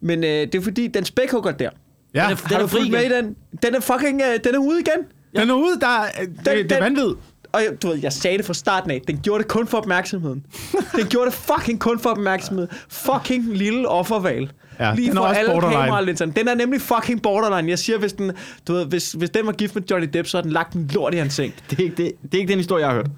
Men 0.00 0.24
øh, 0.24 0.30
det 0.30 0.54
er 0.54 0.60
fordi, 0.62 0.86
den 0.86 1.04
spækhugger 1.04 1.52
der. 1.52 1.70
Ja, 2.14 2.22
Den 2.22 2.32
er- 2.32 2.54
Har 2.54 2.60
du 2.60 2.66
fri 2.66 2.78
fulgt 2.78 2.92
med 2.92 3.00
i 3.04 3.08
den? 3.08 3.36
Den 3.62 3.74
er 3.74 3.80
fucking, 3.80 4.22
øh, 4.22 4.40
den 4.44 4.54
er 4.54 4.58
ude 4.58 4.80
igen. 4.80 5.06
den 5.40 5.50
er 5.50 5.54
ude, 5.54 5.80
der 5.80 5.86
er, 6.04 6.06
det, 6.24 6.44
det 6.46 6.48
er 6.52 6.62
den- 6.62 6.80
vanvid. 6.96 7.14
Og 7.52 7.60
jeg, 7.60 7.82
du 7.82 7.88
ved, 7.88 7.96
jeg 8.02 8.12
sagde 8.12 8.38
det 8.38 8.46
fra 8.46 8.54
starten 8.54 8.90
af. 8.90 9.02
Den 9.06 9.18
gjorde 9.22 9.42
det 9.42 9.50
kun 9.50 9.66
for 9.66 9.78
opmærksomheden. 9.78 10.46
Den 10.96 11.06
gjorde 11.06 11.26
det 11.30 11.34
fucking 11.34 11.80
kun 11.80 11.98
for 11.98 12.10
opmærksomhed. 12.10 12.68
Fucking 12.88 13.56
lille 13.56 13.88
offerval. 13.88 14.52
Ja, 14.80 14.94
Lige 14.94 15.12
for 15.12 15.20
alle 15.24 15.52
borderline. 15.52 15.80
kameralinserne. 15.82 16.32
Den 16.36 16.48
er 16.48 16.54
nemlig 16.54 16.80
fucking 16.80 17.22
borderline. 17.22 17.70
Jeg 17.70 17.78
siger, 17.78 17.98
hvis 17.98 18.12
den, 18.12 18.32
du 18.68 18.72
ved, 18.72 18.86
hvis, 18.86 19.12
hvis 19.12 19.30
den 19.30 19.46
var 19.46 19.52
gift 19.52 19.74
med 19.74 19.82
Johnny 19.90 20.08
Depp, 20.12 20.28
så 20.28 20.36
har 20.36 20.42
den 20.42 20.52
lagt 20.52 20.72
en 20.74 20.90
lort 20.94 21.14
i 21.14 21.16
hans 21.16 21.34
seng. 21.34 21.54
Det 21.70 21.78
er, 21.78 21.82
ikke, 21.84 21.96
det, 21.96 22.12
det 22.22 22.34
er 22.34 22.38
ikke 22.38 22.50
den 22.50 22.58
historie, 22.58 22.80
jeg 22.86 22.88
har 22.90 22.96
hørt. 22.96 23.10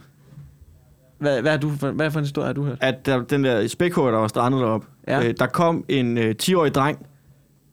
Hvad, 1.18 1.42
hvad, 1.42 1.52
er 1.52 1.56
du, 1.56 1.72
for- 1.80 1.90
hvad 1.90 2.10
for 2.10 2.18
en 2.18 2.24
historie 2.24 2.46
har 2.46 2.52
du 2.52 2.64
hørt? 2.64 2.78
At 2.80 3.06
der, 3.06 3.22
den 3.24 3.44
der 3.44 3.68
spækhugger, 3.68 4.10
der 4.12 4.18
var 4.18 4.28
strandet 4.28 4.60
deroppe, 4.60 4.86
Ja. 5.08 5.24
øh, 5.24 5.34
der 5.38 5.46
kom 5.46 5.84
en 5.88 6.18
øh, 6.18 6.34
10-årig 6.42 6.74
dreng 6.74 7.06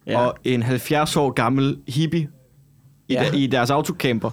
ja. 0.08 0.20
og 0.20 0.36
en 0.44 0.64
70 0.64 1.16
år 1.16 1.30
gammel 1.32 1.78
hippie 1.88 2.30
i, 3.08 3.14
ja. 3.14 3.24
der, 3.24 3.34
i 3.38 3.48
deres 3.48 3.70
autocamper 3.70 4.30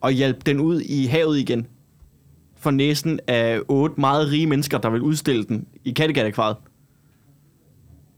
og 0.00 0.10
hjalp 0.12 0.46
den 0.46 0.60
ud 0.60 0.80
i 0.80 1.06
havet 1.06 1.38
igen 1.38 1.66
for 2.58 2.70
næsen 2.70 3.20
af 3.26 3.60
otte 3.68 4.00
meget 4.00 4.28
rige 4.28 4.46
mennesker, 4.46 4.78
der 4.78 4.90
vil 4.90 5.00
udstille 5.02 5.44
den 5.44 5.66
i 5.84 5.90
Kattegat-akvariet, 5.92 6.56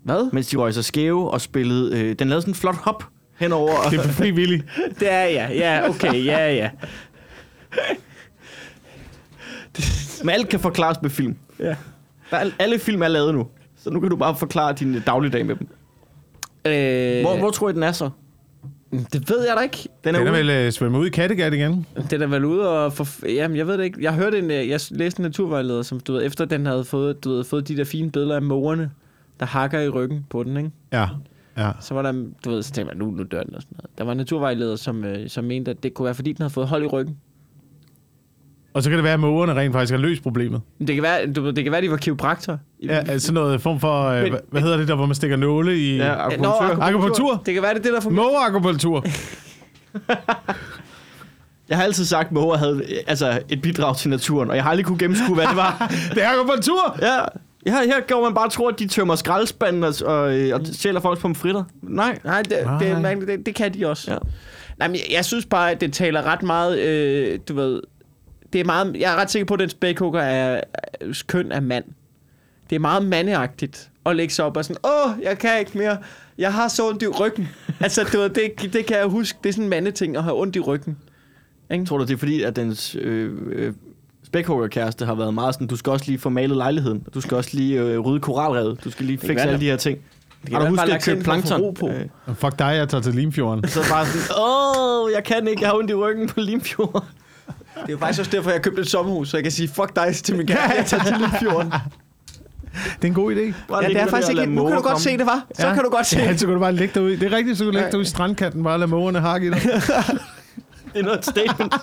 Hvad? 0.05 0.31
mens 0.33 0.47
de 0.49 0.57
røg 0.57 0.75
sig 0.75 0.85
skæve 0.85 1.31
og 1.31 1.41
spillede... 1.41 2.01
Øh, 2.01 2.15
den 2.19 2.29
lavede 2.29 2.43
sådan 2.43 2.51
en 2.51 2.55
flot 2.55 2.77
hop 2.77 3.05
henover. 3.39 3.71
Det 3.91 3.99
er 3.99 4.03
frivilligt. 4.09 4.65
Det 5.01 5.13
er 5.13 5.25
ja. 5.25 5.49
Ja, 5.53 5.89
okay. 5.89 6.25
Ja, 6.25 6.55
ja. 6.55 6.71
Men 10.21 10.31
alt 10.31 10.49
kan 10.49 10.61
forklares 10.61 11.03
med 11.03 11.11
film. 11.11 11.37
ja. 11.59 11.77
Der 12.31 12.37
er, 12.39 12.51
alle 12.59 12.79
film 12.79 13.03
er 13.03 13.09
lavet 13.09 13.35
nu, 13.35 13.47
så 13.77 13.91
nu 13.91 14.01
kan 14.01 14.11
du 14.11 14.17
bare 14.17 14.37
forklare 14.37 14.73
din 14.73 15.01
dagligdag 15.07 15.47
med 15.47 15.57
dem. 15.57 15.69
Øh, 16.67 17.21
Hvor, 17.21 17.39
hvor 17.39 17.51
tror 17.51 17.69
I, 17.69 17.73
den 17.73 17.83
er 17.83 17.93
så? 17.93 18.11
Det 18.93 19.31
ved 19.31 19.47
jeg 19.47 19.55
da 19.57 19.63
ikke. 19.63 19.89
Den 20.05 20.15
er, 20.15 20.19
Den 20.19 20.29
er 20.29 20.33
ude. 20.33 20.39
vel 20.41 20.51
øh, 20.51 20.73
svømme 20.73 20.99
ud 20.99 21.07
i 21.07 21.11
Kattegat 21.11 21.55
igen? 21.55 21.87
Den 22.11 22.23
er 22.23 22.27
vel 22.27 22.45
ude 22.45 22.69
og... 22.69 22.93
For, 22.93 23.29
jamen, 23.29 23.57
jeg 23.57 23.67
ved 23.67 23.79
det 23.79 23.85
ikke. 23.85 24.03
Jeg 24.03 24.15
hørte 24.15 24.39
en... 24.39 24.51
øh, 24.51 24.69
Jeg 24.69 24.81
læste 24.91 25.21
en 25.21 25.23
naturvejleder, 25.25 25.83
som 25.83 26.01
du 26.01 26.13
ved, 26.13 26.27
efter 26.27 26.45
den 26.45 26.67
havde 26.67 26.85
fået, 26.85 27.25
du 27.25 27.31
ved, 27.31 27.45
fået 27.45 27.69
de 27.69 27.77
der 27.77 27.85
fine 27.85 28.11
billeder 28.11 28.35
af 28.37 28.43
mågerne, 28.43 28.91
der 29.41 29.47
hakker 29.47 29.81
i 29.81 29.89
ryggen 29.89 30.27
på 30.31 30.43
den, 30.45 30.57
ikke? 30.57 30.71
Ja. 30.93 31.09
Ja. 31.59 31.71
Så 31.81 31.95
var 31.95 32.03
der, 32.03 32.13
du 32.45 32.51
ved, 32.51 32.63
så 32.63 32.73
tænkte 32.73 32.95
man, 32.97 33.07
nu, 33.07 33.11
nu 33.15 33.23
dør 33.23 33.43
den 33.43 33.55
og 33.55 33.63
sådan 33.63 33.77
noget. 33.79 33.99
Der 33.99 34.05
var 34.05 34.13
en 34.13 34.19
naturvejleder, 34.19 34.77
som, 34.77 35.05
øh, 35.05 35.29
som 35.29 35.45
mente, 35.45 35.71
at 35.71 35.83
det 35.83 35.95
kunne 35.95 36.05
være, 36.05 36.15
fordi 36.15 36.33
den 36.33 36.43
havde 36.43 36.53
fået 36.53 36.69
hold 36.69 36.83
i 36.83 36.87
ryggen. 36.87 37.17
Og 38.75 38.83
så 38.83 38.91
kan 38.91 38.97
det 38.97 39.05
være, 39.05 39.13
at 39.15 39.21
mågerne 39.21 39.55
rent 39.55 39.73
faktisk 39.73 39.93
har 39.93 39.99
løst 40.01 40.23
problemet. 40.23 40.61
Det 40.79 40.95
kan 40.95 41.03
være, 41.03 41.33
du 41.33 41.43
ved, 41.43 41.53
det 41.53 41.65
kan 41.65 41.73
være, 41.73 41.83
de 41.83 41.91
var 41.91 41.97
kiropraktor. 41.97 42.59
Ja, 42.85 42.99
altså 42.99 43.27
sådan 43.27 43.35
noget 43.35 43.61
form 43.61 43.81
for, 43.81 44.05
øh, 44.05 44.23
Men- 44.23 44.31
hvad, 44.31 44.41
hvad 44.51 44.63
hedder 44.63 44.77
det 44.77 44.89
der, 44.89 44.95
hvor 44.95 45.07
man 45.07 45.15
stikker 45.15 45.37
nåle 45.37 45.79
i... 45.79 45.97
Ja, 45.97 46.05
Ja, 46.07 46.27
akupunktur. 46.27 46.83
Akupunktur? 46.83 47.43
Det 47.47 47.55
kan 47.55 47.63
være, 47.63 47.75
det 47.75 47.79
er 47.79 47.83
det, 47.83 47.93
der 47.93 48.01
fungerer. 48.01 48.25
Mågeakupunktur. 48.27 49.05
Jeg 51.69 51.77
har 51.79 51.85
altid 51.85 52.05
sagt, 52.05 52.27
at 52.27 52.33
måger 52.33 52.57
havde 52.57 52.83
altså, 53.07 53.41
et 53.49 53.63
bidrag 53.63 53.97
til 53.97 54.11
naturen, 54.11 54.51
og 54.51 54.57
jeg 54.57 54.65
har 54.65 54.71
aldrig 54.71 54.87
kunne 54.87 54.99
gennemskue, 54.99 55.35
hvad 55.35 55.47
det 55.47 55.57
var. 55.57 55.93
det 56.15 56.25
er 56.25 56.29
akupunktur! 56.29 56.97
Ja, 57.03 57.19
her, 57.67 57.85
her 57.85 58.01
går 58.09 58.23
man 58.25 58.35
bare 58.35 58.49
tro, 58.51 58.67
at 58.67 58.79
de 58.79 58.89
tømmer 58.89 59.15
skraldespanden 59.15 59.85
og, 59.85 59.95
og, 60.05 60.39
øh, 60.39 60.55
og 60.55 60.61
stjæler 60.67 61.01
folks 61.01 61.21
pomfritter. 61.21 61.65
Nej. 61.83 62.19
Nej, 62.25 62.43
det, 62.43 62.51
det, 62.51 62.65
Nej. 62.67 62.87
er 62.89 63.01
mærkeligt. 63.01 63.31
det, 63.39 63.47
det 63.47 63.55
kan 63.55 63.75
de 63.75 63.87
også. 63.87 64.13
Ja. 64.13 64.19
Nej, 64.79 64.89
men 64.89 64.95
jeg, 64.95 65.05
jeg 65.17 65.25
synes 65.25 65.47
bare, 65.47 65.71
at 65.71 65.81
det 65.81 65.93
taler 65.93 66.23
ret 66.23 66.43
meget, 66.43 66.79
øh, 66.79 67.39
du 67.49 67.55
ved, 67.55 67.81
det 68.53 68.61
er 68.61 68.65
meget, 68.65 68.97
jeg 68.99 69.13
er 69.13 69.17
ret 69.17 69.31
sikker 69.31 69.47
på, 69.47 69.55
at 69.55 69.61
den 69.61 69.69
spækhugger 69.69 70.21
er, 70.21 70.61
er 70.75 71.23
køn 71.27 71.53
af 71.53 71.63
mand. 71.63 71.85
Det 72.71 72.77
er 72.77 72.81
meget 72.81 73.05
mandeagtigt 73.07 73.91
at 74.07 74.17
lægge 74.17 74.35
sig 74.35 74.45
op 74.45 74.57
og 74.57 74.65
sådan, 74.65 74.77
åh, 74.85 75.13
jeg 75.23 75.39
kan 75.39 75.51
ikke 75.61 75.79
mere, 75.79 75.97
jeg 76.39 76.53
har 76.53 76.69
så 76.69 76.89
ondt 76.89 77.03
i 77.03 77.07
ryggen. 77.07 77.49
altså, 77.81 78.05
du 78.13 78.19
ved, 78.19 78.29
det, 78.31 78.73
det 78.73 78.87
kan 78.87 78.97
jeg 78.97 79.07
huske, 79.07 79.39
det 79.43 79.49
er 79.49 79.53
sådan 79.53 79.65
en 79.65 79.71
mandeting 79.71 80.17
at 80.17 80.23
have 80.23 80.41
ondt 80.41 80.57
i 80.57 80.61
ryggen. 80.61 80.99
Ikke? 81.71 81.85
Tror 81.85 81.99
du, 81.99 82.05
det 82.05 82.13
er 82.15 82.17
fordi, 82.19 82.43
at 82.43 82.57
dens 82.57 82.97
øh, 83.01 83.31
øh, 83.53 83.73
spækhuggerkæreste 84.25 85.07
har 85.07 85.15
været 85.15 85.35
meget 85.35 85.55
sådan, 85.55 85.67
du 85.67 85.77
skal 85.77 85.91
også 85.93 86.05
lige 86.07 86.19
få 86.19 86.29
malet 86.29 86.57
lejligheden, 86.57 87.07
du 87.15 87.21
skal 87.21 87.37
også 87.37 87.51
lige 87.53 87.81
øh, 87.81 87.99
rydde 87.99 88.21
koralrevet, 88.21 88.85
du 88.85 88.91
skal 88.91 89.07
lige 89.07 89.19
fikse 89.19 89.41
alle 89.43 89.53
det- 89.53 89.61
de 89.61 89.67
her 89.67 89.77
ting. 89.77 89.99
Har 90.53 90.59
du 90.61 90.67
husket 90.67 90.89
at 90.91 91.03
købe 91.05 91.23
plankton? 91.25 91.75
På. 91.75 91.89
Øh, 91.89 92.35
Fuck 92.35 92.59
dig, 92.59 92.65
jeg 92.77 92.89
tager 92.89 93.03
til 93.03 93.15
Limfjorden. 93.15 93.69
så 93.69 93.81
bare 93.91 94.07
sådan, 94.07 94.37
åh, 94.45 95.11
jeg 95.15 95.25
kan 95.25 95.49
ikke, 95.49 95.63
jeg 95.63 95.69
har 95.71 95.77
ondt 95.79 95.91
i 95.91 95.95
ryggen 95.95 96.29
på 96.29 96.41
Limfjord. 96.41 97.05
Det 97.83 97.89
er 97.89 97.93
jo 97.93 97.99
faktisk 97.99 98.21
også 98.21 98.31
derfor, 98.31 98.51
jeg 98.51 98.63
købte 98.63 98.81
et 98.83 98.89
sommerhus, 98.91 99.29
så 99.31 99.37
jeg 99.37 99.45
kan 99.45 99.53
sige, 99.53 99.69
fuck 99.69 99.97
dig 99.97 100.15
til 100.17 100.37
min 100.37 100.47
kæreste, 100.47 100.77
jeg 100.77 100.87
tager 100.87 101.05
til 101.05 101.15
Limfjorden. 101.19 101.73
Det 102.73 103.03
er 103.03 103.07
en 103.09 103.15
god 103.15 103.33
idé. 103.35 103.39
Bare 103.69 103.79
Ja, 103.79 103.81
det 103.81 103.89
ligge 103.89 104.01
er 104.01 104.07
faktisk 104.07 104.31
ikke... 104.31 104.47
Nu 104.47 104.63
kan 104.67 104.71
du 104.71 104.75
godt 104.77 104.85
komme. 104.85 105.01
se 105.01 105.17
det, 105.19 105.27
var. 105.27 105.47
Så 105.59 105.63
kan 105.75 105.85
du 105.85 105.91
godt 105.91 106.07
se 106.07 106.19
Ja, 106.19 106.29
det. 106.33 106.41
så 106.41 106.47
kan 106.47 106.55
du 106.55 106.61
bare 106.61 106.73
lægge 106.73 106.95
dig 106.95 107.03
ud. 107.03 107.11
Det 107.17 107.23
er 107.33 107.37
rigtigt, 107.37 107.59
så 107.59 107.65
kan 107.65 107.73
du 107.73 107.79
lægge 107.79 107.91
dig 107.91 107.99
ud 107.99 108.05
i 108.05 108.09
strandkanten, 108.09 108.63
bare 108.65 108.79
lade 108.79 108.91
mågerne 108.91 109.21
hakke 109.21 109.47
i 109.47 109.51
dig. 109.51 109.61
Det 109.63 110.99
er 111.01 111.03
noget 111.03 111.19
et 111.19 111.25
statement. 111.25 111.75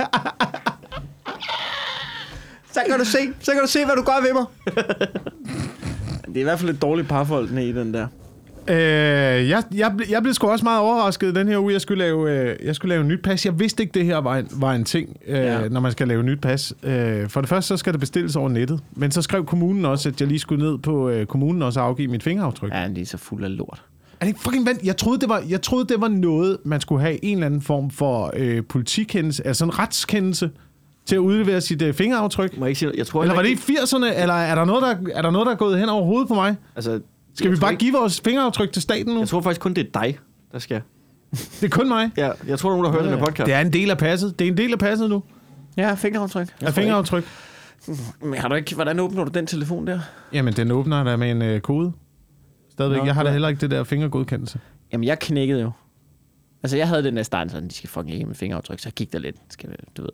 Så 2.72 2.80
kan 2.90 3.00
du 3.00 3.06
se, 3.06 3.18
så 3.40 3.52
kan 3.52 3.62
du 3.62 3.68
se, 3.68 3.86
hvad 3.86 3.96
du 3.96 4.02
gør 4.04 4.22
ved 4.22 4.34
mig. 4.34 4.46
Det 6.28 6.36
er 6.38 6.40
i 6.40 6.44
hvert 6.44 6.60
fald 6.60 6.70
et 6.70 6.82
dårligt 6.82 7.08
parforhold, 7.08 7.50
den 7.50 7.58
i 7.58 7.72
den 7.72 7.94
der. 7.94 8.08
Øh, 8.68 8.76
jeg, 9.50 9.64
jeg, 9.76 9.92
jeg 10.10 10.22
blev 10.22 10.34
sgu 10.34 10.48
også 10.48 10.64
meget 10.66 10.80
overrasket 10.82 11.36
den 11.36 11.48
her 11.48 11.58
uge. 11.58 11.74
Jeg 11.74 11.82
skulle 11.82 12.04
lave, 12.04 12.32
øh, 12.50 12.56
jeg 12.66 12.76
skulle 12.76 12.90
lave 12.90 13.04
nyt 13.04 13.22
pas. 13.24 13.46
Jeg 13.46 13.60
vidste 13.60 13.84
ikke, 13.84 13.94
det 13.94 14.06
her 14.06 14.18
var 14.18 14.38
en, 14.38 14.48
var 14.52 14.74
en 14.74 14.84
ting, 14.84 15.18
øh, 15.28 15.38
Ja. 15.38 15.68
når 15.70 15.80
man 15.80 15.92
skal 15.92 16.08
lave 16.08 16.24
nyt 16.24 16.42
pas. 16.42 16.74
Øh, 16.84 17.30
for 17.30 17.42
det 17.42 17.50
første, 17.50 17.68
så 17.68 17.78
skal 17.78 17.94
det 17.94 18.00
bestilles 18.00 18.36
over 18.36 18.50
nettet. 18.50 18.80
Men 18.96 19.12
så 19.12 19.22
skrev 19.22 19.46
kommunen 19.46 19.86
også, 19.86 20.10
at 20.10 20.22
jeg 20.22 20.28
lige 20.28 20.40
skulle 20.40 20.66
ned 20.66 20.78
på 20.78 21.10
øh, 21.10 21.26
kommunen 21.26 21.62
og 21.62 21.74
så 21.74 21.80
afgive 21.80 22.08
mit 22.08 22.24
fingeraftryk. 22.24 22.72
Ja. 22.72 22.82
Ja, 22.82 22.88
de 22.88 23.02
er 23.02 23.06
så 23.06 23.18
fuld 23.18 23.44
af 23.44 23.58
lort. 23.58 23.82
Er 24.20 24.26
det 24.26 24.28
ikke 24.28 24.40
fucking 24.42 24.66
vent? 24.66 24.84
Jeg 24.84 24.98
troede, 24.98 25.20
det 25.22 25.30
var, 25.30 25.44
jeg 25.50 25.62
troede, 25.62 25.86
det 25.94 26.02
var 26.02 26.08
noget, 26.08 26.58
man 26.64 26.82
skulle 26.82 27.02
have 27.02 27.26
en 27.26 27.34
eller 27.38 27.46
anden 27.46 27.62
form 27.62 27.90
for 27.92 28.32
øh, 28.36 28.64
politikendelse, 28.70 29.48
altså 29.48 29.66
en 29.66 29.80
retskendelse, 29.80 30.50
til 31.06 31.16
at 31.16 31.20
udlevere 31.20 31.62
sit 31.62 31.82
øh, 31.82 31.94
fingeraftryk. 31.94 32.58
Må 32.58 32.66
jeg 32.66 32.70
ikke 32.70 32.80
sige? 32.80 32.92
Jeg 32.98 33.08
tror 33.08 33.22
Eller 33.22 33.36
var 33.36 33.42
det 33.42 33.50
i 33.50 33.54
80'erne, 33.54 34.22
eller 34.22 34.34
er 34.34 34.56
der 34.56 34.66
noget, 34.66 34.82
der, 34.82 34.96
er 35.14 35.22
der, 35.22 35.32
noget, 35.32 35.46
der 35.46 35.52
er 35.52 35.58
gået 35.58 35.80
hen 35.80 35.90
over 35.90 36.06
hovedet 36.06 36.28
på 36.28 36.34
mig? 36.34 36.56
Altså, 36.76 37.00
Skal 37.34 37.48
jeg 37.48 37.56
vi 37.56 37.60
bare 37.60 37.72
ikke, 37.72 37.80
give 37.80 37.94
vores 37.94 38.22
fingeraftryk 38.22 38.74
til 38.74 38.82
staten 38.82 39.14
nu? 39.14 39.20
Jeg 39.20 39.28
tror 39.28 39.42
faktisk 39.42 39.62
kun, 39.62 39.74
det 39.74 39.88
er 39.88 40.02
dig, 40.02 40.20
der 40.52 40.60
skal. 40.60 40.82
Det 41.32 41.64
er 41.64 41.70
kun 41.70 41.88
mig. 41.88 42.12
Ja, 42.18 42.32
jeg 42.48 42.60
tror, 42.60 42.70
nogen 42.70 42.86
der 42.86 42.92
har 42.92 42.98
hørt 42.98 43.10
den 43.10 43.18
her 43.18 43.26
podcast. 43.26 43.46
Det 43.46 43.54
er 43.54 43.62
en 43.62 43.74
del 43.74 43.92
af 43.92 43.98
passet. 43.98 44.40
Det 44.40 44.48
er 44.48 44.52
en 44.52 44.58
del 44.58 44.74
af 44.74 44.80
passet 44.80 45.10
nu. 45.10 45.24
Ja, 45.78 45.94
fingeraftryk. 45.94 46.56
Af 46.62 46.74
fingeraftryk. 46.74 47.26
Men 48.22 48.34
har 48.34 48.48
du 48.48 48.56
ikke, 48.56 48.76
hvordan 48.76 49.00
åbner 49.00 49.24
du 49.24 49.32
den 49.32 49.48
telefon 49.48 49.88
der? 49.88 50.00
Jamen, 50.34 50.54
den 50.54 50.72
åbner 50.72 51.04
der 51.04 51.16
med 51.16 51.32
en 51.32 51.42
øh, 51.42 51.62
kode. 51.62 51.92
Stadigvæk. 52.70 53.00
Nå, 53.00 53.06
jeg 53.06 53.16
har 53.16 53.24
da 53.24 53.30
ja. 53.30 53.34
heller 53.34 53.48
ikke 53.48 53.62
det 53.62 53.72
der 53.72 53.84
fingergodkendelse. 53.84 54.60
Jamen, 54.94 55.04
jeg 55.04 55.20
knækkede 55.20 55.62
jo. 55.62 55.72
Altså, 56.64 56.78
jeg 56.78 56.88
havde 56.88 57.04
den 57.04 57.18
der 57.18 57.24
start 57.24 57.52
sådan, 57.52 57.70
de 57.70 57.74
skal 57.74 57.90
fucking 57.90 58.14
ikke 58.14 58.26
mit 58.26 58.38
fingeraftryk, 58.38 58.80
så 58.80 58.92
gik 58.92 59.14
der 59.14 59.20
lidt, 59.20 59.36
skal, 59.50 59.70
du 59.98 60.02
ved. 60.02 60.12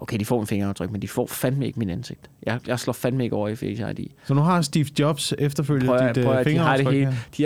Så, 0.00 0.02
okay, 0.02 0.18
de 0.18 0.24
får 0.24 0.40
en 0.40 0.46
fingeraftryk, 0.46 0.90
men 0.90 1.02
de 1.02 1.08
får 1.08 1.26
fandme 1.26 1.66
ikke 1.66 1.78
min 1.78 1.90
ansigt. 1.90 2.30
Jeg, 2.46 2.60
jeg 2.66 2.78
slår 2.80 2.92
fandme 2.92 3.24
ikke 3.24 3.36
over 3.36 3.48
i 3.48 3.54
Face 3.56 3.66
ID. 3.98 4.06
Så 4.24 4.34
nu 4.34 4.40
har 4.40 4.62
Steve 4.62 4.86
Jobs 4.98 5.34
efterfølget 5.38 5.86
Prøv 5.86 5.96
at, 5.96 6.14
dit 6.14 6.24
prøv 6.24 6.34
øh, 6.38 6.44
de 6.44 6.56
har 6.58 6.76
det 6.76 6.86
fingeraftryk. 6.86 6.94
hele. 6.94 7.06
her. 7.06 7.12
De 7.36 7.44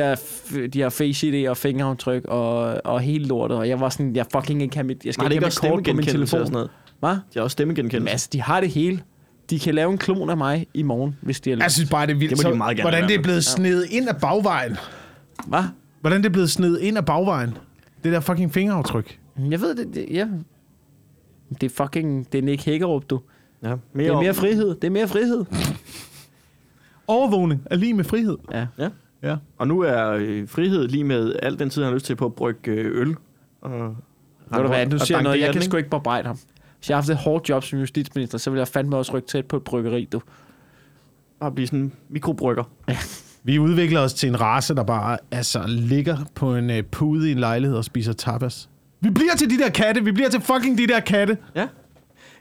har, 0.59 0.67
de 0.69 0.81
har 0.81 0.89
Face 0.89 1.29
ID 1.29 1.49
og 1.49 1.57
fingeraftryk 1.57 2.25
og, 2.25 2.81
og 2.85 3.01
hele 3.01 3.27
lortet, 3.27 3.59
og 3.59 3.69
jeg 3.69 3.81
var 3.81 3.89
sådan, 3.89 4.17
jeg 4.17 4.27
fucking 4.33 4.63
ikke 4.63 4.77
have 4.77 4.87
mit, 4.87 5.05
jeg 5.05 5.15
skal 5.15 5.25
det 5.25 5.33
ikke 5.33 5.45
have 5.45 5.49
mit 5.49 5.59
kort 5.61 5.71
på 5.71 5.77
min 5.77 5.85
stemmegenkendelse 5.85 6.37
og 6.37 6.47
telefon. 6.47 6.47
sådan 6.47 6.53
noget? 6.53 6.71
Hvad? 7.01 7.11
De 7.11 7.19
har 7.39 7.43
også 7.43 7.53
stemmegenkendelse. 7.55 7.97
Jamen, 7.97 8.09
altså, 8.09 8.29
de 8.33 8.43
har 8.43 8.61
det 8.61 8.71
hele. 8.71 9.01
De 9.51 9.59
kan 9.59 9.75
lave 9.75 9.93
en 9.93 9.99
klon 9.99 10.31
af 10.31 10.37
mig 10.37 10.67
i 10.75 10.83
morgen, 10.83 11.17
hvis 11.21 11.41
de 11.41 11.51
har 11.51 11.57
Jeg 11.57 11.65
lyst. 11.65 11.75
synes 11.75 11.91
bare, 11.91 12.07
det 12.07 12.13
er 12.13 12.17
vildt. 12.19 12.31
Det 12.37 12.45
må 12.45 12.51
de 12.51 12.55
Så, 12.55 12.59
meget 12.59 12.77
gerne 12.77 12.91
hvordan 12.91 13.09
det 13.09 13.19
er 13.19 13.23
blevet 13.23 13.45
snedet 13.45 13.87
ind 13.91 14.09
af 14.09 14.17
bagvejen. 14.17 14.77
Hvad? 15.47 15.63
Hvordan 16.01 16.19
det 16.23 16.27
er 16.29 16.33
blevet 16.33 16.51
snedet 16.51 16.81
ind 16.81 16.97
af 16.97 17.05
bagvejen. 17.07 17.51
Det 18.05 18.13
der 18.13 18.21
fucking 18.21 18.53
fingeraftryk. 18.55 19.19
Jeg 19.51 19.61
ved 19.61 19.75
det, 19.75 19.95
det 19.95 20.07
ja. 20.11 20.27
Det 21.61 21.63
er 21.63 21.85
fucking, 21.85 22.33
det 22.33 22.39
er 22.39 22.43
Nick 22.43 22.65
Hækkerup, 22.65 23.11
du. 23.11 23.21
Ja, 23.63 23.71
Det 23.71 23.79
mere, 23.93 24.07
er 24.07 24.13
om- 24.13 24.25
mere 24.25 24.35
frihed. 24.35 24.69
Det 24.75 24.85
er 24.85 24.91
mere 24.91 25.09
frihed. 25.09 25.45
Overvågning 27.07 27.63
er 27.71 27.77
lige 27.77 27.95
med 27.95 28.05
frihed. 28.05 28.37
Ja. 28.53 28.67
Ja. 28.79 28.89
Ja. 29.23 29.37
Og 29.59 29.69
nu 29.69 29.81
er 29.81 30.11
øh, 30.11 30.49
frihed 30.49 30.89
lige 30.89 31.05
med 31.05 31.35
al 31.43 31.59
den 31.59 31.71
tid, 31.71 31.83
han 31.83 31.89
har 31.91 31.95
lyst 31.95 32.07
til 32.07 32.17
på 32.17 32.25
at 32.27 32.35
brygge 32.35 32.71
øh, 32.73 33.01
øl. 33.01 33.15
Og, 33.61 33.97
Ved 34.51 34.61
du 34.63 34.67
hvad, 34.69 34.87
nu 34.87 34.95
og 34.95 35.01
siger 35.01 35.23
noget. 35.23 35.35
det 35.37 35.41
Jeg 35.41 35.53
kan 35.53 35.55
ikke? 35.63 35.65
sgu 35.67 35.77
ikke 35.77 35.91
bebrejde 35.91 36.27
ham. 36.27 36.39
Hvis 36.79 36.89
jeg 36.91 36.97
har 36.97 37.03
haft 37.03 37.11
et 37.11 37.17
hårdt 37.17 37.49
job 37.49 37.65
som 37.65 37.79
justitsminister, 37.79 38.39
så 38.39 38.51
vil 38.51 38.59
jeg 38.59 38.69
fandme 38.69 38.97
også 38.97 39.13
rykke 39.17 39.29
tæt 39.29 39.47
på 39.47 39.57
et 39.57 39.63
bryggeri, 39.63 40.09
du. 40.13 40.21
Bare 41.41 41.53
blive 41.53 41.67
sådan 41.67 41.79
en 41.81 41.93
mikrobrygger. 42.09 42.65
Vi 43.43 43.59
udvikler 43.59 44.01
os 44.01 44.15
til 44.15 44.29
en 44.29 44.41
race, 44.41 44.75
der 44.75 44.83
bare 44.83 45.19
altså, 45.31 45.65
ligger 45.67 46.17
på 46.35 46.55
en 46.57 46.71
øh, 46.71 46.83
pude 46.83 47.29
i 47.29 47.33
en 47.33 47.39
lejlighed 47.39 47.77
og 47.77 47.85
spiser 47.85 48.13
tapas. 48.13 48.69
Vi 49.05 49.11
bliver 49.11 49.35
til 49.37 49.51
de 49.51 49.59
der 49.59 49.71
katte. 49.71 50.05
Vi 50.05 50.13
bliver 50.13 50.29
til 50.31 50.41
fucking 50.41 50.79
de 50.79 50.87
der 50.87 51.01
katte. 51.01 51.39
Ja. 51.57 51.67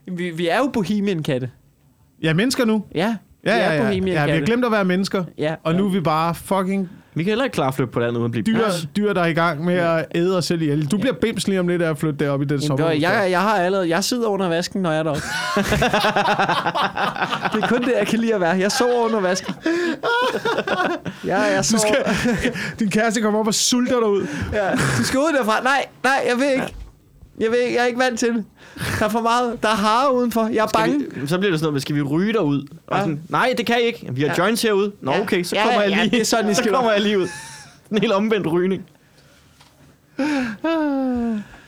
Vi, 0.07 0.29
vi 0.29 0.47
er 0.47 0.57
jo 0.57 0.69
bohemian-katte. 0.73 1.49
Ja, 2.23 2.33
mennesker 2.33 2.65
nu. 2.65 2.83
Ja, 2.95 3.15
Ja, 3.45 3.55
ja, 3.57 3.73
ja. 3.73 3.89
ja 3.89 3.99
vi 3.99 4.11
har 4.11 4.45
glemt 4.45 4.65
at 4.65 4.71
være 4.71 4.85
mennesker. 4.85 5.23
Ja, 5.37 5.55
Og 5.63 5.71
ja. 5.71 5.77
nu 5.77 5.85
er 5.85 5.89
vi 5.89 5.99
bare 5.99 6.35
fucking 6.35 6.89
Vi 7.15 7.23
kan 7.23 7.31
heller 7.31 7.43
ikke 7.43 7.53
klare 7.53 7.67
at 7.67 7.73
flytte 7.73 7.91
på 7.93 7.99
landet 7.99 8.15
uden 8.15 8.25
at 8.25 8.31
blive 8.31 8.43
dyr, 8.43 8.63
bims. 8.63 8.87
dyr 8.95 9.13
der 9.13 9.21
er 9.21 9.25
i 9.25 9.33
gang 9.33 9.65
med 9.65 9.75
at 9.75 10.05
æde 10.15 10.37
os 10.37 10.45
selv 10.45 10.61
ihjel. 10.61 10.85
Du 10.85 10.97
bliver 10.97 11.13
bims 11.21 11.47
lige 11.47 11.59
om 11.59 11.67
lidt 11.67 11.81
af 11.81 11.89
at 11.89 11.97
flytte 11.97 12.25
derop 12.25 12.41
i 12.41 12.45
den 12.45 12.61
sommer. 12.61 12.89
jeg, 12.89 13.01
jeg, 13.01 13.27
jeg 13.31 13.41
har 13.41 13.57
allerede, 13.59 13.89
jeg 13.89 14.03
sidder 14.03 14.27
under 14.27 14.49
vasken, 14.49 14.81
når 14.81 14.91
jeg 14.91 14.99
er 14.99 15.03
deroppe. 15.03 15.21
det 17.53 17.63
er 17.63 17.67
kun 17.67 17.81
det, 17.81 17.93
jeg 17.99 18.07
kan 18.07 18.19
lide 18.19 18.33
at 18.35 18.41
være. 18.41 18.57
Jeg 18.57 18.71
sover 18.71 19.05
under 19.05 19.19
vasken. 19.19 19.53
Ja, 21.25 21.41
jeg 21.41 21.57
Du 21.59 21.63
sover. 21.63 22.13
skal, 22.23 22.41
din 22.79 22.89
kæreste 22.89 23.21
kommer 23.21 23.39
op 23.39 23.47
og 23.47 23.53
sulter 23.53 23.99
dig 23.99 24.09
ud. 24.09 24.27
Ja, 24.53 24.71
du 24.97 25.03
skal 25.03 25.19
ud 25.19 25.33
derfra. 25.37 25.59
Nej, 25.63 25.85
nej, 26.03 26.23
jeg 26.29 26.37
vil 26.37 26.45
ikke. 26.53 26.75
Jeg 27.39 27.45
ikke. 27.47 27.73
Jeg 27.75 27.81
er 27.81 27.85
ikke 27.85 27.99
vant 27.99 28.19
til 28.19 28.27
det. 28.33 28.45
Der 28.99 29.05
er 29.05 29.09
for 29.09 29.21
meget. 29.21 29.63
Der 29.63 29.69
er 29.69 29.75
hare 29.75 30.13
udenfor. 30.15 30.47
Jeg 30.47 30.63
er 30.63 30.67
Skal 30.67 30.79
bange. 30.79 30.99
vi, 31.21 31.27
så 31.27 31.37
bliver 31.37 31.51
det 31.51 31.59
sådan 31.59 31.63
noget, 31.65 31.73
med, 31.73 31.81
skal 31.81 31.95
vi 31.95 32.01
ryge 32.01 32.33
derud? 32.33 32.67
Og 32.87 32.97
Ja. 32.97 33.01
sådan, 33.03 33.21
Nej, 33.29 33.53
det 33.57 33.65
kan 33.65 33.75
I 33.81 33.83
ikke. 33.83 34.09
Vi 34.13 34.21
har 34.21 34.27
Ja. 34.37 34.43
joints 34.43 34.61
herude. 34.61 34.91
Nå, 35.01 35.11
Ja. 35.11 35.21
okay, 35.21 35.43
så 35.43 35.55
Ja, 35.55 35.63
kommer 35.63 35.81
jeg 35.81 35.91
ja, 35.91 35.97
lige. 36.03 36.11
det 36.11 36.21
er 36.21 36.25
sådan, 36.25 36.51
I 36.51 36.53
så 36.55 36.59
skal 36.61 36.71
kommer 36.71 36.89
være. 36.89 36.93
jeg 36.93 37.01
lige 37.03 37.19
ud. 37.19 37.27
En 37.91 37.97
helt 37.97 38.13
omvendt 38.13 38.47
rygning. 38.51 38.85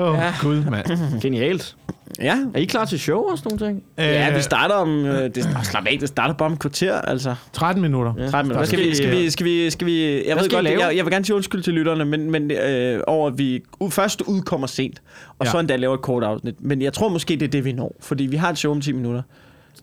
Åh, 0.00 0.08
oh, 0.08 0.14
Ja. 0.18 0.24
ja. 0.24 0.32
gud, 0.42 0.64
mand. 0.70 1.20
Genialt. 1.20 1.76
Ja. 2.20 2.36
Er 2.54 2.58
I 2.58 2.64
klar 2.64 2.84
til 2.84 3.00
show 3.00 3.18
og 3.22 3.38
sådan 3.38 3.58
nogle 3.58 3.72
ting? 3.74 3.82
Ja, 3.98 4.30
Øh, 4.30 4.36
vi 4.36 4.42
starter 4.42 4.74
om... 4.74 5.04
Øh, 5.06 5.34
det, 5.34 5.38
oh, 5.56 5.62
slap 5.64 5.86
af, 5.86 5.96
det 6.00 6.08
starter 6.08 6.34
bare 6.34 6.46
om 6.46 6.52
et 6.52 6.58
kvarter, 6.58 6.94
altså. 7.00 7.34
13 7.52 7.82
minutter. 7.82 8.12
Ja. 8.18 8.28
13 8.28 8.48
minutter. 8.48 8.66
Skal 8.66 8.78
vi, 8.78 8.94
skal 8.94 9.10
vi, 9.10 9.30
skal 9.30 9.46
vi, 9.46 9.70
skal 9.70 9.86
vi, 9.86 10.28
jeg 10.28 10.36
ved 10.36 10.44
skal 10.44 10.56
godt, 10.56 10.64
lave? 10.64 10.84
jeg, 10.84 10.96
jeg 10.96 11.04
vil 11.04 11.12
gerne 11.12 11.24
sige 11.24 11.36
undskyld 11.36 11.62
til 11.62 11.72
lytterne, 11.74 12.04
men, 12.04 12.30
men 12.30 12.50
øh, 12.50 13.00
over 13.06 13.26
at 13.28 13.38
vi 13.38 13.62
u- 13.84 13.88
først 13.90 14.20
udkommer 14.20 14.66
sent, 14.66 15.02
og 15.38 15.46
Ja. 15.46 15.50
så 15.50 15.58
endda 15.58 15.76
laver 15.76 15.94
et 15.94 16.02
kort 16.02 16.22
afsnit. 16.24 16.54
Men 16.64 16.82
jeg 16.82 16.92
tror 16.92 17.08
måske, 17.08 17.34
det 17.36 17.42
er 17.42 17.48
det, 17.48 17.64
vi 17.64 17.72
når, 17.72 17.96
fordi 18.00 18.24
vi 18.26 18.36
har 18.36 18.50
et 18.50 18.58
show 18.58 18.72
om 18.72 18.80
10 18.80 18.92
minutter. 18.92 19.22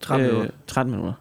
13 0.01 0.25
øh, 0.25 0.31
minutter. 0.33 0.53
13 0.67 0.91
minutter. 0.91 1.13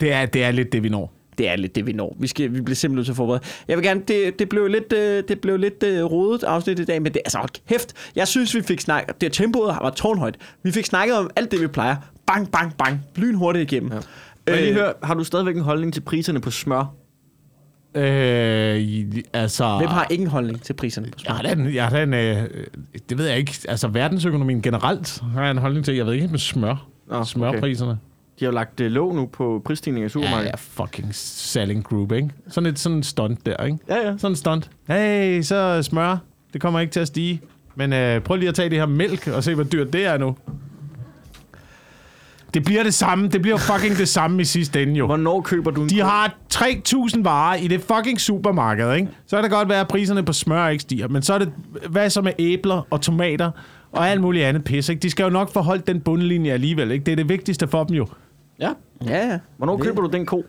Det 0.00 0.12
er, 0.12 0.26
det 0.26 0.44
er 0.44 0.50
lidt 0.50 0.72
det, 0.72 0.82
vi 0.82 0.88
når. 0.88 1.12
Det 1.38 1.48
er 1.48 1.56
lidt 1.56 1.74
det, 1.74 1.86
vi 1.86 1.92
når. 1.92 2.16
Vi, 2.18 2.26
skal, 2.26 2.54
vi 2.54 2.60
bliver 2.60 2.76
simpelthen 2.76 2.96
nødt 2.96 3.06
til 3.06 3.12
at 3.12 3.16
forberede. 3.16 3.42
Jeg 3.68 3.76
vil 3.76 3.84
gerne, 3.84 4.02
det, 4.08 4.38
det 4.38 4.48
blev 4.48 4.66
lidt, 4.66 4.92
øh, 4.92 5.22
det 5.28 5.40
blev 5.40 5.56
lidt 5.56 5.82
øh, 5.82 6.04
rodet 6.04 6.42
afsnit 6.42 6.78
i 6.78 6.84
dag, 6.84 7.02
men 7.02 7.12
det, 7.12 7.22
altså, 7.24 7.38
hold 7.38 7.50
kæft. 7.68 7.92
Jeg 8.16 8.28
synes, 8.28 8.54
vi 8.54 8.62
fik 8.62 8.80
snakket, 8.80 9.20
det 9.20 9.32
tempoet 9.32 9.68
var 9.68 9.90
tårnhøjt. 9.90 10.36
Vi 10.62 10.70
fik 10.72 10.86
snakket 10.86 11.16
om 11.18 11.30
alt 11.36 11.50
det, 11.50 11.60
vi 11.60 11.66
plejer. 11.66 11.96
Bang, 12.26 12.50
bang, 12.52 12.76
bang. 12.76 13.00
Lynhurtigt 13.16 13.72
igennem. 13.72 13.92
Ja. 13.92 13.96
Må 13.96 14.02
jeg 14.46 14.56
lige 14.56 14.70
Øh, 14.70 14.76
høre, 14.76 14.92
har 15.02 15.14
du 15.14 15.24
stadigvæk 15.24 15.56
en 15.56 15.62
holdning 15.62 15.92
til 15.92 16.00
priserne 16.00 16.40
på 16.40 16.50
smør? 16.50 16.94
Øh, 17.94 19.04
altså... 19.32 19.76
Hvem 19.78 19.88
har 19.88 20.06
ikke 20.10 20.22
en 20.22 20.30
holdning 20.30 20.62
til 20.62 20.72
priserne 20.72 21.10
på 21.10 21.18
smør? 21.18 21.28
Jeg 21.28 21.36
har 21.36 21.42
da 21.42 21.52
en, 21.62 21.74
jeg 21.74 21.84
har 21.84 21.96
da 21.96 22.02
en 22.02 22.14
øh, 22.14 22.48
det 23.08 23.18
ved 23.18 23.26
jeg 23.26 23.38
ikke, 23.38 23.52
altså 23.68 23.88
verdensøkonomien 23.88 24.62
generelt 24.62 25.22
har 25.32 25.42
jeg 25.42 25.50
en 25.50 25.58
holdning 25.58 25.84
til, 25.84 25.94
jeg 25.94 26.06
ved 26.06 26.12
ikke 26.14 26.28
med 26.28 26.38
smør, 26.38 26.88
Nå, 27.08 27.24
smørpriserne. 27.24 27.98
De 28.40 28.44
har 28.44 28.52
jo 28.52 28.54
lagt 28.54 28.80
øh, 28.80 28.90
låg 28.90 29.14
nu 29.14 29.26
på 29.26 29.62
prisstigninger 29.64 30.04
i 30.04 30.08
Ja, 30.08 30.08
supermarkedet. 30.08 30.50
ja, 30.50 30.82
fucking 30.84 31.08
selling 31.14 31.84
group, 31.84 32.12
ikke? 32.12 32.30
Sådan 32.48 32.66
et 32.70 32.78
sådan 32.78 32.98
et 32.98 33.06
stunt 33.06 33.46
der, 33.46 33.64
ikke? 33.64 33.78
Ja, 33.88 33.96
ja. 33.96 34.18
Sådan 34.18 34.32
et 34.32 34.38
stunt. 34.38 34.70
Hey, 34.88 35.42
så 35.42 35.82
smør, 35.82 36.16
det 36.52 36.60
kommer 36.60 36.80
ikke 36.80 36.90
til 36.92 37.00
at 37.00 37.06
stige. 37.06 37.40
Men 37.74 37.92
øh, 37.92 38.20
prøv 38.20 38.36
lige 38.36 38.48
at 38.48 38.54
tage 38.54 38.70
det 38.70 38.78
her 38.78 38.86
mælk 38.86 39.26
og 39.28 39.44
se, 39.44 39.54
hvor 39.54 39.64
dyrt 39.64 39.92
det 39.92 40.06
er 40.06 40.18
nu. 40.18 40.36
Det 42.54 42.64
bliver 42.64 42.82
det 42.82 42.94
samme. 42.94 43.28
Det 43.28 43.42
bliver 43.42 43.56
fucking 43.56 43.96
det 43.98 44.08
samme 44.08 44.40
i 44.42 44.44
sidste 44.44 44.82
ende, 44.82 44.94
jo. 44.94 45.06
Hvornår 45.06 45.40
køber 45.40 45.70
du 45.70 45.82
en 45.82 45.88
De 45.88 46.00
har 46.00 46.34
3.000 46.54 47.22
varer 47.22 47.56
i 47.56 47.68
det 47.68 47.80
fucking 47.80 48.20
supermarked, 48.20 48.94
ikke? 48.94 49.08
Så 49.26 49.36
kan 49.36 49.42
det 49.44 49.52
godt 49.52 49.68
være, 49.68 49.80
at 49.80 49.88
priserne 49.88 50.22
på 50.22 50.32
smør 50.32 50.68
ikke 50.68 50.82
stiger, 50.82 51.08
men 51.08 51.22
så 51.22 51.34
er 51.34 51.38
det, 51.38 51.52
hvad 51.90 52.10
så 52.10 52.20
med 52.22 52.32
æbler 52.38 52.86
og 52.90 53.00
tomater 53.00 53.50
og 53.92 54.08
alt 54.08 54.20
muligt 54.20 54.44
andet 54.44 54.64
pis, 54.64 54.88
ikke? 54.88 55.00
De 55.00 55.10
skal 55.10 55.24
jo 55.24 55.30
nok 55.30 55.52
forholde 55.52 55.82
den 55.86 56.00
bundlinje 56.00 56.52
alligevel, 56.52 56.90
ikke? 56.90 57.04
Det 57.04 57.12
er 57.12 57.16
det 57.16 57.28
vigtigste 57.28 57.68
for 57.68 57.84
dem 57.84 57.96
jo. 57.96 58.06
Ja. 58.60 58.72
Ja, 59.06 59.26
ja. 59.28 59.38
Hvornår 59.56 59.76
Det- 59.76 59.84
køber 59.84 60.02
du 60.02 60.08
den 60.08 60.26
ko? 60.26 60.44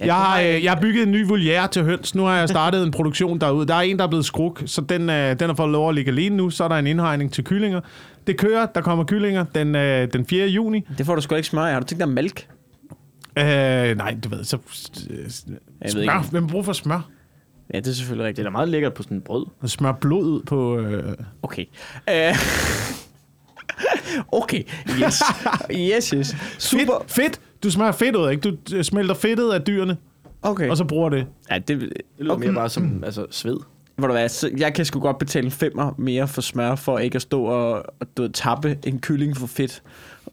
Ja, 0.00 0.04
Jeg 0.06 0.06
det 0.06 0.14
har, 0.14 0.38
jeg 0.38 0.56
øh, 0.56 0.64
jeg 0.64 0.72
har 0.72 0.80
bygget 0.80 1.02
en 1.02 1.10
ny 1.12 1.26
voliere 1.28 1.68
til 1.68 1.82
høns. 1.84 2.14
Nu 2.14 2.22
har 2.22 2.36
jeg 2.38 2.48
startet 2.48 2.82
en 2.82 2.90
produktion 2.90 3.38
derude. 3.40 3.66
Der 3.66 3.74
er 3.74 3.80
en, 3.80 3.98
der 3.98 4.04
er 4.04 4.08
blevet 4.08 4.24
skruk, 4.24 4.62
så 4.66 4.80
den, 4.80 5.10
øh, 5.10 5.38
den 5.40 5.48
har 5.48 5.54
fået 5.54 5.70
lov 5.70 5.88
at 5.88 5.94
ligge 5.94 6.10
alene 6.10 6.36
nu. 6.36 6.50
Så 6.50 6.64
er 6.64 6.68
der 6.68 6.76
en 6.76 6.86
indhegning 6.86 7.32
til 7.32 7.44
kyllinger. 7.44 7.80
Det 8.26 8.36
kører, 8.36 8.66
der 8.66 8.80
kommer 8.80 9.04
kyllinger 9.04 9.44
den, 9.54 9.74
øh, 9.74 10.12
den 10.12 10.26
4. 10.26 10.46
juni. 10.46 10.86
Det 10.98 11.06
får 11.06 11.14
du 11.14 11.20
sgu 11.20 11.34
ikke 11.34 11.48
smør. 11.48 11.70
Har 11.72 11.80
du 11.80 11.86
tænkt 11.86 12.00
dig 12.00 12.08
mælk? 12.08 12.48
Øh, 13.38 13.44
nej, 13.96 14.16
du 14.24 14.28
ved, 14.28 14.44
så... 14.44 14.56
Øh, 15.10 15.16
ved 15.18 15.30
smør. 15.30 16.00
ikke. 16.02 16.30
Hvem 16.30 16.46
bruger 16.46 16.64
for 16.64 16.72
smør? 16.72 17.08
Ja, 17.74 17.78
det 17.78 17.86
er 17.86 17.92
selvfølgelig 17.92 18.22
Det 18.22 18.28
rigtigt. 18.28 18.46
er 18.46 18.50
da 18.50 18.52
meget 18.52 18.68
lækkert 18.68 18.94
på 18.94 19.02
sådan 19.02 19.16
en 19.16 19.20
brød. 19.22 19.46
Smør 19.66 19.92
blod 19.92 20.24
ud 20.24 20.42
på... 20.42 20.78
Øh, 20.78 21.14
Okay. 21.42 21.64
Uh, 22.10 22.36
okay. 24.32 24.62
Yes. 25.02 25.22
Yes, 25.94 26.08
yes. 26.08 26.36
Super. 26.58 27.04
Fedt, 27.06 27.12
fedt. 27.12 27.40
Du 27.62 27.70
smører 27.70 27.92
fedt 27.92 28.16
ud, 28.16 28.30
ikke? 28.30 28.50
Du 28.50 28.82
smelter 28.82 29.14
fedtet 29.14 29.52
af 29.52 29.62
dyrene. 29.62 29.96
Okay. 30.42 30.70
og 30.70 30.76
så 30.76 30.84
bruger 30.84 31.08
det. 31.08 31.26
Ja, 31.50 31.58
det, 31.58 31.80
Det 31.80 31.92
lyder 32.18 32.34
okay. 32.34 32.44
mere 32.46 32.54
bare 32.54 32.68
som 32.68 33.04
altså, 33.04 33.26
sved. 33.30 33.56
Hvor 33.96 34.06
du 34.06 34.12
hvad, 34.12 34.28
så 34.28 34.50
jeg 34.56 34.74
kan 34.74 34.84
sgu 34.84 35.00
godt 35.00 35.18
betale 35.18 35.44
en 35.44 35.50
femmer 35.50 35.94
mere 35.98 36.28
for 36.28 36.40
smør, 36.40 36.74
for 36.74 36.98
ikke 36.98 37.16
at 37.16 37.22
stå 37.22 37.44
og, 37.44 37.72
og 38.00 38.06
du 38.16 38.22
ved, 38.22 38.30
tappe 38.30 38.78
en 38.86 38.98
kylling 38.98 39.36
for 39.36 39.46
fedt, 39.46 39.82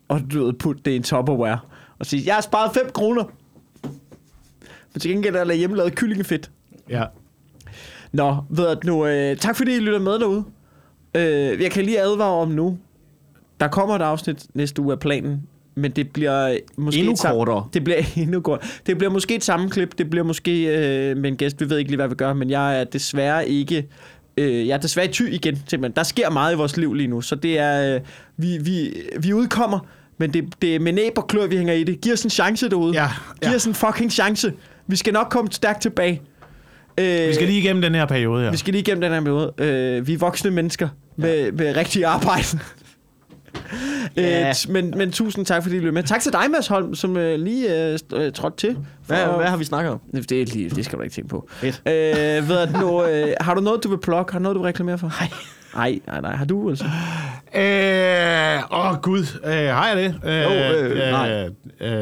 og 0.07 0.21
du 0.33 0.45
ved, 0.45 0.53
putte 0.53 0.81
det 0.85 0.91
i 0.91 0.95
en 0.95 1.03
Tupperware, 1.03 1.59
og 1.99 2.05
sige, 2.05 2.23
jeg 2.25 2.33
har 2.33 2.41
sparet 2.41 2.71
5 2.73 2.89
kroner. 2.93 3.23
Men 4.93 4.99
til 4.99 5.11
gengæld 5.11 5.35
er 5.35 5.43
der 5.43 5.53
hjemmelavet 5.53 5.95
kyllingefedt. 5.95 6.51
Ja. 6.89 7.03
Nå, 8.11 8.35
ved 8.49 8.75
du 8.75 8.87
nu, 8.87 9.05
øh, 9.05 9.37
tak 9.37 9.55
fordi 9.55 9.75
I 9.75 9.79
lytter 9.79 9.99
med 9.99 10.19
derude. 10.19 10.43
Øh, 11.15 11.61
jeg 11.61 11.71
kan 11.71 11.85
lige 11.85 12.01
advare 12.01 12.33
om 12.33 12.47
nu, 12.47 12.77
der 13.59 13.67
kommer 13.67 13.95
et 13.95 14.01
afsnit 14.01 14.45
næste 14.53 14.81
uge 14.81 14.91
af 14.91 14.99
planen, 14.99 15.41
men 15.75 15.91
det 15.91 16.09
bliver 16.09 16.57
måske 16.77 16.99
Endnu 16.99 17.15
kortere. 17.15 17.67
Det 17.73 17.83
bliver 17.83 17.97
endnu 18.15 18.41
kortere. 18.41 18.67
Det 18.85 18.97
bliver 18.97 19.11
måske 19.11 19.35
et 19.35 19.43
sammenklip, 19.43 19.97
det 19.97 20.09
bliver 20.09 20.23
måske 20.23 20.65
øh, 20.65 21.17
med 21.17 21.29
en 21.29 21.37
gæst, 21.37 21.61
vi 21.61 21.69
ved 21.69 21.77
ikke 21.77 21.91
lige, 21.91 21.97
hvad 21.97 22.07
vi 22.07 22.15
gør, 22.15 22.33
men 22.33 22.49
jeg 22.49 22.79
er 22.79 22.83
desværre 22.83 23.49
ikke... 23.49 23.87
Øh, 24.37 24.67
jeg 24.67 24.73
er 24.73 24.77
desværre 24.77 25.07
ty 25.07 25.23
igen, 25.23 25.55
simpelthen. 25.67 25.95
Der 25.95 26.03
sker 26.03 26.29
meget 26.29 26.53
i 26.53 26.57
vores 26.57 26.77
liv 26.77 26.93
lige 26.93 27.07
nu, 27.07 27.21
så 27.21 27.35
det 27.35 27.59
er... 27.59 27.95
Øh, 27.95 28.01
vi, 28.37 28.57
vi, 28.61 28.93
vi 29.19 29.33
udkommer, 29.33 29.79
men 30.17 30.33
det, 30.33 30.43
det 30.61 30.75
er 30.75 30.79
med 30.79 30.93
næb 30.93 31.17
og 31.17 31.27
klør, 31.27 31.47
vi 31.47 31.57
hænger 31.57 31.73
i 31.73 31.83
det. 31.83 32.01
Giv 32.01 32.13
os 32.13 32.23
en 32.23 32.29
chance 32.29 32.69
derude. 32.69 32.93
Ja, 33.01 33.07
Giv 33.41 33.49
ja. 33.49 33.55
os 33.55 33.65
en 33.65 33.73
fucking 33.73 34.11
chance. 34.11 34.53
Vi 34.87 34.95
skal 34.95 35.13
nok 35.13 35.27
komme 35.29 35.51
stærkt 35.51 35.81
tilbage. 35.81 36.21
Øh, 36.99 37.27
Vi 37.27 37.33
skal 37.33 37.47
lige 37.47 37.59
igennem 37.59 37.81
den 37.81 37.95
her 37.95 38.05
periode 38.05 38.43
her. 38.43 38.51
vi 38.51 38.57
skal 38.57 38.71
lige 38.73 38.81
igennem 38.81 39.01
den 39.01 39.11
her 39.11 39.21
periode. 39.21 39.53
Øh, 39.57 40.07
vi 40.07 40.13
er 40.13 40.17
voksne 40.17 40.51
mennesker 40.51 40.89
med, 41.15 41.51
med 41.51 41.75
rigtig 41.75 42.05
arbejde. 42.05 42.59
Ja. 44.17 44.49
Øh, 44.49 44.55
men, 44.69 44.93
men 44.97 45.11
tusind 45.11 45.45
tak, 45.45 45.63
fordi 45.63 45.75
I 45.75 45.79
lyttede 45.79 45.93
med. 45.93 46.03
Tak 46.03 46.21
til 46.21 46.33
dig, 46.33 46.51
Mads 46.51 46.67
Holm, 46.67 46.95
som 46.95 47.17
øh, 47.17 47.39
lige 47.39 47.87
øh, 47.91 47.99
øh, 48.13 48.31
trådte 48.31 48.57
til. 48.57 48.77
Hvad, 49.07 49.25
hvad 49.25 49.45
har 49.45 49.57
vi 49.57 49.63
snakket 49.63 49.91
om? 49.91 49.99
Det, 50.29 50.31
er 50.41 50.45
lige, 50.45 50.69
det 50.69 50.85
skal 50.85 50.97
du 50.97 51.03
ikke 51.03 51.13
tænke 51.15 51.29
på. 51.29 51.47
Fedt. 51.51 51.81
Øh, 51.85 52.49
ved 52.49 52.67
du, 52.67 52.79
nu, 52.79 53.05
øh, 53.05 53.33
har 53.41 53.53
du 53.53 53.61
noget, 53.61 53.83
du 53.83 53.89
vil 53.89 53.97
plukke? 53.97 54.31
Har 54.31 54.39
du 54.39 54.43
noget, 54.43 54.55
du 54.55 54.61
vil 54.61 54.65
reklamere 54.67 54.97
for? 54.97 55.07
Nej. 55.07 55.29
Nej, 55.75 55.99
nej, 56.07 56.21
nej. 56.21 56.35
Har 56.35 56.45
du 56.45 56.69
altså? 56.69 56.85
Øh, 57.55 58.79
åh, 58.79 59.01
gud. 59.01 59.39
Øh, 59.45 59.51
har 59.51 59.87
jeg 59.87 59.97
det? 59.97 60.15
Øh, 60.25 60.43
Jo, 60.43 60.49
øh, 60.49 60.97
nej. 61.11 61.31
øh, 61.31 61.51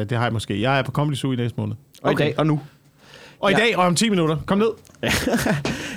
det 0.08 0.12
har 0.18 0.24
jeg 0.24 0.32
måske. 0.32 0.60
Jeg 0.60 0.78
er 0.78 0.82
på 0.82 0.90
Comedy 0.92 1.14
Zoo 1.16 1.32
i 1.32 1.36
næste 1.36 1.60
måned. 1.60 1.74
Okay, 2.02 2.34
og 2.36 2.46
nu? 2.46 2.60
Og 3.40 3.50
i 3.50 3.54
Ja. 3.54 3.60
dag, 3.60 3.76
og 3.78 3.84
om 3.84 3.94
10 3.96 4.08
minutter. 4.10 4.36
Kom 4.46 4.58
ned. 4.58 4.68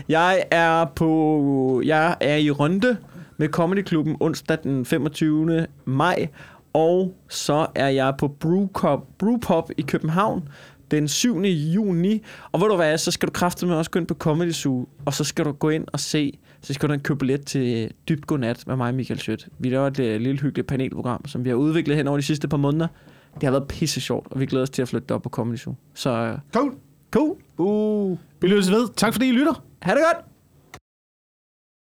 Jeg 0.09 0.43
er 0.51 0.85
på 0.95 1.81
jeg 1.85 2.15
er 2.19 2.35
i 2.35 2.51
Runde 2.51 2.97
med 3.37 3.49
Comedy 3.49 3.81
Klubben 3.81 4.17
onsdag 4.19 4.57
den 4.63 4.85
25. 4.85 5.67
maj, 5.85 6.27
og 6.73 7.13
så 7.29 7.67
er 7.75 7.87
jeg 7.87 8.13
på 8.19 8.27
Brewpop, 8.27 9.07
Brewpop 9.17 9.69
i 9.77 9.81
København 9.81 10.49
den 10.91 11.07
7. 11.07 11.41
juni. 11.45 12.23
Og 12.51 12.61
ved 12.61 12.67
du 12.67 12.75
hvad, 12.75 12.97
så 12.97 13.11
skal 13.11 13.27
du 13.27 13.31
kraftedeme 13.31 13.75
også 13.77 13.91
gå 13.91 13.99
ind 13.99 14.07
på 14.07 14.13
Comedy 14.13 14.51
Zoo, 14.51 14.87
og 15.05 15.13
så 15.13 15.23
skal 15.23 15.45
du 15.45 15.51
gå 15.51 15.69
ind 15.69 15.85
og 15.93 15.99
se, 15.99 16.39
så 16.61 16.73
skal 16.73 16.89
du 16.89 16.93
en 16.93 16.99
købe 16.99 17.17
billet 17.19 17.45
til 17.45 17.91
Dybt 18.09 18.27
Godnat 18.27 18.63
med 18.67 18.75
mig 18.75 18.87
og 18.87 18.93
Michael 18.95 19.19
Schødt. 19.19 19.47
Vi 19.59 19.69
laver 19.69 19.87
et 19.87 19.99
øh, 19.99 20.21
lille 20.21 20.41
hyggeligt 20.41 20.67
panelprogram, 20.67 21.27
som 21.27 21.43
vi 21.43 21.49
har 21.49 21.55
udviklet 21.55 21.97
hen 21.97 22.07
over 22.07 22.17
de 22.17 22.23
sidste 22.23 22.47
par 22.47 22.57
måneder. 22.57 22.87
Det 23.33 23.43
har 23.43 23.51
været 23.51 23.67
pisse 23.67 24.01
sjovt, 24.01 24.27
og 24.31 24.39
vi 24.39 24.45
glæder 24.45 24.63
os 24.63 24.69
til 24.69 24.81
at 24.81 24.87
flytte 24.87 25.11
op 25.11 25.21
på 25.21 25.29
Comedy 25.29 25.57
Zoo. 25.57 25.75
Så 25.93 26.09
øh, 26.09 26.37
Cool. 26.53 26.73
cool. 27.11 27.35
Uh. 27.57 28.17
Vi 28.41 28.47
lyttes 28.47 28.71
ved. 28.71 28.87
Tak 28.97 29.13
fordi 29.13 29.27
I 29.27 29.31
lytter. 29.31 29.63
Ha' 29.81 29.91
det 29.91 30.01
godt! 30.13 30.25